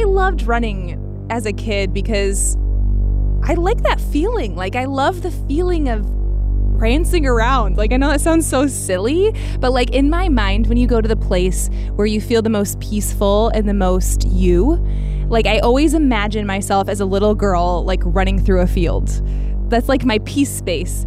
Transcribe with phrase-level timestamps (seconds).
[0.00, 2.56] I loved running as a kid because
[3.42, 4.56] I like that feeling.
[4.56, 6.06] Like, I love the feeling of
[6.78, 7.76] prancing around.
[7.76, 11.02] Like, I know that sounds so silly, but like in my mind, when you go
[11.02, 14.82] to the place where you feel the most peaceful and the most you,
[15.28, 19.08] like I always imagine myself as a little girl, like running through a field.
[19.68, 21.06] That's like my peace space.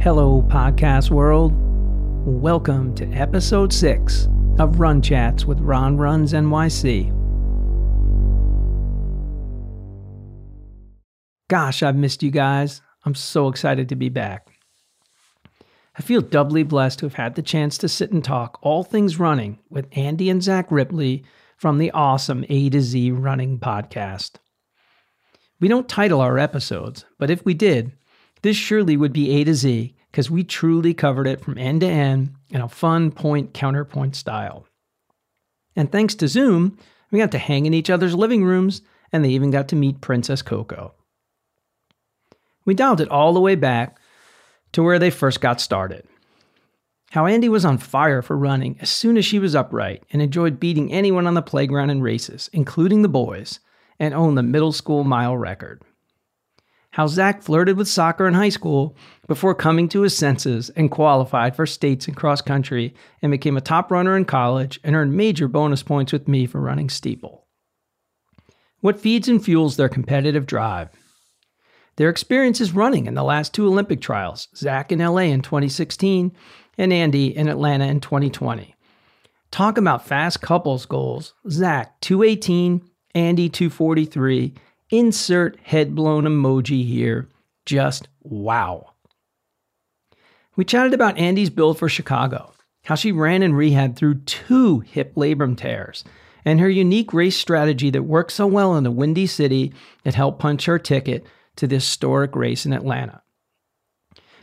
[0.00, 1.52] Hello, podcast world.
[2.24, 4.28] Welcome to episode six
[4.58, 7.17] of Run Chats with Ron Runs NYC.
[11.48, 12.82] Gosh, I've missed you guys.
[13.04, 14.48] I'm so excited to be back.
[15.98, 19.18] I feel doubly blessed to have had the chance to sit and talk all things
[19.18, 21.24] running with Andy and Zach Ripley
[21.56, 24.36] from the awesome A to Z Running Podcast.
[25.58, 27.92] We don't title our episodes, but if we did,
[28.42, 31.88] this surely would be A to Z because we truly covered it from end to
[31.88, 34.66] end in a fun point counterpoint style.
[35.74, 36.78] And thanks to Zoom,
[37.10, 40.00] we got to hang in each other's living rooms and they even got to meet
[40.00, 40.94] Princess Coco.
[42.68, 43.98] We dialed it all the way back
[44.72, 46.06] to where they first got started.
[47.12, 50.60] How Andy was on fire for running as soon as she was upright and enjoyed
[50.60, 53.60] beating anyone on the playground in races, including the boys,
[53.98, 55.80] and owned the middle school mile record.
[56.90, 58.94] How Zach flirted with soccer in high school
[59.26, 63.62] before coming to his senses and qualified for states and cross country and became a
[63.62, 67.46] top runner in college and earned major bonus points with me for running steeple.
[68.80, 70.90] What feeds and fuels their competitive drive
[71.98, 76.30] their experiences running in the last two Olympic trials, Zach in LA in 2016
[76.78, 78.76] and Andy in Atlanta in 2020.
[79.50, 81.34] Talk about fast couples goals.
[81.50, 84.54] Zach 218, Andy 243.
[84.90, 87.28] Insert head blown emoji here.
[87.66, 88.92] Just wow.
[90.54, 92.52] We chatted about Andy's build for Chicago,
[92.84, 96.04] how she ran in rehab through two hip labrum tears,
[96.44, 99.72] and her unique race strategy that worked so well in the Windy City
[100.04, 101.26] that helped punch her ticket
[101.58, 103.22] to this historic race in Atlanta.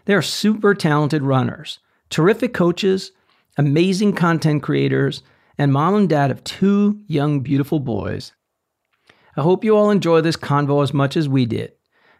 [0.05, 3.11] They're super talented runners, terrific coaches,
[3.57, 5.23] amazing content creators,
[5.57, 8.33] and mom and dad of two young, beautiful boys.
[9.37, 11.73] I hope you all enjoy this convo as much as we did.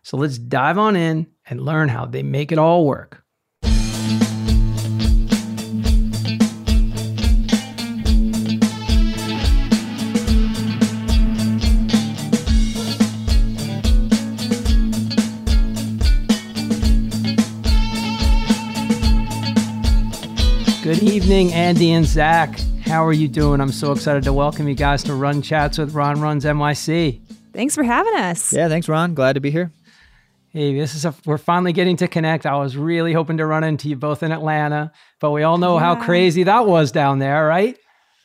[0.04, 3.24] So let's dive on in and learn how they make it all work.
[20.86, 22.60] Good evening, Andy and Zach.
[22.84, 23.60] How are you doing?
[23.60, 27.22] I'm so excited to welcome you guys to Run Chats with Ron Runs NYC.
[27.54, 28.54] Thanks for having us.
[28.54, 29.16] Yeah, thanks, Ron.
[29.16, 29.72] Glad to be here.
[30.50, 32.46] Hey, this is a, we're finally getting to connect.
[32.46, 35.74] I was really hoping to run into you both in Atlanta, but we all know
[35.74, 35.80] yeah.
[35.80, 37.76] how crazy that was down there, right?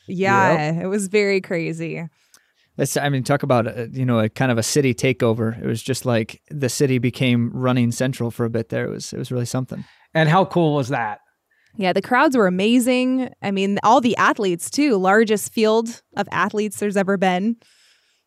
[0.06, 0.82] Yeah, yep.
[0.82, 2.06] it was very crazy.
[2.76, 5.58] Let's, I mean, talk about a, you know a kind of a city takeover.
[5.58, 8.84] It was just like the city became running central for a bit there.
[8.84, 9.82] It was it was really something.
[10.12, 11.20] And how cool was that?
[11.76, 13.32] Yeah, the crowds were amazing.
[13.42, 17.56] I mean, all the athletes too, largest field of athletes there's ever been.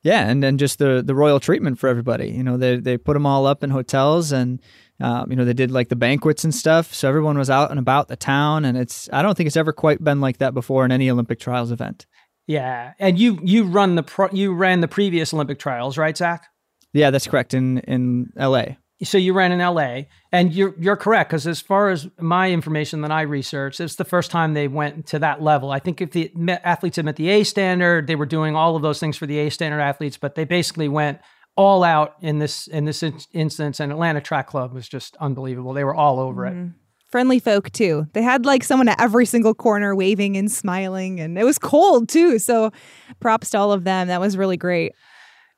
[0.01, 2.29] Yeah, and then just the the royal treatment for everybody.
[2.29, 4.61] You know, they they put them all up in hotels, and
[4.99, 6.93] um, you know they did like the banquets and stuff.
[6.93, 9.71] So everyone was out and about the town, and it's I don't think it's ever
[9.71, 12.05] quite been like that before in any Olympic trials event.
[12.47, 16.47] Yeah, and you you run the pro, you ran the previous Olympic trials, right, Zach?
[16.91, 21.29] Yeah, that's correct in in L.A so you ran in LA, and you're you're correct
[21.29, 25.07] because as far as my information that I researched, it's the first time they went
[25.07, 25.71] to that level.
[25.71, 26.31] I think if the
[26.67, 29.39] athletes had met the A standard, they were doing all of those things for the
[29.39, 31.19] A standard athletes, but they basically went
[31.55, 33.79] all out in this in this instance.
[33.79, 35.73] And Atlanta Track Club was just unbelievable.
[35.73, 36.67] They were all over mm-hmm.
[36.67, 36.71] it.
[37.09, 38.07] Friendly folk too.
[38.13, 42.09] They had like someone at every single corner waving and smiling, and it was cold
[42.09, 42.39] too.
[42.39, 42.71] So,
[43.19, 44.07] props to all of them.
[44.07, 44.93] That was really great.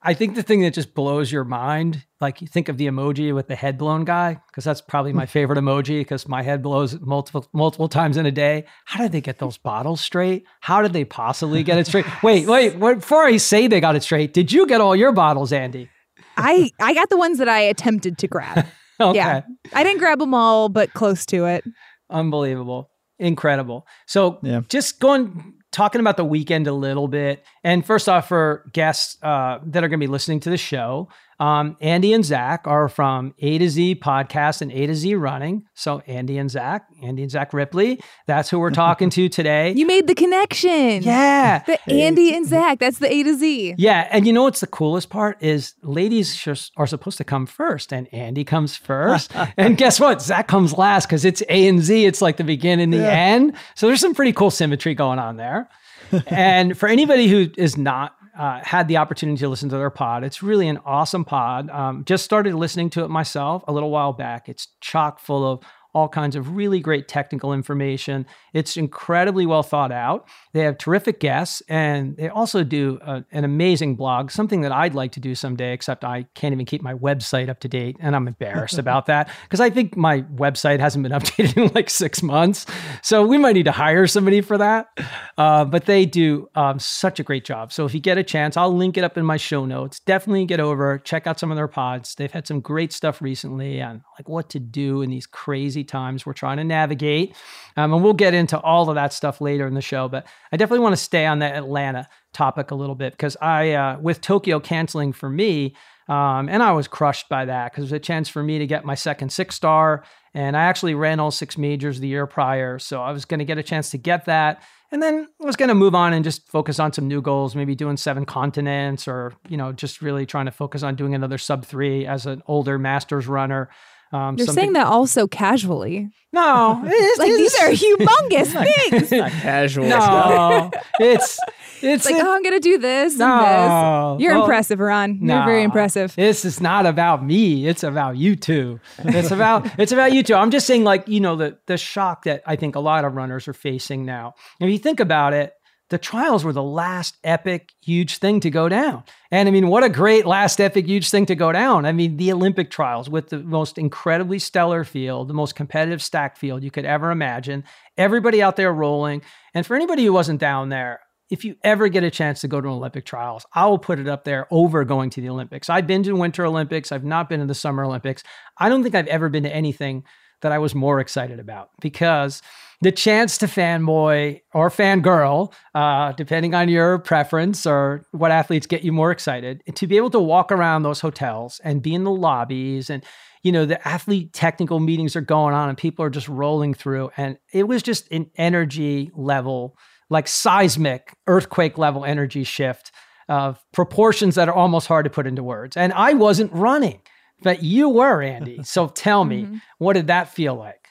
[0.01, 3.33] I think the thing that just blows your mind, like you think of the emoji
[3.33, 6.99] with the head blown guy, because that's probably my favorite emoji because my head blows
[7.01, 8.65] multiple multiple times in a day.
[8.85, 10.45] How did they get those bottles straight?
[10.61, 12.05] How did they possibly get it straight?
[12.23, 15.51] wait, wait, before I say they got it straight, did you get all your bottles,
[15.51, 15.89] Andy?
[16.37, 18.65] I I got the ones that I attempted to grab.
[18.99, 19.17] okay.
[19.17, 19.41] Yeah,
[19.73, 21.63] I didn't grab them all, but close to it.
[22.09, 22.89] Unbelievable,
[23.19, 23.85] incredible.
[24.05, 24.61] So yeah.
[24.69, 27.43] just going talking about the weekend a little bit.
[27.61, 31.09] And first off, for guests uh, that are going to be listening to the show,
[31.39, 35.65] um, Andy and Zach are from A to Z podcast and A to Z running.
[35.73, 39.73] So Andy and Zach, Andy and Zach Ripley, that's who we're talking to today.
[39.73, 41.03] You made the connection.
[41.03, 41.63] Yeah.
[41.65, 43.75] The Andy and Zach, that's the A to Z.
[43.77, 44.07] Yeah.
[44.11, 46.47] And you know what's the coolest part is ladies
[46.77, 49.31] are supposed to come first and Andy comes first.
[49.57, 50.21] and guess what?
[50.21, 52.05] Zach comes last because it's A and Z.
[52.05, 53.11] It's like the beginning, and the yeah.
[53.11, 53.53] end.
[53.75, 55.69] So there's some pretty cool symmetry going on there.
[56.27, 60.23] and for anybody who is not uh, had the opportunity to listen to their pod.
[60.23, 61.69] It's really an awesome pod.
[61.69, 64.49] Um, just started listening to it myself a little while back.
[64.49, 65.63] It's chock full of
[65.95, 68.25] all kinds of really great technical information.
[68.53, 70.27] It's incredibly well thought out.
[70.51, 74.93] They have terrific guests, and they also do a, an amazing blog, something that I'd
[74.93, 77.95] like to do someday, except I can't even keep my website up to date.
[78.01, 81.89] And I'm embarrassed about that because I think my website hasn't been updated in like
[81.89, 82.65] six months.
[83.01, 84.89] So we might need to hire somebody for that.
[85.37, 87.71] Uh, but they do um, such a great job.
[87.71, 90.01] So if you get a chance, I'll link it up in my show notes.
[90.01, 92.15] Definitely get over, check out some of their pods.
[92.15, 96.25] They've had some great stuff recently on like what to do in these crazy times
[96.25, 97.35] we're trying to navigate.
[97.77, 100.09] Um, and we'll get into all of that stuff later in the show.
[100.09, 103.71] But I definitely want to stay on that Atlanta topic a little bit because I,
[103.71, 105.75] uh, with Tokyo canceling for me,
[106.07, 108.67] um, and I was crushed by that because it was a chance for me to
[108.67, 110.03] get my second six star.
[110.33, 112.77] And I actually ran all six majors the year prior.
[112.77, 114.61] So I was going to get a chance to get that.
[114.91, 117.55] And then I was going to move on and just focus on some new goals,
[117.55, 121.37] maybe doing seven continents or, you know, just really trying to focus on doing another
[121.37, 123.69] sub three as an older masters runner.
[124.11, 126.09] Um, You're saying that also casually.
[126.31, 129.11] No, it's, like it's, these are humongous things.
[129.11, 129.87] not casual.
[129.87, 131.39] No, it's
[131.81, 133.17] it's like, it, oh, I'm gonna do this.
[133.17, 134.23] No, this.
[134.23, 135.15] you're well, impressive, Ron.
[135.15, 136.15] You're no, very impressive.
[136.15, 137.67] This is not about me.
[137.67, 138.79] It's about you two.
[138.99, 140.35] It's about it's about you two.
[140.35, 143.15] I'm just saying, like you know, the the shock that I think a lot of
[143.15, 144.35] runners are facing now.
[144.59, 145.53] If you think about it,
[145.89, 149.03] the trials were the last epic, huge thing to go down.
[149.29, 151.85] And I mean, what a great last epic, huge thing to go down.
[151.85, 156.37] I mean, the Olympic trials with the most incredibly stellar field, the most competitive stack
[156.37, 157.63] field you could ever imagine,
[157.97, 159.21] everybody out there rolling.
[159.53, 162.61] And for anybody who wasn't down there, if you ever get a chance to go
[162.61, 165.69] to Olympic trials, I will put it up there over going to the Olympics.
[165.69, 168.23] I've been to Winter Olympics, I've not been to the Summer Olympics.
[168.57, 170.03] I don't think I've ever been to anything
[170.41, 172.41] that I was more excited about because
[172.81, 178.83] the chance to fanboy or fangirl, uh, depending on your preference or what athletes get
[178.83, 182.11] you more excited, to be able to walk around those hotels and be in the
[182.11, 183.03] lobbies and
[183.43, 187.11] you know the athlete technical meetings are going on and people are just rolling through.
[187.15, 189.77] And it was just an energy level
[190.09, 192.91] like seismic earthquake level energy shift
[193.27, 195.77] of proportions that are almost hard to put into words.
[195.77, 197.01] And i wasn't running
[197.41, 198.63] but you were andy.
[198.63, 199.57] So tell me mm-hmm.
[199.77, 200.87] what did that feel like?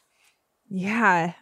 [0.68, 1.32] Yeah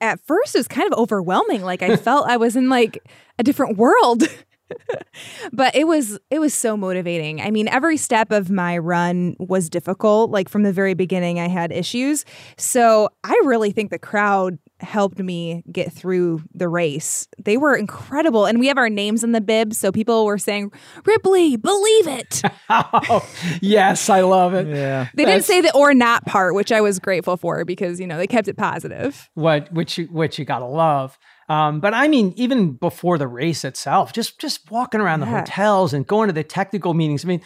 [0.00, 1.62] at first it was kind of overwhelming.
[1.62, 3.02] Like I felt I was in like
[3.38, 4.24] a different world.
[5.52, 7.40] but it was it was so motivating.
[7.40, 10.30] I mean, every step of my run was difficult.
[10.30, 12.24] Like from the very beginning I had issues.
[12.56, 17.26] So, I really think the crowd helped me get through the race.
[17.42, 18.46] They were incredible.
[18.46, 19.74] And we have our names in the bib.
[19.74, 20.72] So people were saying,
[21.04, 22.42] Ripley, believe it.
[22.68, 23.26] oh,
[23.60, 24.68] yes, I love it.
[24.68, 25.08] Yeah.
[25.14, 25.46] They That's...
[25.46, 28.26] didn't say the or not part, which I was grateful for because, you know, they
[28.26, 29.30] kept it positive.
[29.34, 31.18] What which you which you gotta love.
[31.48, 35.26] Um, but I mean, even before the race itself, just just walking around yeah.
[35.26, 37.24] the hotels and going to the technical meetings.
[37.24, 37.42] I mean,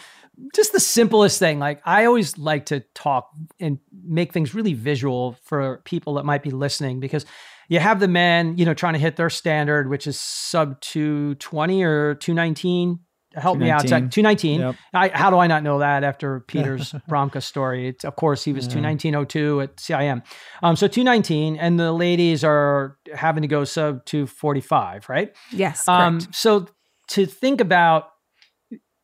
[0.55, 1.59] just the simplest thing.
[1.59, 3.29] Like I always like to talk
[3.59, 7.25] and make things really visual for people that might be listening because
[7.67, 11.83] you have the men, you know, trying to hit their standard, which is sub 220
[11.83, 12.99] or 219
[13.33, 13.81] help me out.
[13.81, 14.61] It's 219.
[14.61, 14.75] Yep.
[14.93, 17.89] I, how do I not know that after Peter's Bromka story?
[17.89, 18.81] It's, of course, he was yeah.
[18.81, 20.23] 219.02 at CIM.
[20.63, 25.35] Um, so 219, and the ladies are having to go sub 245, right?
[25.51, 25.87] Yes.
[25.87, 26.67] Um, so
[27.09, 28.09] to think about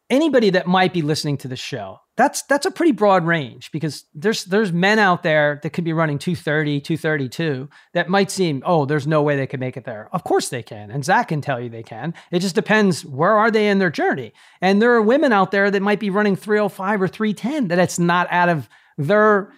[0.09, 4.05] anybody that might be listening to the show, that's that's a pretty broad range because
[4.13, 8.85] there's there's men out there that could be running 230 232 that might seem oh
[8.85, 10.09] there's no way they could make it there.
[10.13, 12.13] Of course they can and zach can tell you they can.
[12.31, 14.31] It just depends where are they in their journey.
[14.61, 17.99] And there are women out there that might be running 305 or 310 that it's
[17.99, 19.51] not out of their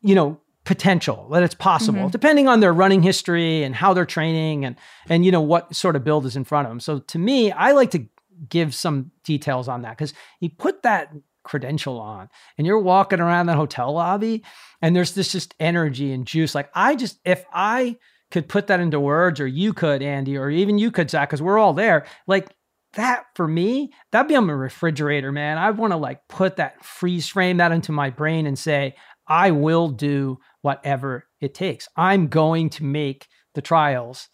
[0.00, 2.10] you know potential that it's possible mm-hmm.
[2.10, 4.76] depending on their running history and how they're training and
[5.08, 6.80] and you know what sort of build is in front of them.
[6.80, 8.06] So to me i like to
[8.48, 11.10] give some details on that because you put that
[11.46, 14.44] credential on and you're walking around that hotel lobby
[14.82, 16.54] and there's this just energy and juice.
[16.54, 17.96] Like I just, if I
[18.30, 21.40] could put that into words or you could, Andy, or even you could, Zach, because
[21.40, 22.48] we're all there, like
[22.94, 25.58] that for me, that'd be on my refrigerator, man.
[25.58, 28.96] I want to like put that freeze frame that into my brain and say,
[29.28, 31.88] I will do whatever it takes.
[31.96, 34.28] I'm going to make the trials.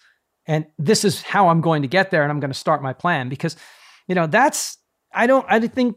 [0.46, 2.22] And this is how I'm going to get there.
[2.22, 3.56] And I'm going to start my plan because,
[4.08, 4.78] you know, that's,
[5.14, 5.96] I don't, I think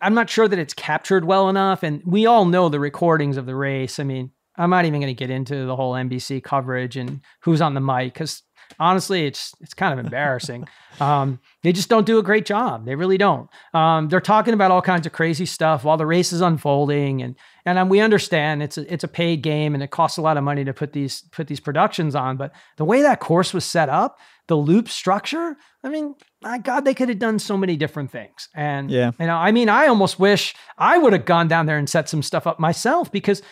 [0.00, 1.82] I'm not sure that it's captured well enough.
[1.82, 3.98] And we all know the recordings of the race.
[3.98, 7.60] I mean, I'm not even going to get into the whole NBC coverage and who's
[7.60, 8.42] on the mic because
[8.78, 10.66] honestly, it's it's kind of embarrassing.
[11.00, 12.84] um, they just don't do a great job.
[12.84, 13.48] They really don't.
[13.74, 17.36] Um, they're talking about all kinds of crazy stuff while the race is unfolding, and
[17.64, 20.36] and um, we understand it's a, it's a paid game and it costs a lot
[20.36, 22.36] of money to put these put these productions on.
[22.36, 24.18] But the way that course was set up,
[24.50, 25.56] the loop structure.
[25.84, 28.48] I mean, my God, they could have done so many different things.
[28.52, 29.12] And Yeah.
[29.18, 32.08] you know, I mean, I almost wish I would have gone down there and set
[32.08, 33.42] some stuff up myself because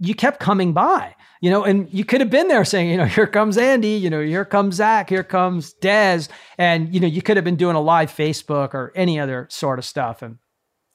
[0.00, 3.04] you kept coming by, you know, and you could have been there saying, you know,
[3.04, 6.24] here comes Andy, you know, here comes Zach, here comes Des.
[6.58, 9.78] And, you know, you could have been doing a live Facebook or any other sort
[9.78, 10.20] of stuff.
[10.22, 10.38] And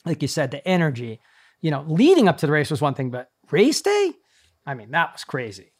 [0.05, 1.21] like you said, the energy,
[1.61, 4.11] you know, leading up to the race was one thing, but race day,
[4.65, 5.71] I mean, that was crazy.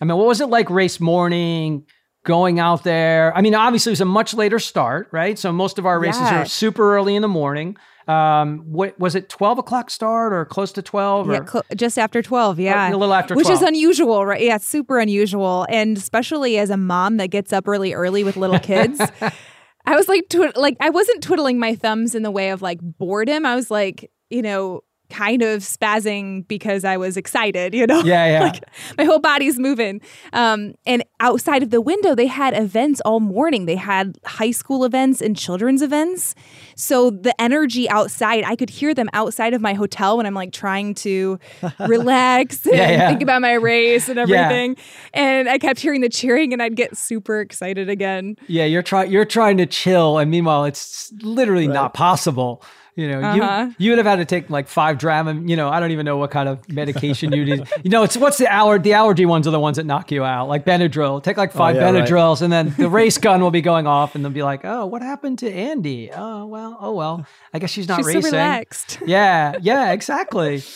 [0.00, 1.86] I mean, what was it like race morning?
[2.24, 3.36] Going out there.
[3.36, 5.36] I mean, obviously it was a much later start, right?
[5.38, 6.42] So most of our races Yeah.
[6.42, 7.76] are super early in the morning.
[8.06, 9.28] Um, what was it?
[9.28, 11.28] Twelve o'clock start or close to twelve?
[11.30, 12.58] Yeah, cl- just after 12.
[12.60, 12.90] Yeah.
[12.90, 14.40] a little after Which is unusual, right?
[14.42, 15.66] Yeah, super unusual.
[15.68, 19.00] And especially as a mom that gets up really early with little kids.
[19.84, 22.78] I was like, twi- like I wasn't twiddling my thumbs in the way of like
[22.82, 23.44] boredom.
[23.46, 24.82] I was like, you know,
[25.12, 28.00] kind of spazzing because I was excited, you know?
[28.02, 28.40] Yeah, yeah.
[28.44, 28.64] like
[28.98, 30.00] my whole body's moving.
[30.32, 33.66] Um, and outside of the window, they had events all morning.
[33.66, 36.34] They had high school events and children's events.
[36.76, 40.52] So the energy outside, I could hear them outside of my hotel when I'm like
[40.52, 41.38] trying to
[41.86, 43.08] relax and Yeah, yeah.
[43.10, 44.76] think about my race and everything.
[45.12, 48.36] And I kept hearing the cheering and I'd get super excited again.
[48.48, 49.10] yeah, you're trying.
[49.12, 52.62] You're trying to chill, and meanwhile, it's literally not possible.
[52.94, 53.66] You know, Uh-huh.
[53.68, 55.48] you you would have had to take like five Dramamine.
[55.48, 57.66] You know, I don't even know what kind of medication you need.
[57.82, 60.24] You know, it's what's the aller the allergy ones are the ones that knock you
[60.24, 61.22] out, like Benadryl.
[61.22, 61.94] Take like five yeah, right.
[62.04, 64.84] Benadryls, and then the race gun will be going off, and they'll be like, "Oh,
[64.84, 66.10] what happened to Andy?
[66.14, 67.26] Oh, well, oh well.
[67.54, 68.98] I guess she's not She's racing." so relaxed.
[69.06, 70.62] Yeah, yeah, exactly.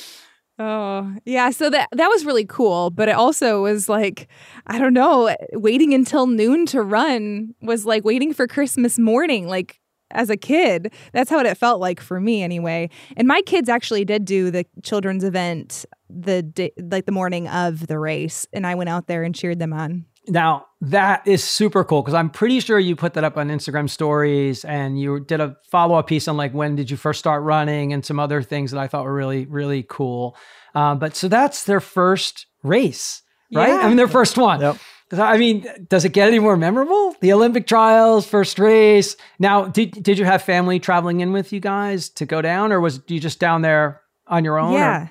[0.58, 1.50] Oh, yeah.
[1.50, 4.26] So that that was really cool, but it also was like,
[4.66, 9.78] I don't know, waiting until noon to run was like waiting for Christmas morning, like
[10.10, 10.92] as a kid.
[11.12, 12.90] That's how it felt like for me anyway.
[13.16, 17.86] And my kids actually did do the children's event the day, like the morning of
[17.86, 20.06] the race, and I went out there and cheered them on.
[20.28, 23.88] Now that is super cool because I'm pretty sure you put that up on Instagram
[23.88, 27.44] stories and you did a follow up piece on like when did you first start
[27.44, 30.36] running and some other things that I thought were really really cool.
[30.74, 33.22] Uh, but so that's their first race,
[33.54, 33.68] right?
[33.68, 33.78] Yeah.
[33.78, 34.60] I mean their first one.
[34.60, 34.78] Yep.
[35.08, 37.14] 'Cause I mean, does it get any more memorable?
[37.20, 39.16] The Olympic trials, first race.
[39.38, 42.80] Now, did did you have family traveling in with you guys to go down, or
[42.80, 44.72] was you just down there on your own?
[44.74, 45.08] or- Yeah.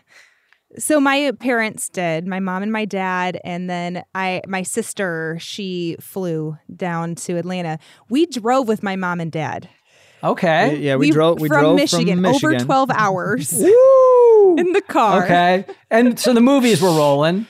[0.78, 5.96] So my parents did, my mom and my dad, and then I my sister, she
[6.02, 7.80] flew down to Atlanta.
[8.10, 9.70] We drove with my mom and dad.
[10.22, 10.76] Okay.
[10.78, 11.40] Yeah, we, drove.
[11.40, 12.56] We from drove Michigan, from Michigan.
[12.56, 14.56] over 12 hours Woo!
[14.58, 15.24] in the car.
[15.24, 15.66] Okay.
[15.92, 17.48] And so the movies were rolling.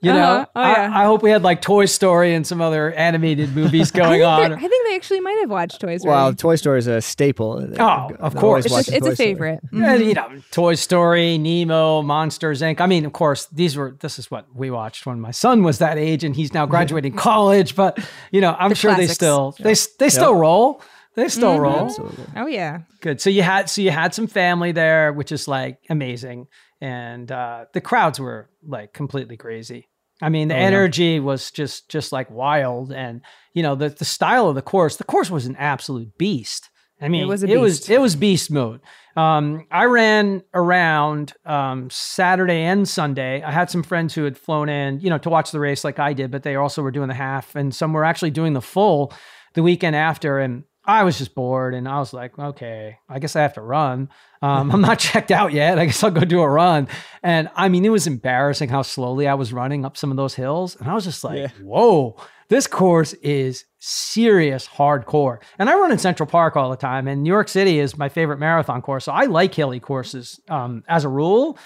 [0.00, 0.46] You know, Uh-huh.
[0.54, 0.90] Oh, yeah.
[0.94, 4.24] I, I hope we had like Toy Story and some other animated movies going think,
[4.24, 4.52] on.
[4.52, 6.12] I think they actually might have watched Toy Story.
[6.12, 7.66] Wow, Toy Story is a staple.
[7.78, 8.66] Oh, of course.
[8.66, 9.60] it's, just, it's a favorite.
[9.72, 12.80] And, you know, Toy Story, Nemo, Monsters Inc.
[12.82, 13.96] I mean, of course, these were.
[14.00, 17.14] This is what we watched when my son was that age, and he's now graduating
[17.16, 17.74] college.
[17.74, 17.98] But
[18.30, 19.14] you know, I'm The sure they classics.
[19.14, 20.82] still they they still roll.
[21.16, 21.84] They still roll.
[21.86, 22.24] Absolutely.
[22.36, 22.80] Oh yeah.
[23.00, 23.20] Good.
[23.22, 26.48] So you had so you had some family there, which is like amazing,
[26.84, 29.88] and uh, the crowds were like completely crazy.
[30.22, 30.64] I mean, the Oh, yeah.
[30.66, 33.20] energy was just just like wild, and
[33.54, 34.96] you know the the style of the course.
[34.96, 36.70] The course was an absolute beast.
[37.00, 37.90] I mean, it was a it was beast.
[37.90, 38.80] it was beast mode.
[39.16, 43.42] Um, I ran around um, Saturday and Sunday.
[43.42, 45.98] I had some friends who had flown in, you know, to watch the race like
[45.98, 48.62] I did, but they also were doing the half, and some were actually doing the
[48.62, 49.12] full
[49.54, 50.38] the weekend after.
[50.38, 53.62] And I was just bored, and I was like, okay, I guess I have to
[53.62, 54.10] run.
[54.42, 55.78] Um, I'm not checked out yet.
[55.78, 56.88] I guess I'll go do a run.
[57.22, 60.34] And I mean, it was embarrassing how slowly I was running up some of those
[60.34, 61.48] hills, and I was just like, Yeah.
[61.62, 62.16] whoa,
[62.48, 65.38] this course is serious hardcore.
[65.58, 68.08] And I run in Central Park all the time, and New York City is my
[68.08, 69.04] favorite marathon course.
[69.06, 71.58] So I like hilly courses um, as a rule.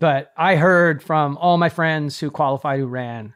[0.00, 3.34] But I heard from all my friends who qualified who ran,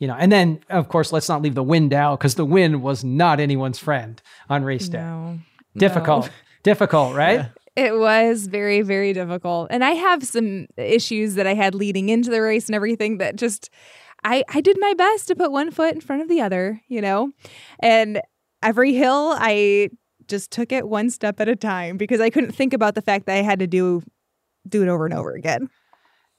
[0.00, 2.82] you know, and then of course, let's not leave the wind out because the wind
[2.82, 4.98] was not anyone's friend on race day.
[4.98, 5.38] No.
[5.76, 6.30] Difficult,
[6.64, 7.46] difficult, right?
[7.76, 9.68] It was very, very difficult.
[9.70, 13.36] And I have some issues that I had leading into the race and everything that
[13.36, 13.70] just
[14.24, 17.00] I I did my best to put one foot in front of the other, you
[17.00, 17.32] know?
[17.78, 18.20] And
[18.62, 19.90] every hill I
[20.26, 23.26] just took it one step at a time because I couldn't think about the fact
[23.26, 24.02] that I had to do
[24.66, 25.68] do it over and over again.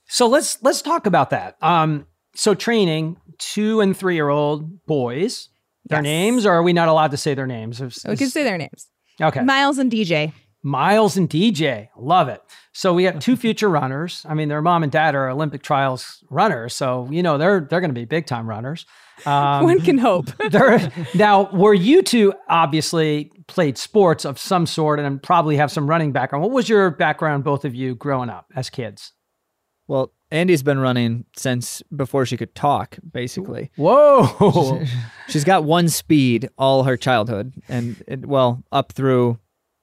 [0.08, 1.58] So let's let's talk about that.
[1.62, 5.50] Um, so training two and three year old boys,
[5.86, 6.04] their Yes.
[6.04, 7.82] names, or are we not allowed to say their names?
[7.82, 8.88] Is- We can say their names.
[9.22, 9.42] okay.
[9.42, 10.34] Miles and DJ.
[10.64, 12.40] Miles and DJ, love it.
[12.72, 14.24] So we have two future runners.
[14.30, 17.80] I mean, their mom and dad are Olympic trials runners, so you know they're they're
[17.82, 18.86] going to be big time runners.
[19.26, 20.28] Um, One can hope.
[21.16, 26.12] now, were you two obviously played sports of some sort and probably have some running
[26.12, 26.44] background?
[26.44, 29.14] What was your background, both of you, growing up as kids?
[29.88, 33.70] Well, Andy's been running since before she could talk, basically.
[33.76, 34.84] Whoa.
[35.28, 39.38] She's got one speed all her childhood, and it, well, up through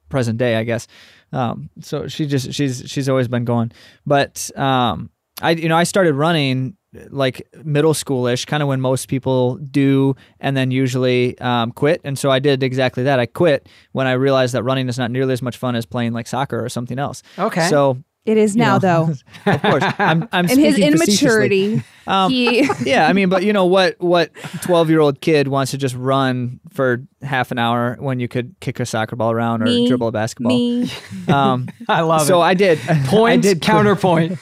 [0.08, 0.86] present day, I guess.
[1.32, 3.72] Um, so she just she's she's always been going.
[4.06, 5.10] But um,
[5.42, 6.76] I you know I started running
[7.10, 12.00] like middle schoolish, kind of when most people do, and then usually um, quit.
[12.04, 13.20] And so I did exactly that.
[13.20, 16.12] I quit when I realized that running is not nearly as much fun as playing
[16.12, 17.22] like soccer or something else.
[17.38, 17.68] Okay.
[17.68, 19.14] So It is you now, know, though.
[19.52, 23.66] of course, I'm I'm In his immaturity, Um, he yeah, I mean, but you know
[23.66, 24.00] what?
[24.00, 24.30] What
[24.62, 28.54] twelve year old kid wants to just run for half an hour when you could
[28.60, 29.86] kick a soccer ball around or Me.
[29.88, 30.56] dribble a basketball?
[30.56, 30.90] me.
[31.28, 32.28] Um, I love so it.
[32.28, 32.78] So I did.
[33.04, 34.38] Point, I did counterpoint.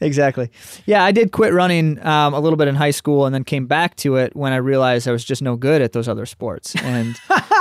[0.00, 0.50] exactly.
[0.86, 3.66] Yeah, I did quit running um, a little bit in high school and then came
[3.66, 6.74] back to it when I realized I was just no good at those other sports,
[6.76, 7.18] and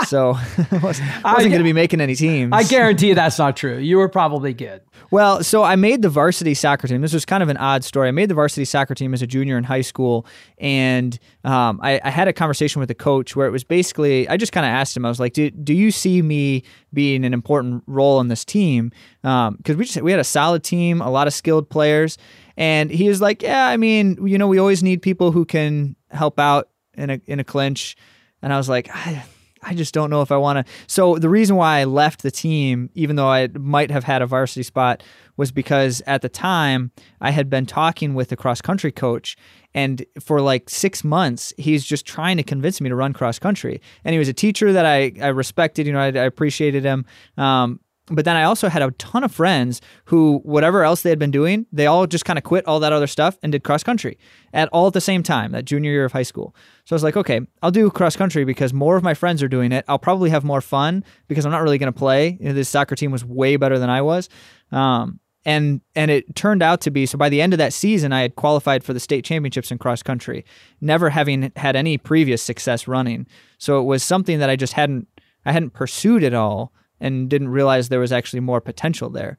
[0.07, 2.53] so I wasn't, wasn't going to be making any teams.
[2.53, 3.77] I guarantee you that's not true.
[3.77, 4.81] You were probably good.
[5.11, 7.01] Well, so I made the varsity soccer team.
[7.01, 8.07] This was kind of an odd story.
[8.07, 10.25] I made the varsity soccer team as a junior in high school,
[10.57, 14.37] and um, I, I had a conversation with the coach where it was basically I
[14.37, 15.05] just kind of asked him.
[15.05, 16.63] I was like, "Do do you see me
[16.93, 21.01] being an important role in this team?" Because we just we had a solid team,
[21.01, 22.17] a lot of skilled players,
[22.57, 25.95] and he was like, "Yeah, I mean, you know, we always need people who can
[26.11, 27.95] help out in a in a clinch."
[28.41, 29.23] And I was like, I,
[29.61, 30.73] I just don't know if I want to.
[30.87, 34.25] So the reason why I left the team, even though I might have had a
[34.25, 35.03] varsity spot,
[35.37, 39.37] was because at the time I had been talking with the cross country coach,
[39.73, 43.81] and for like six months he's just trying to convince me to run cross country.
[44.03, 45.87] And he was a teacher that I I respected.
[45.87, 47.05] You know, I, I appreciated him.
[47.37, 51.19] Um, but then I also had a ton of friends who, whatever else they had
[51.19, 53.83] been doing, they all just kind of quit all that other stuff and did cross
[53.83, 54.17] country
[54.53, 56.55] at all at the same time, that junior year of high school.
[56.85, 59.47] So I was like, okay, I'll do cross country because more of my friends are
[59.47, 59.85] doing it.
[59.87, 62.37] I'll probably have more fun because I'm not really going to play.
[62.39, 64.29] You know, this soccer team was way better than I was.
[64.71, 68.11] Um, and and it turned out to be so by the end of that season
[68.11, 70.43] I had qualified for the state championships in cross country,
[70.81, 73.25] never having had any previous success running.
[73.57, 75.07] So it was something that I just hadn't
[75.45, 79.37] I hadn't pursued at all and didn't realize there was actually more potential there.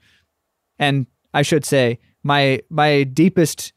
[0.78, 3.72] And I should say, my my deepest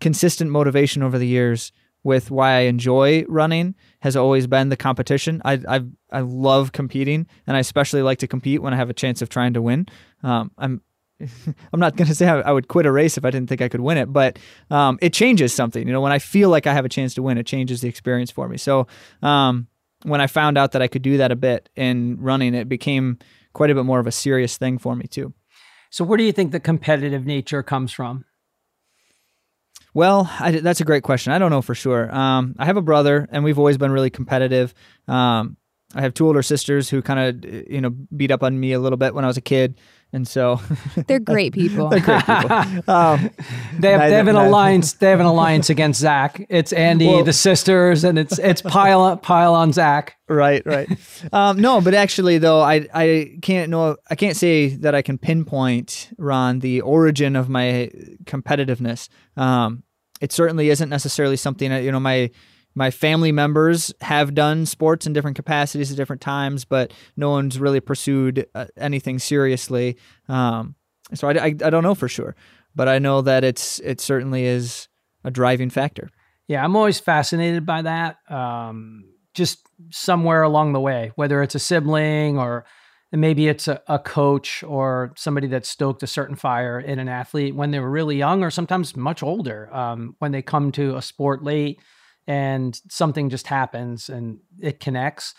[0.00, 5.42] consistent motivation over the years with why I enjoy running has always been the competition.
[5.44, 8.94] I I I love competing, and I especially like to compete when I have a
[8.94, 9.86] chance of trying to win.
[10.22, 10.82] Um, I'm
[11.72, 13.68] I'm not to say I, I would quit a race if I didn't think I
[13.68, 14.38] could win it, but
[14.70, 15.86] um, it changes something.
[15.86, 17.88] You know, when I feel like I have a chance to win, it changes the
[17.88, 18.56] experience for me.
[18.56, 18.86] So
[19.22, 19.66] um,
[20.04, 23.18] when I found out that I could do that a bit in running, it became
[23.52, 25.34] quite a bit more of a serious thing for me too.
[25.90, 28.24] So where do you think the competitive nature comes from?
[29.92, 31.32] Well, I, that's a great question.
[31.32, 32.14] I don't know for sure.
[32.14, 34.72] Um, I have a brother, and we've always been really competitive.
[35.08, 35.56] Um,
[35.94, 38.78] I have two older sisters who kind of, you know, beat up on me a
[38.78, 39.80] little bit when I was a kid,
[40.12, 40.60] and so
[41.06, 41.88] They're great people.
[41.90, 42.82] they're great people.
[42.88, 43.30] Um,
[43.78, 44.48] They have, they have an neither.
[44.48, 44.92] alliance.
[44.94, 46.44] They have an alliance against Zach.
[46.48, 50.16] It's Andy, Well- the sisters, and it's it's pile on, pile on Zach.
[50.28, 50.88] right, right.
[51.32, 53.96] Um, no, but actually, though, I I can't know.
[54.10, 57.90] I can't say that I can pinpoint Ron the origin of my
[58.24, 59.08] competitiveness.
[59.36, 59.82] Um,
[60.20, 62.30] it certainly isn't necessarily something that you know my
[62.74, 67.58] my family members have done sports in different capacities at different times, but no one's
[67.58, 69.96] really pursued uh, anything seriously.
[70.28, 70.74] Um,
[71.14, 72.36] so I, I I don't know for sure,
[72.74, 74.88] but I know that it's it certainly is
[75.24, 76.08] a driving factor.
[76.46, 78.16] Yeah, I'm always fascinated by that.
[78.28, 79.04] Um,
[79.34, 82.64] just somewhere along the way, whether it's a sibling or
[83.12, 87.54] maybe it's a, a coach or somebody that stoked a certain fire in an athlete
[87.54, 91.02] when they were really young or sometimes much older, um, when they come to a
[91.02, 91.80] sport late
[92.30, 95.34] and something just happens and it connects.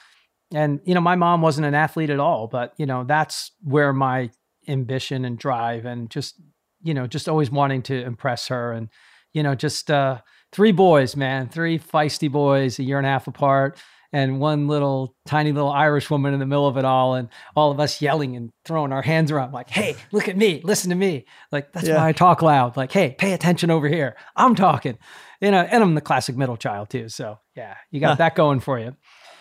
[0.53, 3.93] And, you know, my mom wasn't an athlete at all, but, you know, that's where
[3.93, 4.29] my
[4.67, 6.35] ambition and drive and just,
[6.83, 8.89] you know, just always wanting to impress her and,
[9.31, 10.19] you know, just uh,
[10.51, 13.79] three boys, man, three feisty boys, a year and a half apart,
[14.11, 17.71] and one little tiny little Irish woman in the middle of it all, and all
[17.71, 20.97] of us yelling and throwing our hands around, like, "Hey, look at me, listen to
[20.97, 21.23] me!"
[21.53, 21.95] Like that's Yeah.
[21.95, 22.75] why I talk loud.
[22.75, 24.97] Like, "Hey, pay attention over here, I'm talking."
[25.41, 27.09] You uh, know, and I'm the classic middle child too.
[27.09, 28.95] So yeah, you got that going for you.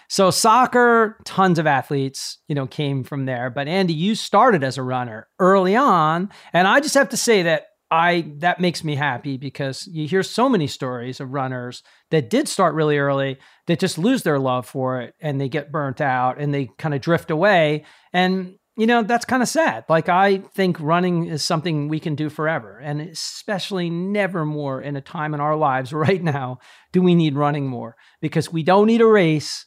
[0.08, 3.48] So soccer, tons of athletes, you know, came from there.
[3.48, 7.44] But Andy, you started as a runner early on, and I just have to say
[7.44, 12.30] that I that makes me happy because you hear so many stories of runners that
[12.30, 16.00] did start really early that just lose their love for it and they get burnt
[16.00, 20.08] out and they kind of drift away and you know that's kind of sad like
[20.08, 25.00] i think running is something we can do forever and especially never more in a
[25.00, 26.58] time in our lives right now
[26.92, 29.66] do we need running more because we don't need a race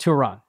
[0.00, 0.40] to run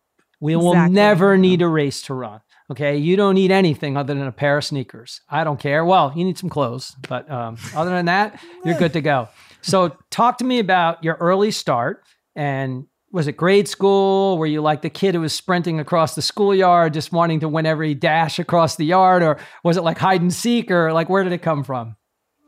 [0.41, 2.41] We will never need a race to run.
[2.71, 2.97] Okay.
[2.97, 5.21] You don't need anything other than a pair of sneakers.
[5.29, 5.85] I don't care.
[5.85, 9.29] Well, you need some clothes, but um, other than that, you're good to go.
[9.61, 12.03] So, talk to me about your early start.
[12.35, 14.37] And was it grade school?
[14.37, 17.65] Were you like the kid who was sprinting across the schoolyard, just wanting to win
[17.65, 19.21] every dash across the yard?
[19.23, 20.71] Or was it like hide and seek?
[20.71, 21.95] Or like, where did it come from?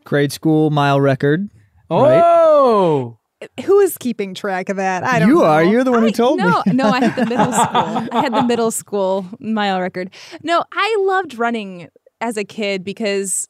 [0.06, 1.50] Grade school mile record.
[1.90, 2.22] Right.
[2.24, 3.20] Oh,
[3.66, 5.04] Who is keeping track of that?
[5.04, 5.36] I don't know.
[5.36, 5.46] You know.
[5.48, 5.64] are.
[5.64, 6.46] You're the one who I- told me.
[6.46, 8.10] no, No, I had the middle school.
[8.18, 10.12] I had the middle school mile record.
[10.42, 11.90] No, I loved running
[12.22, 13.48] as a kid because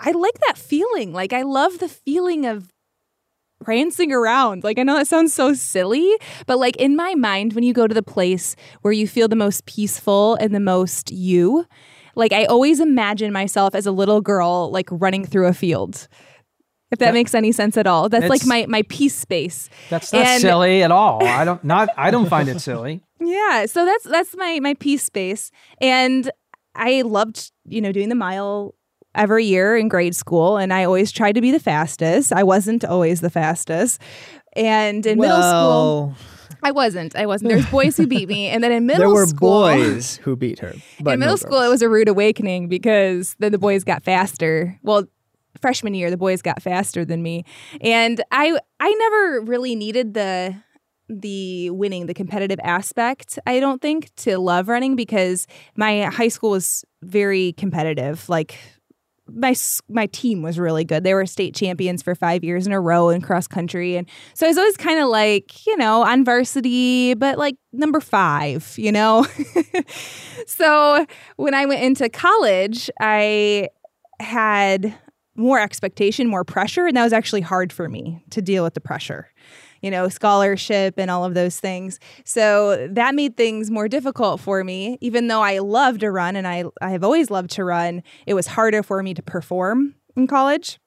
[0.00, 1.12] I like that feeling.
[1.12, 2.70] Like I love the feeling of
[3.62, 4.64] prancing around.
[4.64, 6.10] Like I know that sounds so silly,
[6.46, 9.36] but like in my mind when you go to the place where you feel the
[9.36, 11.66] most peaceful and the most you,
[12.14, 16.08] like I always imagine myself as a little girl like running through a field.
[16.92, 18.08] If that, That- makes any sense at all.
[18.08, 19.68] That's like my my peace space.
[19.90, 21.24] that's not And- silly at all.
[21.26, 21.88] I don't not.
[21.96, 23.02] I don't find it silly.
[23.18, 26.30] Yeah, so that's that's my my peace space, and
[26.76, 28.75] I loved you know doing the mile
[29.16, 32.32] every year in grade school, and I always tried to be the fastest.
[32.32, 34.00] I wasn't always the fastest,
[34.54, 36.14] and in middle school
[36.62, 37.14] I wasn't.
[37.16, 37.50] I wasn't.
[37.50, 39.14] There's boys who beat me, and then in middle school.
[39.14, 40.74] there were school, boys who beat her.
[41.00, 44.02] But in middle no school, it was a rude awakening because then the boys got
[44.02, 44.78] faster.
[44.82, 45.04] Well,
[45.60, 47.44] freshman year, the boys got faster than me,
[47.80, 50.56] and I I never really needed the
[51.08, 53.38] the winning, the competitive aspect.
[53.46, 58.28] I don't think to love running because my high school was very competitive.
[58.28, 58.58] Like
[59.28, 59.54] my
[59.88, 61.04] my team was really good.
[61.04, 64.46] They were state champions for five years in a row in cross country, and so
[64.46, 68.92] I was always kind of like you know on varsity, but like number five, you
[68.92, 69.26] know.
[70.46, 73.68] so when I went into college, I
[74.20, 74.94] had
[75.34, 78.80] more expectation, more pressure, and that was actually hard for me to deal with the
[78.80, 79.28] pressure.
[79.86, 82.00] You know, scholarship and all of those things.
[82.24, 84.98] So that made things more difficult for me.
[85.00, 88.34] Even though I love to run and I, I have always loved to run, it
[88.34, 90.80] was harder for me to perform in college.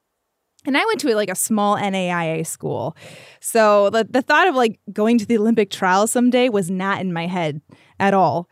[0.66, 2.94] And I went to like a small NAIA school.
[3.40, 7.14] So the, the thought of like going to the Olympic trials someday was not in
[7.14, 7.62] my head
[7.98, 8.50] at all.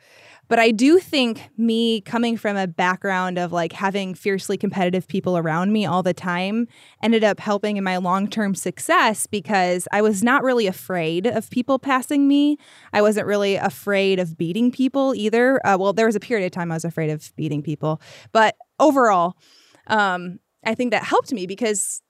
[0.49, 5.37] But I do think me coming from a background of like having fiercely competitive people
[5.37, 6.67] around me all the time
[7.03, 11.51] ended up helping in my long term success because I was not really afraid of
[11.51, 12.57] people passing me.
[12.93, 15.65] I wasn't really afraid of beating people either.
[15.67, 18.01] Uh, well, there was a period of time I was afraid of beating people.
[18.33, 19.37] But overall,
[19.87, 22.03] um, I think that helped me because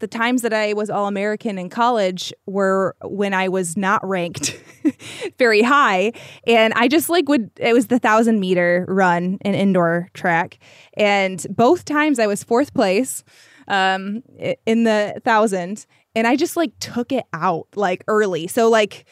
[0.00, 4.60] the times that I was All American in college were when I was not ranked
[5.38, 6.12] very high.
[6.46, 10.58] And I just like would, it was the thousand meter run in indoor track.
[10.94, 13.22] And both times I was fourth place
[13.68, 14.22] um,
[14.66, 15.86] in the thousand.
[16.14, 18.48] And I just like took it out like early.
[18.48, 19.06] So, like,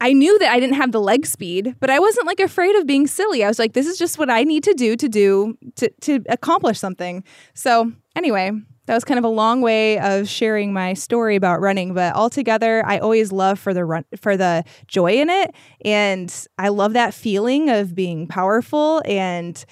[0.00, 2.86] I knew that I didn't have the leg speed, but I wasn't like afraid of
[2.86, 3.42] being silly.
[3.42, 6.22] I was like, this is just what I need to do to do to, to
[6.28, 7.24] accomplish something.
[7.54, 8.52] So, anyway,
[8.86, 12.84] that was kind of a long way of sharing my story about running, but altogether,
[12.86, 17.12] I always love for the run for the joy in it, and I love that
[17.12, 19.62] feeling of being powerful, and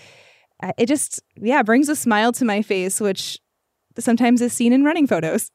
[0.63, 3.39] uh, it just yeah brings a smile to my face, which
[3.99, 5.51] sometimes is seen in running photos.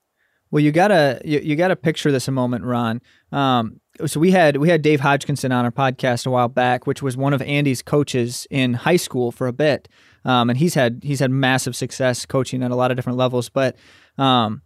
[0.52, 3.02] Well, you gotta you, you gotta picture this a moment, Ron.
[3.32, 7.02] Um, so we had we had Dave Hodgkinson on our podcast a while back, which
[7.02, 9.90] was one of Andy's coaches in high school for a bit,
[10.26, 13.50] um, and he's had he's had massive success coaching at a lot of different levels.
[13.50, 13.76] But
[14.18, 14.62] um,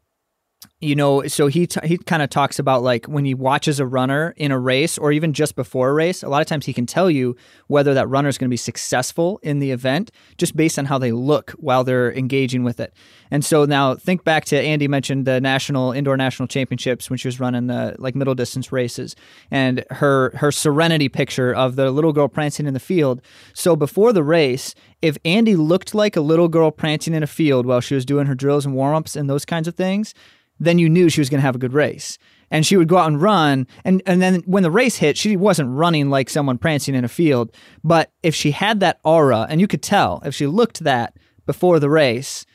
[0.84, 3.86] you know, so he t- he kind of talks about like when he watches a
[3.86, 6.74] runner in a race or even just before a race, a lot of times he
[6.74, 7.36] can tell you
[7.67, 10.98] whether that runner is going to be successful in the event just based on how
[10.98, 12.93] they look while they're engaging with it.
[13.32, 17.30] And so now think back to Andy mentioned the national indoor national championships when she
[17.30, 19.15] was running the like middle distance races
[19.50, 23.22] and her her serenity picture of the little girl prancing in the field.
[23.54, 27.65] So before the race, if Andy looked like a little girl prancing in a field
[27.65, 30.13] while she was doing her drills and warm-ups and those kinds of things,
[30.60, 32.18] then you knew she was going to have a good race.
[32.52, 33.66] And she would go out and run.
[33.84, 37.08] And, and then when the race hit, she wasn't running like someone prancing in a
[37.08, 37.56] field.
[37.84, 41.80] But if she had that aura, and you could tell if she looked that before
[41.80, 42.46] the race,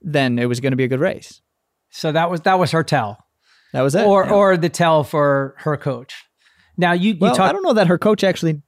[0.00, 1.40] then it was going to be a good race.
[1.90, 3.24] So that was that was her tell,
[3.72, 4.04] That was it.
[4.04, 4.32] or Yeah.
[4.32, 6.14] or the tell for her coach.
[6.76, 7.48] Now you you well, talk.
[7.48, 8.60] I don't know that her coach actually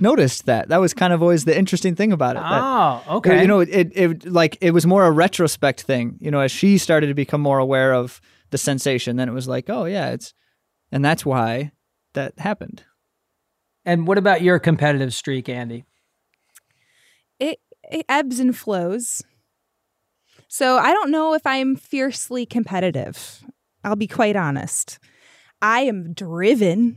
[0.00, 0.68] noticed that.
[0.68, 2.40] That was kind of always the interesting thing about it.
[2.40, 3.42] that- Oh, okay.
[3.42, 6.16] You know, it, it, it like it was more a retrospect thing.
[6.20, 9.48] You know, as she started to become more aware of the sensation, then it was
[9.48, 10.34] like, oh yeah, it's,
[10.92, 11.72] and that's why
[12.14, 12.84] that happened.
[13.84, 15.84] and what about your competitive streak, Andy?
[17.38, 17.58] it,
[17.90, 19.22] it ebbs and flows.
[20.48, 23.42] So I don't know if I'm fiercely competitive.
[23.84, 24.98] I'll be quite honest.
[25.62, 26.96] I am driven.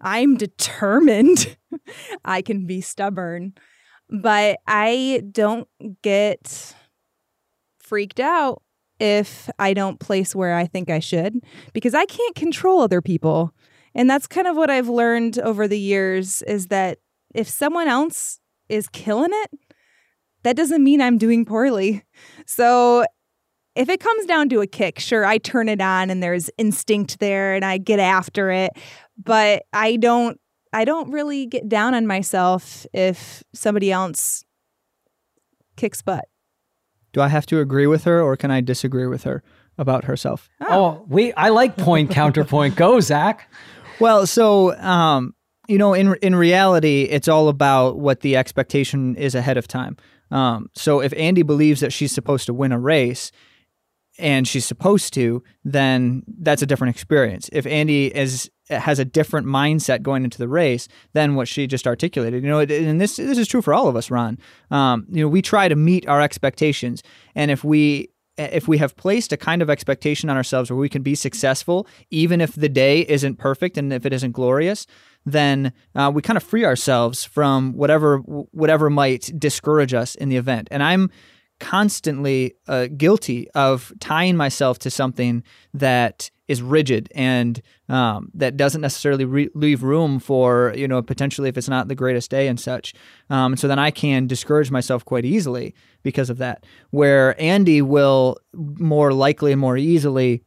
[0.00, 1.56] I'm determined.
[2.24, 3.54] I can be stubborn,
[4.08, 5.68] but I don't
[6.02, 6.74] get
[7.78, 8.62] freaked out
[8.98, 11.40] if I don't place where I think I should
[11.72, 13.52] because I can't control other people.
[13.94, 16.98] And that's kind of what I've learned over the years is that
[17.34, 19.50] if someone else is killing it,
[20.42, 22.04] that doesn't mean I'm doing poorly.
[22.46, 23.04] So
[23.76, 27.20] if it comes down to a kick, sure, I turn it on and there's instinct
[27.20, 28.72] there and I get after it,
[29.22, 30.39] but I don't
[30.72, 34.44] I don't really get down on myself if somebody else
[35.76, 36.26] kicks butt.
[37.12, 39.42] Do I have to agree with her or can I disagree with her
[39.78, 40.48] about herself?
[40.60, 42.76] Oh, oh we I like point counterpoint.
[42.76, 43.50] Go, Zach.
[43.98, 45.34] Well, so um,
[45.66, 49.96] you know, in in reality, it's all about what the expectation is ahead of time.
[50.30, 53.32] Um, so if Andy believes that she's supposed to win a race,
[54.20, 57.48] and she's supposed to, then that's a different experience.
[57.52, 61.86] If Andy is has a different mindset going into the race than what she just
[61.86, 64.38] articulated, you know, and this this is true for all of us, Ron.
[64.70, 67.02] Um, you know, we try to meet our expectations,
[67.34, 70.88] and if we if we have placed a kind of expectation on ourselves where we
[70.88, 74.86] can be successful, even if the day isn't perfect and if it isn't glorious,
[75.26, 80.36] then uh, we kind of free ourselves from whatever whatever might discourage us in the
[80.36, 80.68] event.
[80.70, 81.10] And I'm
[81.60, 85.42] constantly uh, guilty of tying myself to something
[85.74, 91.48] that is rigid and um, that doesn't necessarily re- leave room for you know potentially
[91.48, 92.92] if it's not the greatest day and such
[93.28, 98.36] um, so then i can discourage myself quite easily because of that where andy will
[98.54, 100.42] more likely and more easily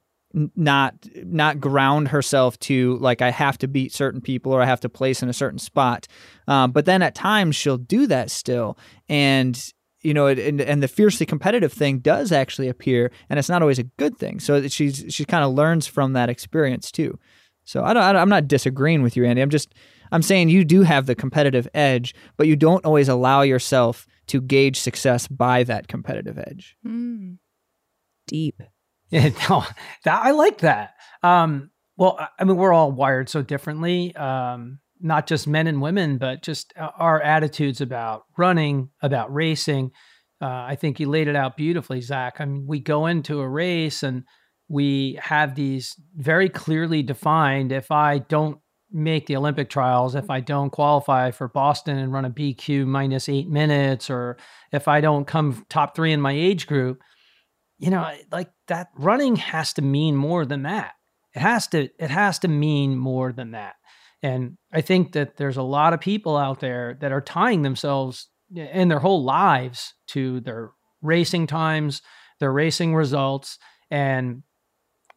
[0.56, 4.80] not not ground herself to like I have to beat certain people or I have
[4.82, 6.08] to place in a certain spot.
[6.48, 9.56] Um, but then at times she'll do that still, and
[10.04, 13.80] you know, and, and the fiercely competitive thing does actually appear, and it's not always
[13.80, 14.40] a good thing.
[14.40, 17.18] So she's she kind of learns from that experience too.
[17.64, 19.42] So I don't, I am not disagreeing with you, Andy.
[19.42, 19.74] I'm just
[20.12, 24.42] I'm saying you do have the competitive edge, but you don't always allow yourself to
[24.42, 26.78] gauge success by that competitive edge.
[26.86, 27.38] Mm.
[28.28, 28.62] Deep.
[29.10, 29.64] Yeah, no,
[30.06, 30.96] that, I like that.
[31.22, 34.16] Um, well, I mean, we're all wired so differently.
[34.16, 39.92] Um, not just men and women, but just our attitudes about running, about racing.
[40.42, 42.38] Uh, I think you laid it out beautifully, Zach.
[42.40, 44.24] I mean, we go into a race and
[44.70, 47.74] we have these very clearly defined.
[47.74, 48.60] If I don't
[48.92, 53.28] make the Olympic trials, if I don't qualify for Boston and run a BQ minus
[53.28, 54.38] eight minutes, or
[54.72, 57.02] if I don't come top three in my age group,
[57.78, 60.94] you know, like that running has to mean more than that.
[61.36, 63.76] It has to, it has to mean more than that.
[64.24, 68.30] And I think that there's a lot of people out there that are tying themselves
[68.56, 72.02] eh, and their whole lives to their racing times,
[72.40, 73.60] their racing results,
[73.92, 74.44] and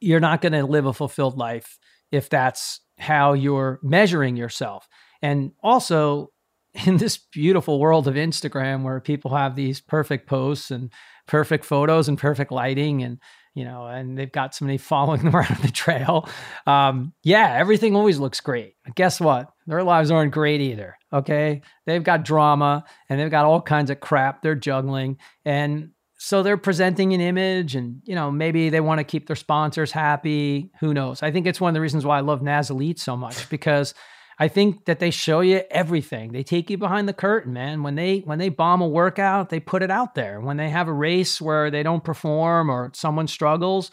[0.00, 1.78] you're not going to live a fulfilled life
[2.10, 4.88] if that's how you're measuring yourself.
[5.22, 6.32] And also,
[6.86, 10.92] in this beautiful world of Instagram where people have these perfect posts and
[11.26, 13.18] perfect photos and perfect lighting and
[13.56, 16.28] you know, and they've got somebody following them around the trail.
[16.66, 18.74] Um, yeah, everything always looks great.
[18.84, 19.50] But guess what?
[19.66, 20.96] Their lives aren't great either.
[21.12, 21.62] Okay.
[21.86, 25.16] They've got drama and they've got all kinds of crap they're juggling.
[25.44, 29.36] And so they're presenting an image and, you know, maybe they want to keep their
[29.36, 30.70] sponsors happy.
[30.80, 31.22] Who knows?
[31.22, 33.94] I think it's one of the reasons why I love NAZ Elite so much because
[34.38, 36.32] I think that they show you everything.
[36.32, 37.82] They take you behind the curtain, man.
[37.82, 40.40] When they when they bomb a workout, they put it out there.
[40.40, 43.90] When they have a race where they don't perform or someone struggles,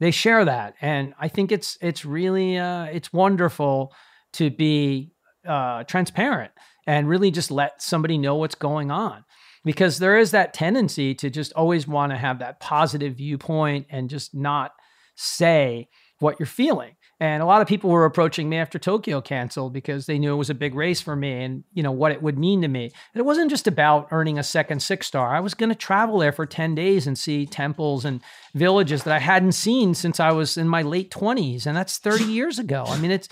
[0.00, 0.74] they share that.
[0.80, 3.94] And I think it's it's really uh, it's wonderful
[4.34, 5.12] to be
[5.46, 6.52] uh, transparent
[6.86, 9.24] and really just let somebody know what's going on
[9.64, 14.10] because there is that tendency to just always want to have that positive viewpoint and
[14.10, 14.72] just not
[15.16, 16.96] say what you're feeling.
[17.20, 20.38] And a lot of people were approaching me after Tokyo canceled because they knew it
[20.38, 22.84] was a big race for me and, you know, what it would mean to me.
[22.84, 25.34] And it wasn't just about earning a second six star.
[25.34, 28.20] I was going to travel there for 10 days and see temples and
[28.54, 31.66] villages that I hadn't seen since I was in my late 20s.
[31.66, 32.84] And that's 30 years ago.
[32.86, 33.28] I mean, it's,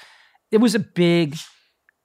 [0.53, 1.37] it was a big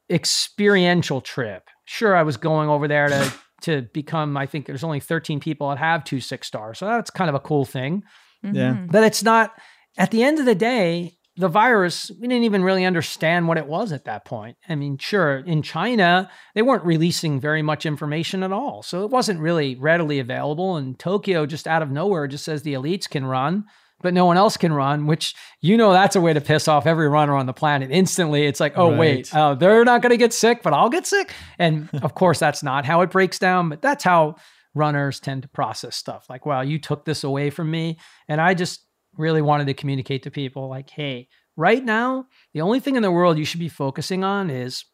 [0.09, 1.69] experiential trip.
[1.85, 5.69] Sure, I was going over there to, to become, I think there's only 13 people
[5.69, 6.79] that have two six stars.
[6.79, 8.03] So that's kind of a cool thing.
[8.41, 8.73] Yeah.
[8.73, 8.87] Mm-hmm.
[8.87, 9.51] But it's not,
[9.97, 13.67] at the end of the day, the virus, we didn't even really understand what it
[13.67, 14.57] was at that point.
[14.67, 18.81] I mean, sure, in China, they weren't releasing very much information at all.
[18.81, 20.77] So it wasn't really readily available.
[20.77, 23.65] And Tokyo, just out of nowhere, just says the elites can run,
[24.01, 26.87] but no one else can run, which you know that's a way to piss off
[26.87, 27.91] every runner on the planet.
[27.91, 28.99] Instantly, it's like, oh, right.
[28.99, 31.33] wait, uh, they're not going to get sick, but I'll get sick.
[31.59, 34.37] And of course, that's not how it breaks down, but that's how
[34.73, 37.97] runners tend to process stuff like, wow, you took this away from me.
[38.27, 38.86] And I just
[39.17, 43.11] really wanted to communicate to people like, hey, right now, the only thing in the
[43.11, 44.85] world you should be focusing on is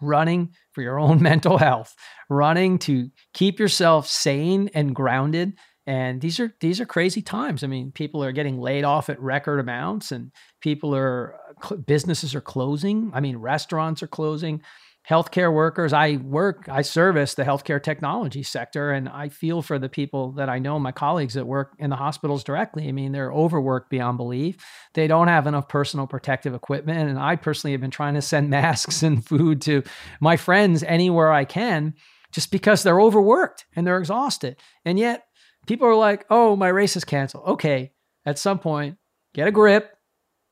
[0.00, 1.94] running for your own mental health,
[2.28, 5.54] running to keep yourself sane and grounded.
[5.86, 7.64] And these are these are crazy times.
[7.64, 11.36] I mean, people are getting laid off at record amounts, and people are
[11.70, 13.10] uh, businesses are closing.
[13.14, 14.60] I mean, restaurants are closing
[15.08, 15.92] healthcare workers.
[15.92, 20.50] I work, I service the healthcare technology sector, and I feel for the people that
[20.50, 22.88] I know, my colleagues that work in the hospitals directly.
[22.88, 24.58] I mean, they're overworked beyond belief.
[24.92, 27.08] They don't have enough personal protective equipment.
[27.08, 29.82] And I personally have been trying to send masks and food to
[30.20, 31.94] my friends anywhere I can
[32.30, 34.56] just because they're overworked and they're exhausted.
[34.84, 35.24] And yet,
[35.66, 37.44] people are like, oh, my race is canceled.
[37.46, 37.92] Okay,
[38.26, 38.98] at some point,
[39.32, 39.96] get a grip.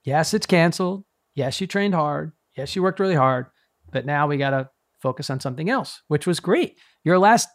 [0.02, 1.04] Yes, it's canceled.
[1.34, 2.32] Yes, you trained hard.
[2.56, 3.48] Yes, you worked really hard
[3.90, 4.68] but now we got to
[5.00, 6.78] focus on something else, which was great.
[7.04, 7.48] Your last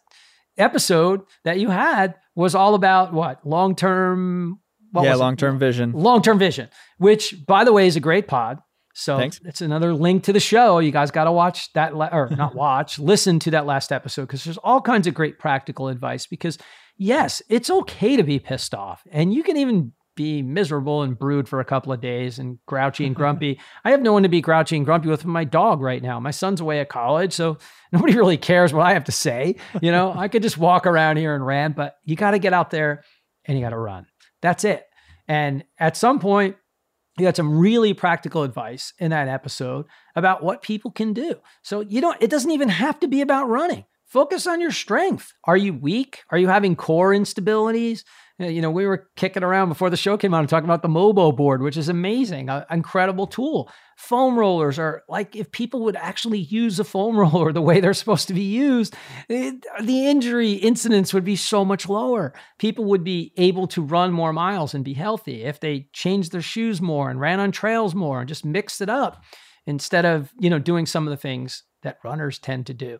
[0.57, 3.45] episode that you had was all about what?
[3.45, 4.59] Long term.
[4.93, 5.93] Yeah, long term vision.
[5.93, 8.59] Long term vision, which, by the way, is a great pod.
[8.93, 9.39] So Thanks.
[9.45, 10.79] it's another link to the show.
[10.79, 14.23] You guys got to watch that, la- or not watch, listen to that last episode
[14.23, 16.27] because there's all kinds of great practical advice.
[16.27, 16.57] Because
[16.97, 21.47] yes, it's okay to be pissed off, and you can even be miserable and brood
[21.47, 23.59] for a couple of days and grouchy and grumpy.
[23.83, 26.19] I have no one to be grouchy and grumpy with my dog right now.
[26.19, 27.57] My son's away at college, so
[27.91, 29.55] nobody really cares what I have to say.
[29.81, 32.53] You know, I could just walk around here and rant, but you got to get
[32.53, 33.03] out there
[33.45, 34.05] and you got to run.
[34.41, 34.85] That's it.
[35.27, 36.55] And at some point,
[37.17, 41.35] you got some really practical advice in that episode about what people can do.
[41.61, 43.85] So you don't, it doesn't even have to be about running.
[44.05, 45.33] Focus on your strength.
[45.45, 46.23] Are you weak?
[46.31, 48.03] Are you having core instabilities?
[48.49, 50.87] You know, we were kicking around before the show came out and talking about the
[50.87, 53.71] Mobo board, which is amazing, an incredible tool.
[53.97, 57.93] Foam rollers are like if people would actually use a foam roller the way they're
[57.93, 58.95] supposed to be used,
[59.29, 62.33] it, the injury incidence would be so much lower.
[62.59, 66.41] People would be able to run more miles and be healthy if they changed their
[66.41, 69.23] shoes more and ran on trails more and just mixed it up
[69.65, 72.97] instead of, you know, doing some of the things that runners tend to do.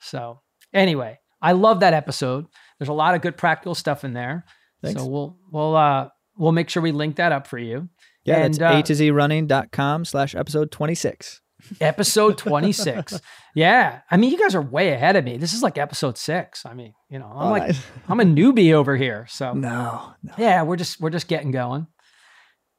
[0.00, 0.40] So,
[0.72, 2.46] anyway, I love that episode.
[2.78, 4.44] There's a lot of good practical stuff in there.
[4.84, 5.00] Thanks.
[5.00, 7.88] So we'll we'll uh we'll make sure we link that up for you.
[8.24, 11.40] Yeah, and, that's uh, a to z running.com slash episode 26.
[11.80, 13.20] Episode 26.
[13.54, 14.00] yeah.
[14.10, 15.36] I mean, you guys are way ahead of me.
[15.36, 16.66] This is like episode six.
[16.66, 17.76] I mean, you know, I'm oh, like.
[18.08, 19.26] I'm a newbie over here.
[19.30, 20.32] So no, no.
[20.36, 21.86] Yeah, we're just, we're just getting going.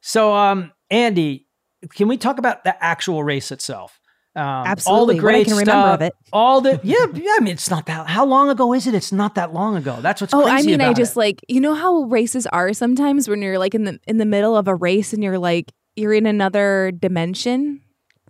[0.02, 1.48] So, um, Andy,
[1.96, 4.00] can we talk about the actual race itself?
[4.36, 5.00] Um, Absolutely.
[5.00, 6.14] All the great I can stuff, remember of it.
[6.34, 7.36] All the yeah, yeah.
[7.38, 8.08] I mean, it's not that.
[8.08, 8.94] How long ago is it?
[8.94, 9.98] It's not that long ago.
[10.02, 10.34] That's what's.
[10.34, 11.20] Oh, I mean, I just it.
[11.20, 14.58] like you know how races are sometimes when you're like in the in the middle
[14.58, 17.82] of a race and you're like you're in another dimension.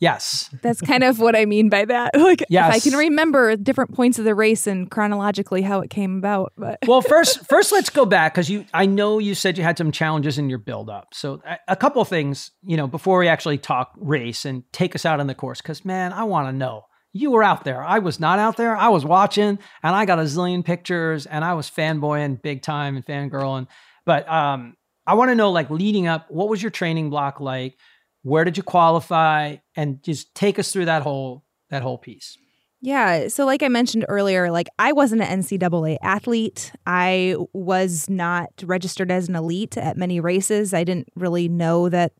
[0.01, 0.49] Yes.
[0.61, 2.11] That's kind of what I mean by that.
[2.25, 2.69] Like yes.
[2.69, 6.53] if I can remember different points of the race and chronologically how it came about.
[6.57, 9.77] But Well, first first let's go back cuz you I know you said you had
[9.77, 11.09] some challenges in your build up.
[11.13, 14.95] So a, a couple of things, you know, before we actually talk race and take
[14.95, 16.85] us out on the course cuz man, I want to know.
[17.13, 17.83] You were out there.
[17.83, 18.75] I was not out there.
[18.75, 22.95] I was watching and I got a zillion pictures and I was fanboying big time
[22.95, 23.67] and fangirling.
[24.03, 24.77] But um
[25.07, 27.77] I want to know like leading up, what was your training block like?
[28.25, 32.37] Where did you qualify and just take us through that whole that whole piece
[32.81, 33.29] yeah.
[33.29, 36.71] So, like I mentioned earlier, like I wasn't an NCAA athlete.
[36.85, 40.71] I was not registered as an elite at many races.
[40.71, 42.11] I didn't really know that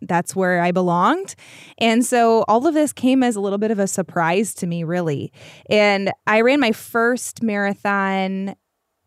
[0.00, 1.34] that's where I belonged.
[1.76, 4.84] And so, all of this came as a little bit of a surprise to me,
[4.84, 5.34] really.
[5.68, 8.54] And I ran my first marathon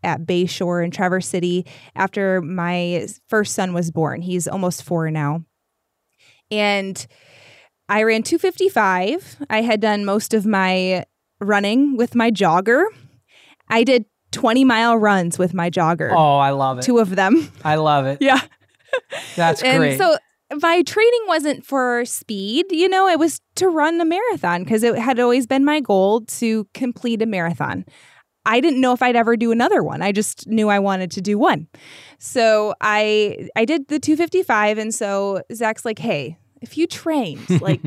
[0.04, 4.22] at Bayshore in Traverse City after my first son was born.
[4.22, 5.44] He's almost four now.
[6.52, 7.06] And
[7.88, 9.38] I ran 255.
[9.50, 11.06] I had done most of my
[11.40, 12.86] running with my jogger.
[13.70, 16.12] I did 20 mile runs with my jogger.
[16.16, 16.84] Oh, I love it.
[16.84, 17.52] Two of them.
[17.64, 18.20] I love it.
[18.22, 18.42] yeah.
[19.36, 19.70] That's great.
[19.72, 19.98] and great.
[19.98, 20.18] So
[20.62, 24.98] my training wasn't for speed, you know, it was to run a marathon because it
[24.98, 27.86] had always been my goal to complete a marathon.
[28.46, 30.02] I didn't know if I'd ever do another one.
[30.02, 31.68] I just knew I wanted to do one.
[32.20, 37.82] So I I did the 255 and so Zach's like, "Hey, if you trained, like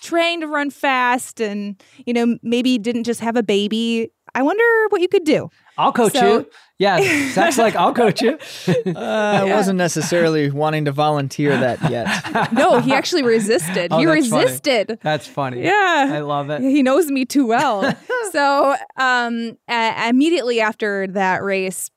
[0.00, 4.64] trained to run fast and you know, maybe didn't just have a baby, I wonder
[4.88, 6.50] what you could do." I'll coach so, you.
[6.78, 8.38] Yeah, Zach's like, I'll coach you.
[8.68, 12.52] uh, I wasn't necessarily wanting to volunteer that yet.
[12.52, 13.92] no, he actually resisted.
[13.98, 14.88] Oh, he that's resisted.
[14.88, 15.00] Funny.
[15.02, 15.62] That's funny.
[15.62, 16.60] Yeah, I love it.
[16.60, 17.96] He knows me too well.
[18.32, 21.90] so, um, uh, immediately after that race,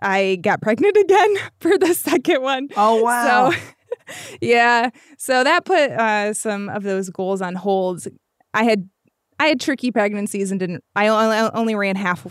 [0.00, 2.68] I got pregnant again for the second one.
[2.76, 3.50] Oh wow!
[3.50, 3.58] So,
[4.40, 8.06] yeah, so that put uh, some of those goals on hold.
[8.52, 8.88] I had
[9.38, 10.82] I had tricky pregnancies and didn't.
[10.94, 12.24] I only, only ran half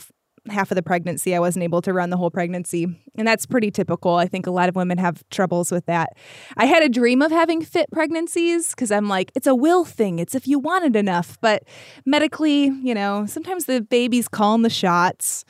[0.50, 1.36] half of the pregnancy.
[1.36, 2.88] I wasn't able to run the whole pregnancy.
[3.16, 4.16] And that's pretty typical.
[4.16, 6.10] I think a lot of women have troubles with that.
[6.58, 10.20] I had a dream of having fit pregnancies because I'm like, it's a will thing.
[10.20, 11.38] It's if you want it enough.
[11.42, 11.64] But
[12.06, 15.46] medically, you know, sometimes the baby's calling the shots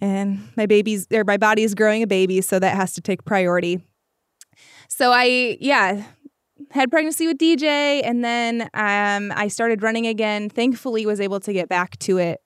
[0.00, 2.40] and my baby's or my body is growing a baby.
[2.40, 3.80] So that has to take priority.
[4.88, 6.04] So I, yeah,
[6.70, 10.48] had pregnancy with DJ and then um, I started running again.
[10.48, 12.40] Thankfully was able to get back to it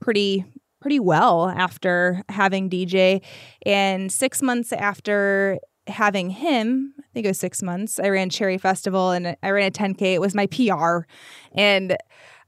[0.00, 0.44] pretty
[0.84, 3.22] pretty well after having DJ.
[3.64, 8.58] And six months after having him, I think it was six months, I ran Cherry
[8.58, 10.02] Festival and I ran a 10K.
[10.02, 11.06] It was my PR.
[11.54, 11.96] And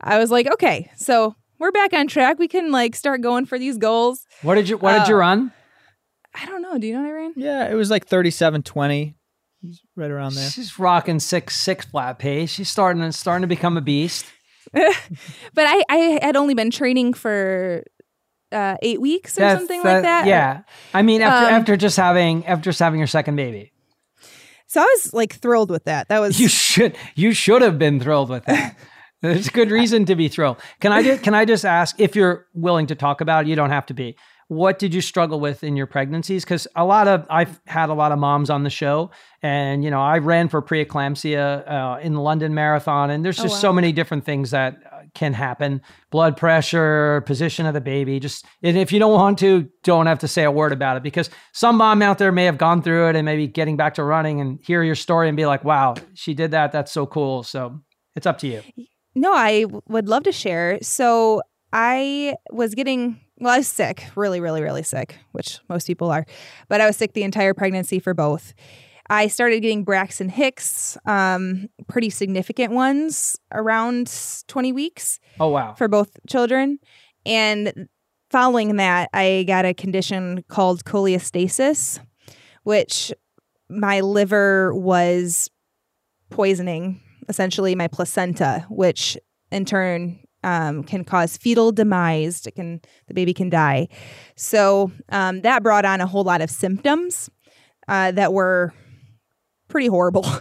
[0.03, 2.39] I was like, okay, so we're back on track.
[2.39, 4.27] We can like start going for these goals.
[4.43, 5.53] What did you what did you uh, run?
[6.35, 6.77] I don't know.
[6.77, 7.33] Do you know what I ran?
[7.37, 9.15] Yeah, it was like 3720.
[9.97, 10.51] Right around there.
[10.51, 12.51] She's rocking six six flat pace.
[12.51, 14.27] She's starting starting to become a beast.
[14.73, 14.93] but
[15.57, 17.83] I, I had only been training for
[18.53, 20.27] uh, eight weeks or That's, something like that.
[20.27, 20.63] Yeah,
[20.95, 23.73] I mean after um, after just having after just having your second baby.
[24.69, 26.09] So I was like thrilled with that.
[26.09, 28.77] That was you should you should have been thrilled with that.
[29.23, 30.59] There's good reason to be thrilled.
[30.81, 33.49] Can I just, can I just ask if you're willing to talk about it?
[33.49, 34.17] You don't have to be.
[34.49, 36.45] What did you struggle with in your pregnancies?
[36.45, 39.11] Because a lot of I've had a lot of moms on the show,
[39.43, 43.45] and you know I ran for preeclampsia uh, in the London Marathon, and there's oh,
[43.45, 43.61] just oh, wow.
[43.61, 44.79] so many different things that
[45.17, 45.81] can happen.
[46.11, 50.29] Blood pressure position of the baby just if you don't want to don't have to
[50.29, 53.17] say a word about it because some mom out there may have gone through it
[53.17, 56.35] and maybe getting back to running and hear your story and be like wow she
[56.35, 56.71] did that.
[56.71, 57.43] That's so cool.
[57.43, 57.81] So
[58.15, 58.63] it's up to you.
[59.15, 60.79] No i would love to share.
[60.83, 61.43] So
[61.73, 66.25] i was getting well i was sick really really really sick which most people are
[66.69, 68.55] but i was sick the entire pregnancy for both
[69.09, 74.13] I started getting Braxton Hicks, um, pretty significant ones around
[74.49, 75.19] 20 weeks.
[75.39, 75.75] Oh, wow.
[75.75, 76.79] For both children.
[77.25, 77.89] And
[78.31, 82.01] following that, I got a condition called cholestasis,
[82.65, 83.13] which
[83.69, 85.51] my liver was
[86.31, 89.17] poisoning essentially my placenta, which
[89.51, 92.47] in turn um, can cause fetal demise.
[92.47, 93.89] It can the baby can die.
[94.37, 97.31] So um, that brought on a whole lot of symptoms
[97.89, 98.73] uh, that were
[99.69, 100.27] pretty horrible.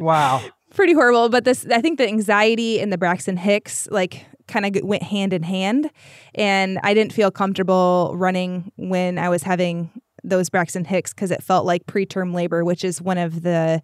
[0.00, 0.42] Wow.
[0.74, 1.28] pretty horrible.
[1.28, 5.32] But this, I think the anxiety and the Braxton Hicks, like, kind of went hand
[5.32, 5.90] in hand.
[6.36, 9.90] And I didn't feel comfortable running when I was having
[10.22, 13.82] those Braxton Hicks because it felt like preterm labor, which is one of the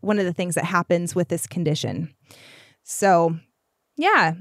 [0.00, 2.14] one of the things that happens with this condition.
[2.82, 3.36] So,
[3.96, 4.34] yeah,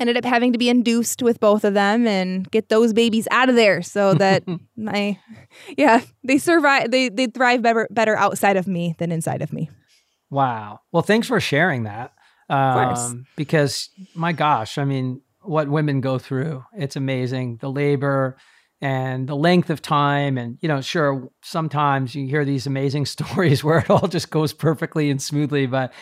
[0.00, 3.48] ended up having to be induced with both of them and get those babies out
[3.48, 4.42] of there so that
[4.76, 5.18] my
[5.76, 9.70] yeah they survive they they thrive better better outside of me than inside of me.
[10.30, 10.80] Wow.
[10.92, 12.12] Well thanks for sharing that
[12.50, 17.58] um, because my gosh i mean what women go through it's amazing.
[17.60, 18.36] The labor
[18.80, 23.62] and the length of time and you know sure sometimes you hear these amazing stories
[23.62, 25.92] where it all just goes perfectly and smoothly but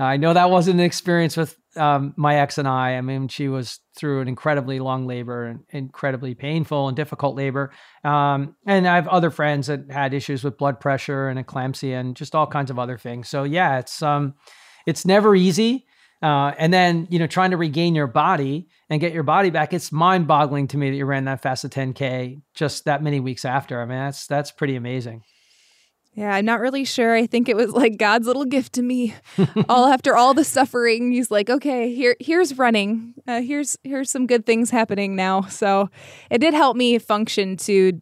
[0.00, 2.96] I know that wasn't an experience with um, my ex and I.
[2.96, 7.72] I mean, she was through an incredibly long labor and incredibly painful and difficult labor.
[8.04, 12.16] Um, and I have other friends that had issues with blood pressure and eclampsia and
[12.16, 13.28] just all kinds of other things.
[13.28, 14.34] So yeah, it's um,
[14.86, 15.86] it's never easy.
[16.20, 19.72] Uh, and then you know, trying to regain your body and get your body back.
[19.72, 23.44] It's mind-boggling to me that you ran that fast a 10k just that many weeks
[23.44, 23.80] after.
[23.80, 25.22] I mean, that's that's pretty amazing.
[26.18, 27.14] Yeah, I'm not really sure.
[27.14, 29.14] I think it was like God's little gift to me.
[29.68, 33.14] all after all the suffering, he's like, "Okay, here here's running.
[33.28, 35.90] Uh, here's here's some good things happening now." So,
[36.28, 38.00] it did help me function to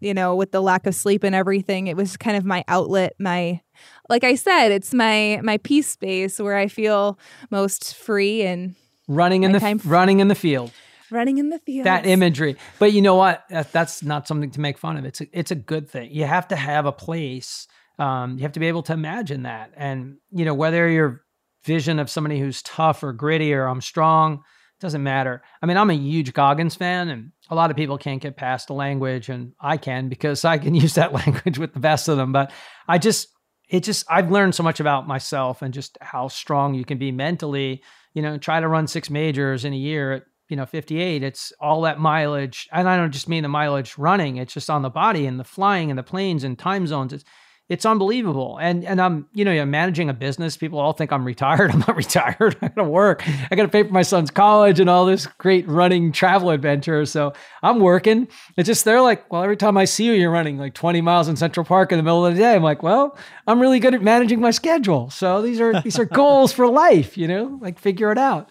[0.00, 1.86] you know, with the lack of sleep and everything.
[1.86, 3.60] It was kind of my outlet, my
[4.08, 7.18] like I said, it's my my peace space where I feel
[7.50, 8.76] most free and
[9.08, 10.72] running in the f- running in the field
[11.12, 11.86] running in the field.
[11.86, 12.56] That imagery.
[12.78, 13.44] But you know what?
[13.50, 15.04] That's not something to make fun of.
[15.04, 16.10] It's a, it's a good thing.
[16.12, 17.66] You have to have a place.
[17.98, 19.72] Um, you have to be able to imagine that.
[19.76, 21.22] And, you know, whether your
[21.64, 24.42] vision of somebody who's tough or gritty or I'm strong,
[24.82, 25.42] doesn't matter.
[25.62, 28.66] I mean, I'm a huge Goggins fan, and a lot of people can't get past
[28.66, 32.18] the language, and I can because I can use that language with the best of
[32.18, 32.32] them.
[32.32, 32.52] But
[32.86, 33.28] I just,
[33.70, 37.12] it just, I've learned so much about myself and just how strong you can be
[37.12, 37.82] mentally.
[38.12, 41.52] You know, try to run six majors in a year at you know 58 it's
[41.60, 44.90] all that mileage and i don't just mean the mileage running it's just on the
[44.90, 47.24] body and the flying and the planes and time zones it's
[47.72, 48.58] it's unbelievable.
[48.60, 51.70] And and i'm you know i'm managing a business people all think i'm retired.
[51.72, 52.56] I'm not retired.
[52.60, 53.26] I gotta work.
[53.50, 57.06] I gotta pay for my son's college and all this great running travel adventure.
[57.06, 57.32] So
[57.62, 58.28] i'm working.
[58.58, 61.28] It's just they're like well every time i see you you're running like 20 miles
[61.28, 62.54] in central park in the middle of the day.
[62.54, 65.08] I'm like well i'm really good at managing my schedule.
[65.08, 67.58] So these are these are goals for life you know?
[67.62, 68.50] Like figure it out.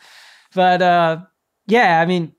[0.56, 1.18] But uh
[1.72, 2.34] yeah, I mean,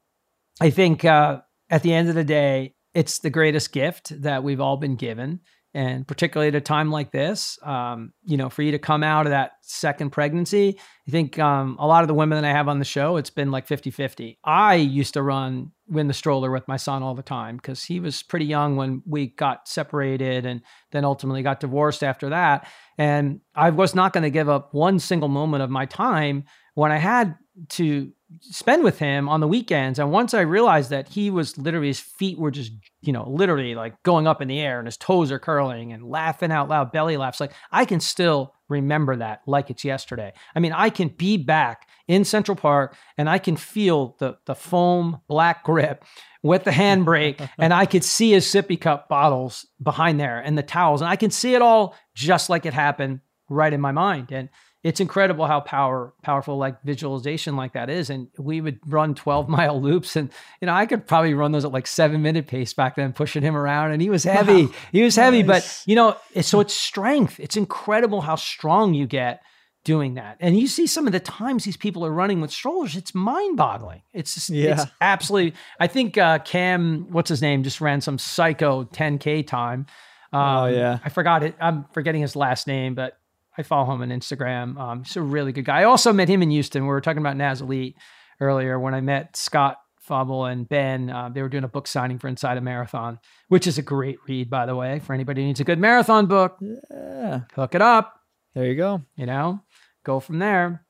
[0.60, 4.60] I think uh, at the end of the day, it's the greatest gift that we've
[4.60, 5.40] all been given.
[5.74, 9.24] And particularly at a time like this um, you know for you to come out
[9.24, 10.78] of that second pregnancy
[11.08, 13.30] i think um, a lot of the women that i have on the show it's
[13.30, 17.22] been like 50-50 i used to run win the stroller with my son all the
[17.22, 20.60] time because he was pretty young when we got separated and
[20.90, 22.68] then ultimately got divorced after that.
[22.98, 26.92] And i was not going to give up one single moment of my time when
[26.92, 27.36] i had
[27.68, 29.98] to spend with him on the weekends.
[29.98, 33.74] And once I realized that he was literally, his feet were just, you know, literally
[33.74, 36.92] like going up in the air and his toes are curling and laughing out loud,
[36.92, 37.40] belly laughs.
[37.40, 40.32] Like I can still remember that like it's yesterday.
[40.54, 44.54] I mean, I can be back in Central Park and I can feel the, the
[44.54, 46.04] foam black grip
[46.42, 50.62] with the handbrake and I could see his sippy cup bottles behind there and the
[50.62, 51.00] towels.
[51.00, 54.32] And I can see it all just like it happened right in my mind.
[54.32, 54.48] And
[54.82, 58.10] it's incredible how power powerful like visualization like that is.
[58.10, 60.30] And we would run 12 mile loops and
[60.60, 63.42] you know i could probably run those at like seven minute pace back then pushing
[63.42, 63.92] him around.
[63.92, 64.66] And he was heavy.
[64.66, 64.72] Wow.
[64.90, 65.42] he was heavy.
[65.42, 65.82] Nice.
[65.84, 67.38] but you know so it's strength.
[67.38, 69.42] It's incredible how strong you get
[69.84, 70.36] doing that.
[70.38, 74.02] And you see some of the times these people are running with strollers it's mind-boggling.
[74.12, 74.82] It's just, yeah.
[74.82, 79.86] it's absolutely i think uh, cam what's his name just ran some psycho 10k time.
[80.32, 80.98] Oh, um, oh yeah.
[81.04, 83.18] I forgot it i'm forgetting his last name but
[83.56, 84.78] I follow him on Instagram.
[84.78, 85.80] Um, he's a really good guy.
[85.80, 86.82] I also met him in Houston.
[86.84, 87.96] We were talking about NAZ Elite
[88.40, 91.10] earlier when I met Scott Fauble and Ben.
[91.10, 94.18] Uh, they were doing a book signing for Inside a Marathon, which is a great
[94.26, 96.58] read, by the way, for anybody who needs a good marathon book.
[96.60, 97.42] Yeah.
[97.54, 98.20] Hook it up.
[98.54, 99.02] There you go.
[99.16, 99.60] You know,
[100.04, 100.84] go from there.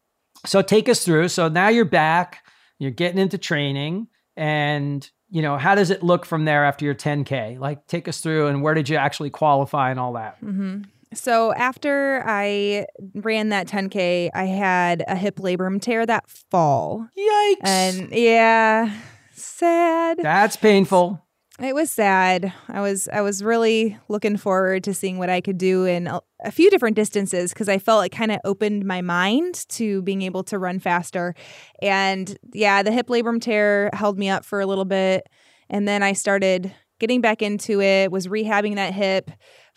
[0.46, 1.28] So take us through.
[1.28, 2.44] So now you're back.
[2.78, 6.96] You're getting into training, and you know how does it look from there after your
[6.96, 7.60] 10k?
[7.60, 10.42] Like, take us through, and where did you actually qualify and all that?
[10.42, 10.82] Mm-hmm.
[11.14, 17.08] So after I ran that 10K, I had a hip labrum tear that fall.
[17.16, 17.56] Yikes.
[17.64, 18.92] And yeah,
[19.32, 20.18] sad.
[20.18, 21.20] That's painful.
[21.60, 22.52] It was sad.
[22.68, 26.20] I was I was really looking forward to seeing what I could do in a,
[26.42, 30.22] a few different distances because I felt it kind of opened my mind to being
[30.22, 31.34] able to run faster.
[31.80, 35.28] And yeah, the hip labrum tear held me up for a little bit
[35.68, 39.30] and then I started getting back into it, was rehabbing that hip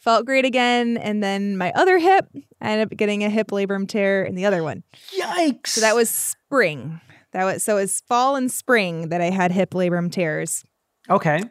[0.06, 0.95] felt great again.
[0.97, 2.28] And then my other hip,
[2.62, 4.84] I ended up getting a hip labrum tear in the other one.
[5.20, 5.68] Yikes.
[5.68, 7.01] So that was spring.
[7.34, 10.64] That was so it's fall and spring that I had hip labrum tears.
[11.10, 11.41] Okay.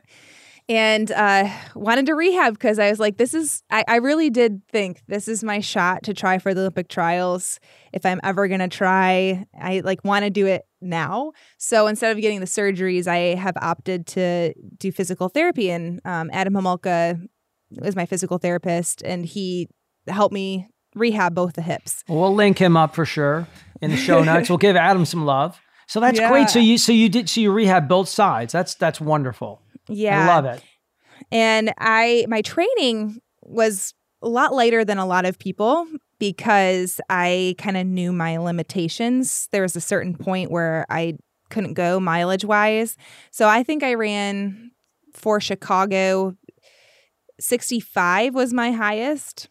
[0.66, 4.62] And uh, wanted to rehab because I was like, this is, I, I really did
[4.72, 7.60] think this is my shot to try for the Olympic trials.
[7.92, 11.32] If I'm ever going to try, I like want to do it now.
[11.58, 15.70] So instead of getting the surgeries, I have opted to do physical therapy.
[15.70, 17.20] And um, Adam Homolka
[17.80, 19.68] was my physical therapist, and he
[20.06, 22.04] helped me rehab both the hips.
[22.08, 23.48] We'll link him up for sure
[23.80, 24.48] in the show notes.
[24.48, 25.60] we'll give Adam some love.
[25.86, 26.30] So that's yeah.
[26.30, 26.50] great.
[26.50, 28.52] So you so you did so you rehab both sides.
[28.52, 29.60] That's that's wonderful.
[29.88, 30.24] Yeah.
[30.24, 30.62] I love it.
[31.30, 35.86] And I my training was a lot lighter than a lot of people
[36.18, 39.48] because I kind of knew my limitations.
[39.52, 41.18] There was a certain point where I
[41.50, 42.96] couldn't go mileage wise.
[43.30, 44.70] So I think I ran
[45.12, 46.34] for Chicago
[47.44, 49.48] 65 was my highest.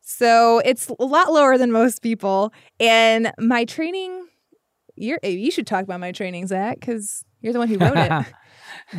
[0.00, 2.52] So it's a lot lower than most people.
[2.80, 4.26] And my training,
[4.96, 8.26] you're, you should talk about my training, Zach, because you're the one who wrote it.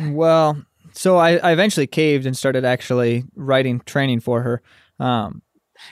[0.12, 0.62] well,
[0.92, 4.62] so I, I, eventually caved and started actually writing training for her.
[4.98, 5.42] Um,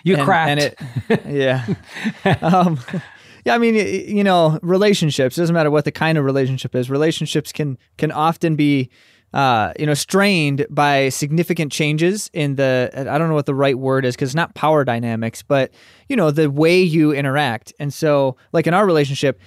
[0.04, 0.50] you and, cracked.
[0.50, 0.60] And
[1.10, 1.66] it, yeah.
[2.42, 2.78] um,
[3.44, 6.88] yeah, I mean, you know, relationships doesn't matter what the kind of relationship is.
[6.88, 8.88] Relationships can can often be
[9.32, 13.78] uh, you know, strained by significant changes in the, I don't know what the right
[13.78, 15.72] word is because not power dynamics, but,
[16.08, 17.72] you know, the way you interact.
[17.78, 19.40] And so, like in our relationship,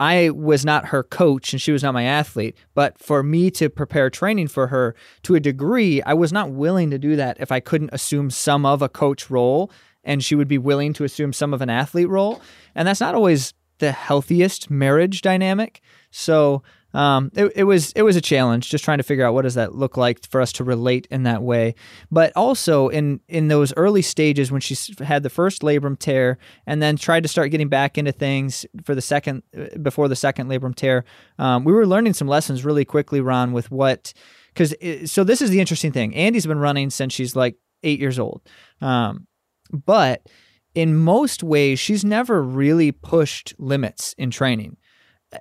[0.00, 2.56] I was not her coach and she was not my athlete.
[2.74, 6.90] But for me to prepare training for her to a degree, I was not willing
[6.90, 9.70] to do that if I couldn't assume some of a coach role
[10.02, 12.40] and she would be willing to assume some of an athlete role.
[12.74, 15.82] And that's not always the healthiest marriage dynamic.
[16.10, 16.62] So,
[16.96, 19.54] um, it, it was it was a challenge just trying to figure out what does
[19.54, 21.74] that look like for us to relate in that way.
[22.10, 24.74] But also in in those early stages when she
[25.04, 28.94] had the first labrum tear and then tried to start getting back into things for
[28.94, 31.04] the second uh, before the second labrum tear,
[31.38, 34.14] um, we were learning some lessons really quickly, Ron, with what
[34.54, 34.74] because
[35.04, 36.14] so this is the interesting thing.
[36.14, 38.40] Andy's been running since she's like eight years old,
[38.80, 39.26] um,
[39.70, 40.26] but
[40.74, 44.78] in most ways she's never really pushed limits in training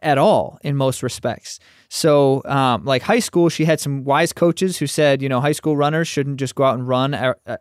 [0.01, 1.59] at all in most respects.
[1.89, 5.51] So, um, like high school, she had some wise coaches who said, you know, high
[5.51, 7.13] school runners shouldn't just go out and run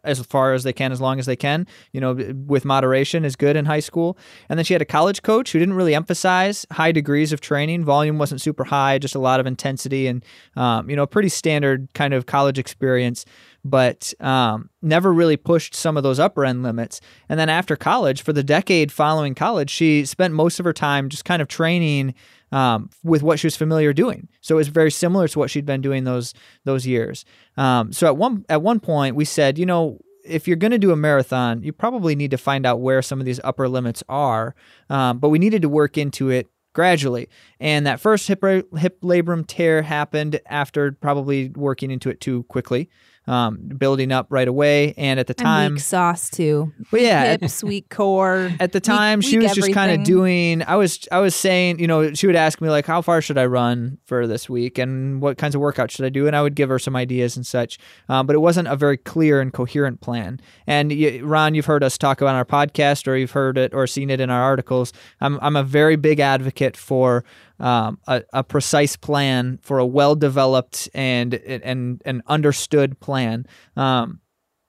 [0.02, 1.66] as far as they can, as long as they can.
[1.92, 2.14] You know,
[2.46, 4.16] with moderation is good in high school.
[4.48, 7.84] And then she had a college coach who didn't really emphasize high degrees of training.
[7.84, 10.24] Volume wasn't super high, just a lot of intensity and,
[10.56, 13.24] um, you know, pretty standard kind of college experience
[13.64, 17.00] but um, never really pushed some of those upper end limits.
[17.28, 21.08] And then after college, for the decade following college, she spent most of her time
[21.08, 22.14] just kind of training
[22.52, 24.28] um, with what she was familiar doing.
[24.40, 26.34] So it was very similar to what she'd been doing those
[26.64, 27.24] those years.
[27.56, 30.78] Um, so at one at one point, we said, you know, if you're going to
[30.78, 34.02] do a marathon, you probably need to find out where some of these upper limits
[34.08, 34.54] are.
[34.90, 37.28] Um, but we needed to work into it gradually.
[37.60, 38.42] And that first hip,
[38.76, 42.88] hip labrum tear happened after probably working into it too quickly
[43.26, 44.94] um, building up right away.
[44.96, 46.72] And at the time, weak sauce too.
[46.90, 48.52] But yeah, hips, weak core.
[48.60, 50.62] At the time, weak, she was just kind of doing.
[50.62, 53.38] I was I was saying, you know, she would ask me like, how far should
[53.38, 56.42] I run for this week, and what kinds of workouts should I do, and I
[56.42, 57.78] would give her some ideas and such.
[58.08, 60.40] Um, but it wasn't a very clear and coherent plan.
[60.66, 63.74] And you, Ron, you've heard us talk about on our podcast, or you've heard it
[63.74, 64.92] or seen it in our articles.
[65.20, 67.24] I'm I'm a very big advocate for
[67.60, 73.46] um, a, a, precise plan for a well developed and and and understood plan.
[73.76, 74.20] Um,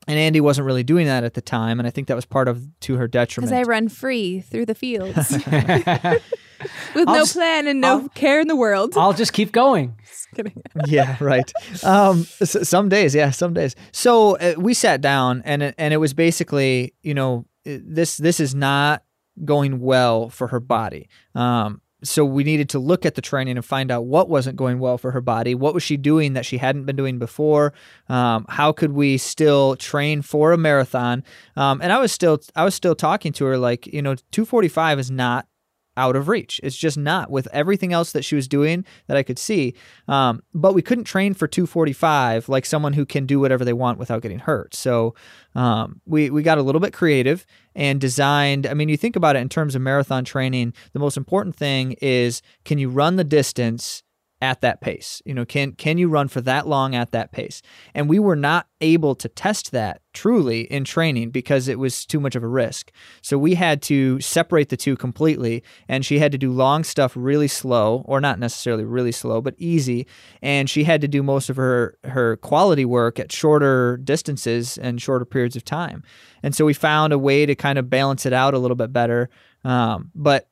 [0.08, 2.48] and Andy wasn't really doing that at the time, and I think that was part
[2.48, 3.50] of to her detriment.
[3.50, 5.32] Because I run free through the fields
[6.96, 8.94] with I'll no plan and no I'll, care in the world.
[8.96, 9.96] I'll just keep going.
[10.86, 11.52] yeah, right.
[11.84, 13.76] Um, some days, yeah, some days.
[13.92, 18.40] So uh, we sat down, and it, and it was basically, you know, this this
[18.40, 19.04] is not
[19.44, 21.10] going well for her body.
[21.34, 24.80] Um, so we needed to look at the training and find out what wasn't going
[24.80, 25.56] well for her body.
[25.56, 27.74] What was she doing that she hadn't been doing before?
[28.10, 31.24] Um, how could we still train for a marathon?
[31.56, 35.00] Um, and I was still I was still talking to her like you know 245
[35.00, 35.48] is not
[35.98, 36.60] out of reach.
[36.64, 39.74] It's just not with everything else that she was doing that I could see.
[40.08, 44.00] Um, but we couldn't train for 245 like someone who can do whatever they want
[44.00, 44.76] without getting hurt.
[44.76, 45.16] So
[45.56, 48.68] um, we we got a little bit creative and designed.
[48.68, 50.74] I mean, you think about it in terms of marathon training.
[50.94, 54.04] The most important thing is can you run the distance
[54.42, 55.22] at that pace?
[55.26, 57.62] You know, can can you run for that long at that pace?
[57.94, 62.20] And we were not able to test that truly in training because it was too
[62.20, 62.92] much of a risk.
[63.22, 67.14] So we had to separate the two completely and she had to do long stuff
[67.16, 70.08] really slow or not necessarily really slow but easy
[70.42, 75.02] and she had to do most of her her quality work at shorter distances and
[75.02, 76.04] shorter periods of time.
[76.44, 78.94] And so we found a way to kind of balance it out a little bit
[78.94, 79.30] better.
[79.64, 80.50] Um, but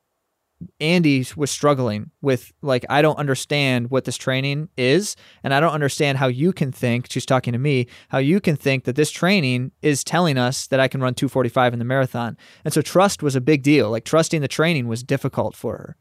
[0.80, 5.72] Andy was struggling with like I don't understand what this training is and I don't
[5.72, 9.10] understand how you can think she's talking to me how you can think that this
[9.10, 12.36] training is telling us that I can run 245 in the marathon.
[12.64, 13.90] And so trust was a big deal.
[13.90, 15.96] Like trusting the training was difficult for her.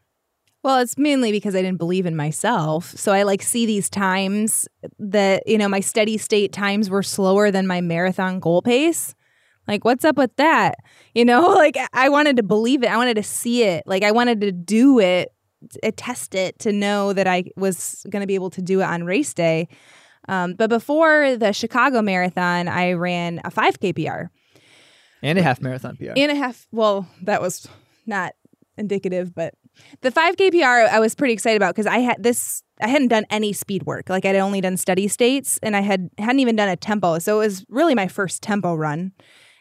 [0.64, 2.97] Well, it's mainly because I didn't believe in myself.
[2.97, 4.66] So I like see these times
[4.97, 9.14] that, you know, my steady state times were slower than my marathon goal pace.
[9.68, 10.76] Like, what's up with that?
[11.14, 12.88] You know, like I wanted to believe it.
[12.88, 13.84] I wanted to see it.
[13.86, 15.34] Like, I wanted to do it,
[15.95, 19.03] test it to know that I was going to be able to do it on
[19.03, 19.68] race day.
[20.28, 24.32] Um, but before the Chicago Marathon, I ran a 5K PR.
[25.22, 26.11] And a half marathon PR.
[26.16, 27.68] And a half, well, that was
[28.05, 28.34] not
[28.78, 29.53] indicative, but
[30.01, 33.26] the 5K PR I was pretty excited about because I had this I hadn't done
[33.30, 34.09] any speed work.
[34.09, 37.20] Like I'd only done steady states and I had hadn't even done a tempo.
[37.20, 39.14] So it was really my first tempo run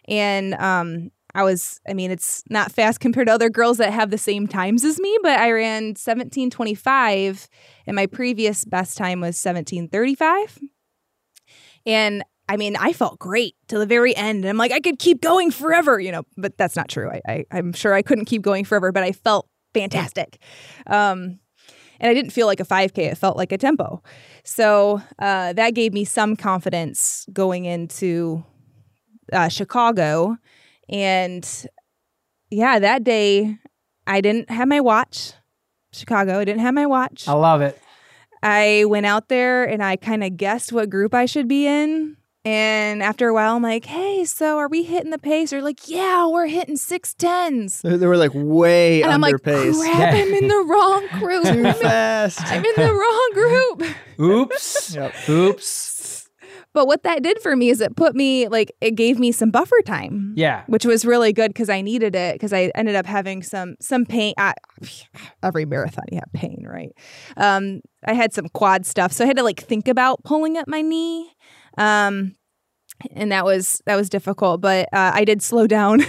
[0.09, 4.11] and um, I was, I mean, it's not fast compared to other girls that have
[4.11, 7.49] the same times as me, but I ran 1725
[7.87, 10.59] and my previous best time was 1735.
[11.87, 14.45] And I mean, I felt great to the very end.
[14.45, 17.11] And I'm like, I could keep going forever, you know, but that's not true.
[17.11, 20.39] I, I, am sure I couldn't keep going forever, but I felt fantastic.
[20.87, 21.39] Um,
[21.99, 24.03] and I didn't feel like a 5K, it felt like a tempo.
[24.45, 28.45] So uh, that gave me some confidence going into
[29.33, 30.37] uh, Chicago.
[30.89, 31.49] And
[32.51, 33.57] yeah, that day
[34.07, 35.33] I didn't have my watch.
[35.93, 37.29] Chicago, I didn't have my watch.
[37.29, 37.79] I love it.
[38.43, 42.17] I went out there and I kind of guessed what group I should be in.
[42.45, 45.51] And after a while, I'm like, hey, so are we hitting the pace?
[45.51, 47.83] They're like, yeah, we're hitting six tens.
[47.83, 49.79] They were like way and under I'm like, pace.
[49.81, 51.45] Crap, I'm in the wrong group.
[51.45, 52.41] Too fast.
[52.43, 53.97] I'm in the wrong group.
[54.19, 54.95] Oops.
[54.97, 55.29] Yep.
[55.29, 56.22] Oops.
[56.75, 59.51] But what that did for me is it put me like it gave me some
[59.51, 60.33] buffer time.
[60.37, 60.65] Yeah.
[60.67, 64.07] Which was really good because I needed it because I ended up having some some
[64.07, 64.35] pain.
[64.39, 64.55] I,
[65.43, 66.93] every marathon you have pain, right?
[67.37, 70.67] Um, I had some quad stuff, so I had to like think about pulling up
[70.67, 71.31] my knee.
[71.77, 72.35] Um,
[73.13, 76.03] and that was that was difficult, but uh, I did slow down.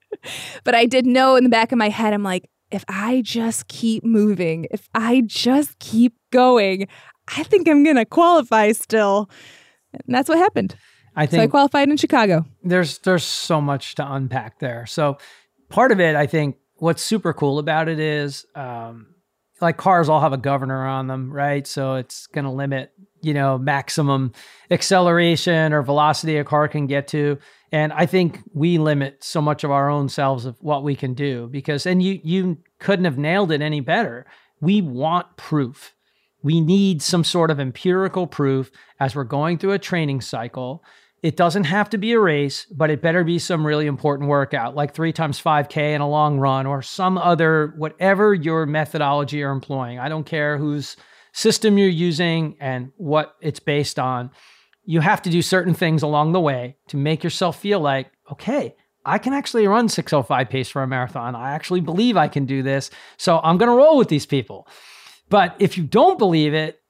[0.64, 3.68] but I did know in the back of my head, I'm like, if I just
[3.68, 6.86] keep moving, if I just keep going,
[7.36, 9.30] I think I'm going to qualify still.
[9.92, 10.76] And that's what happened.
[11.16, 12.44] I So I qualified in Chicago.
[12.62, 14.86] there's there's so much to unpack there.
[14.86, 15.18] So
[15.68, 19.06] part of it, I think, what's super cool about it is, um,
[19.60, 21.66] like cars all have a governor on them, right?
[21.66, 24.32] So it's going to limit, you know, maximum
[24.70, 27.38] acceleration or velocity a car can get to.
[27.72, 31.14] And I think we limit so much of our own selves of what we can
[31.14, 34.26] do because, and you you couldn't have nailed it any better.
[34.60, 35.94] We want proof.
[36.42, 38.70] We need some sort of empirical proof
[39.00, 40.84] as we're going through a training cycle.
[41.22, 44.76] It doesn't have to be a race, but it better be some really important workout,
[44.76, 49.50] like three times 5K in a long run or some other, whatever your methodology you're
[49.50, 49.98] employing.
[49.98, 50.96] I don't care whose
[51.32, 54.30] system you're using and what it's based on.
[54.84, 58.76] You have to do certain things along the way to make yourself feel like, okay,
[59.04, 61.34] I can actually run 605 pace for a marathon.
[61.34, 62.90] I actually believe I can do this.
[63.16, 64.68] So I'm going to roll with these people.
[65.28, 66.80] But if you don't believe it,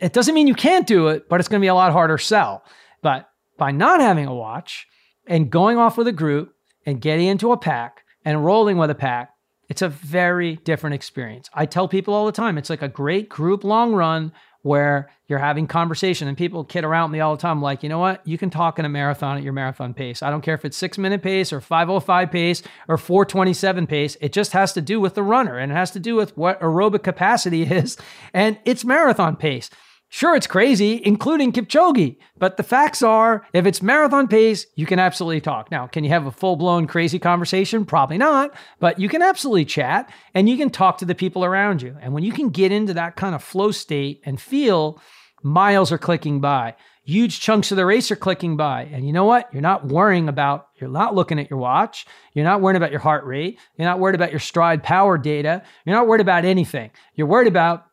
[0.00, 2.18] it doesn't mean you can't do it, but it's going to be a lot harder
[2.18, 2.64] sell.
[3.02, 3.28] But
[3.58, 4.86] by not having a watch
[5.26, 8.94] and going off with a group and getting into a pack and rolling with a
[8.94, 9.30] pack,
[9.68, 11.48] it's a very different experience.
[11.54, 14.32] I tell people all the time, it's like a great group long run
[14.62, 17.98] where you're having conversation and people kid around me all the time like you know
[17.98, 18.26] what?
[18.26, 20.22] You can talk in a marathon at your marathon pace.
[20.22, 24.16] I don't care if it's six minute pace or 505 pace or 427 pace.
[24.20, 26.60] It just has to do with the runner and it has to do with what
[26.60, 27.96] aerobic capacity is.
[28.32, 29.68] And it's marathon pace
[30.14, 34.98] Sure, it's crazy, including Kipchoge, but the facts are if it's marathon pace, you can
[34.98, 35.70] absolutely talk.
[35.70, 37.86] Now, can you have a full blown crazy conversation?
[37.86, 41.80] Probably not, but you can absolutely chat and you can talk to the people around
[41.80, 41.96] you.
[41.98, 45.00] And when you can get into that kind of flow state and feel
[45.42, 48.90] miles are clicking by, huge chunks of the race are clicking by.
[48.92, 49.48] And you know what?
[49.50, 52.04] You're not worrying about, you're not looking at your watch.
[52.34, 53.58] You're not worried about your heart rate.
[53.78, 55.62] You're not worried about your stride power data.
[55.86, 56.90] You're not worried about anything.
[57.14, 57.86] You're worried about,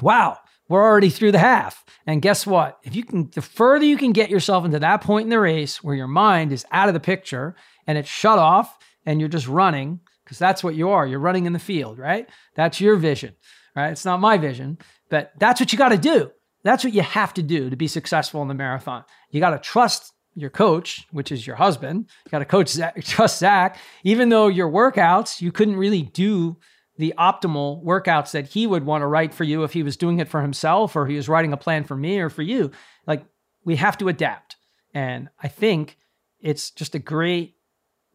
[0.00, 0.38] wow,
[0.68, 1.84] we're already through the half.
[2.06, 2.78] And guess what?
[2.84, 5.82] If you can, the further you can get yourself into that point in the race
[5.82, 7.54] where your mind is out of the picture
[7.86, 11.06] and it's shut off and you're just running, because that's what you are.
[11.06, 12.28] You're running in the field, right?
[12.54, 13.34] That's your vision,
[13.74, 13.90] right?
[13.90, 16.30] It's not my vision, but that's what you got to do.
[16.64, 19.04] That's what you have to do to be successful in the marathon.
[19.30, 22.10] You got to trust your coach, which is your husband.
[22.26, 26.58] You got to coach Zach, trust Zach, even though your workouts you couldn't really do
[26.98, 30.18] the optimal workouts that he would want to write for you if he was doing
[30.18, 32.70] it for himself or he was writing a plan for me or for you.
[33.06, 33.24] Like
[33.64, 34.56] we have to adapt.
[34.92, 35.96] And I think
[36.40, 37.54] it's just a great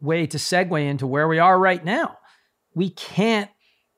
[0.02, 2.18] way to segue into where we are right now.
[2.76, 3.50] We can't,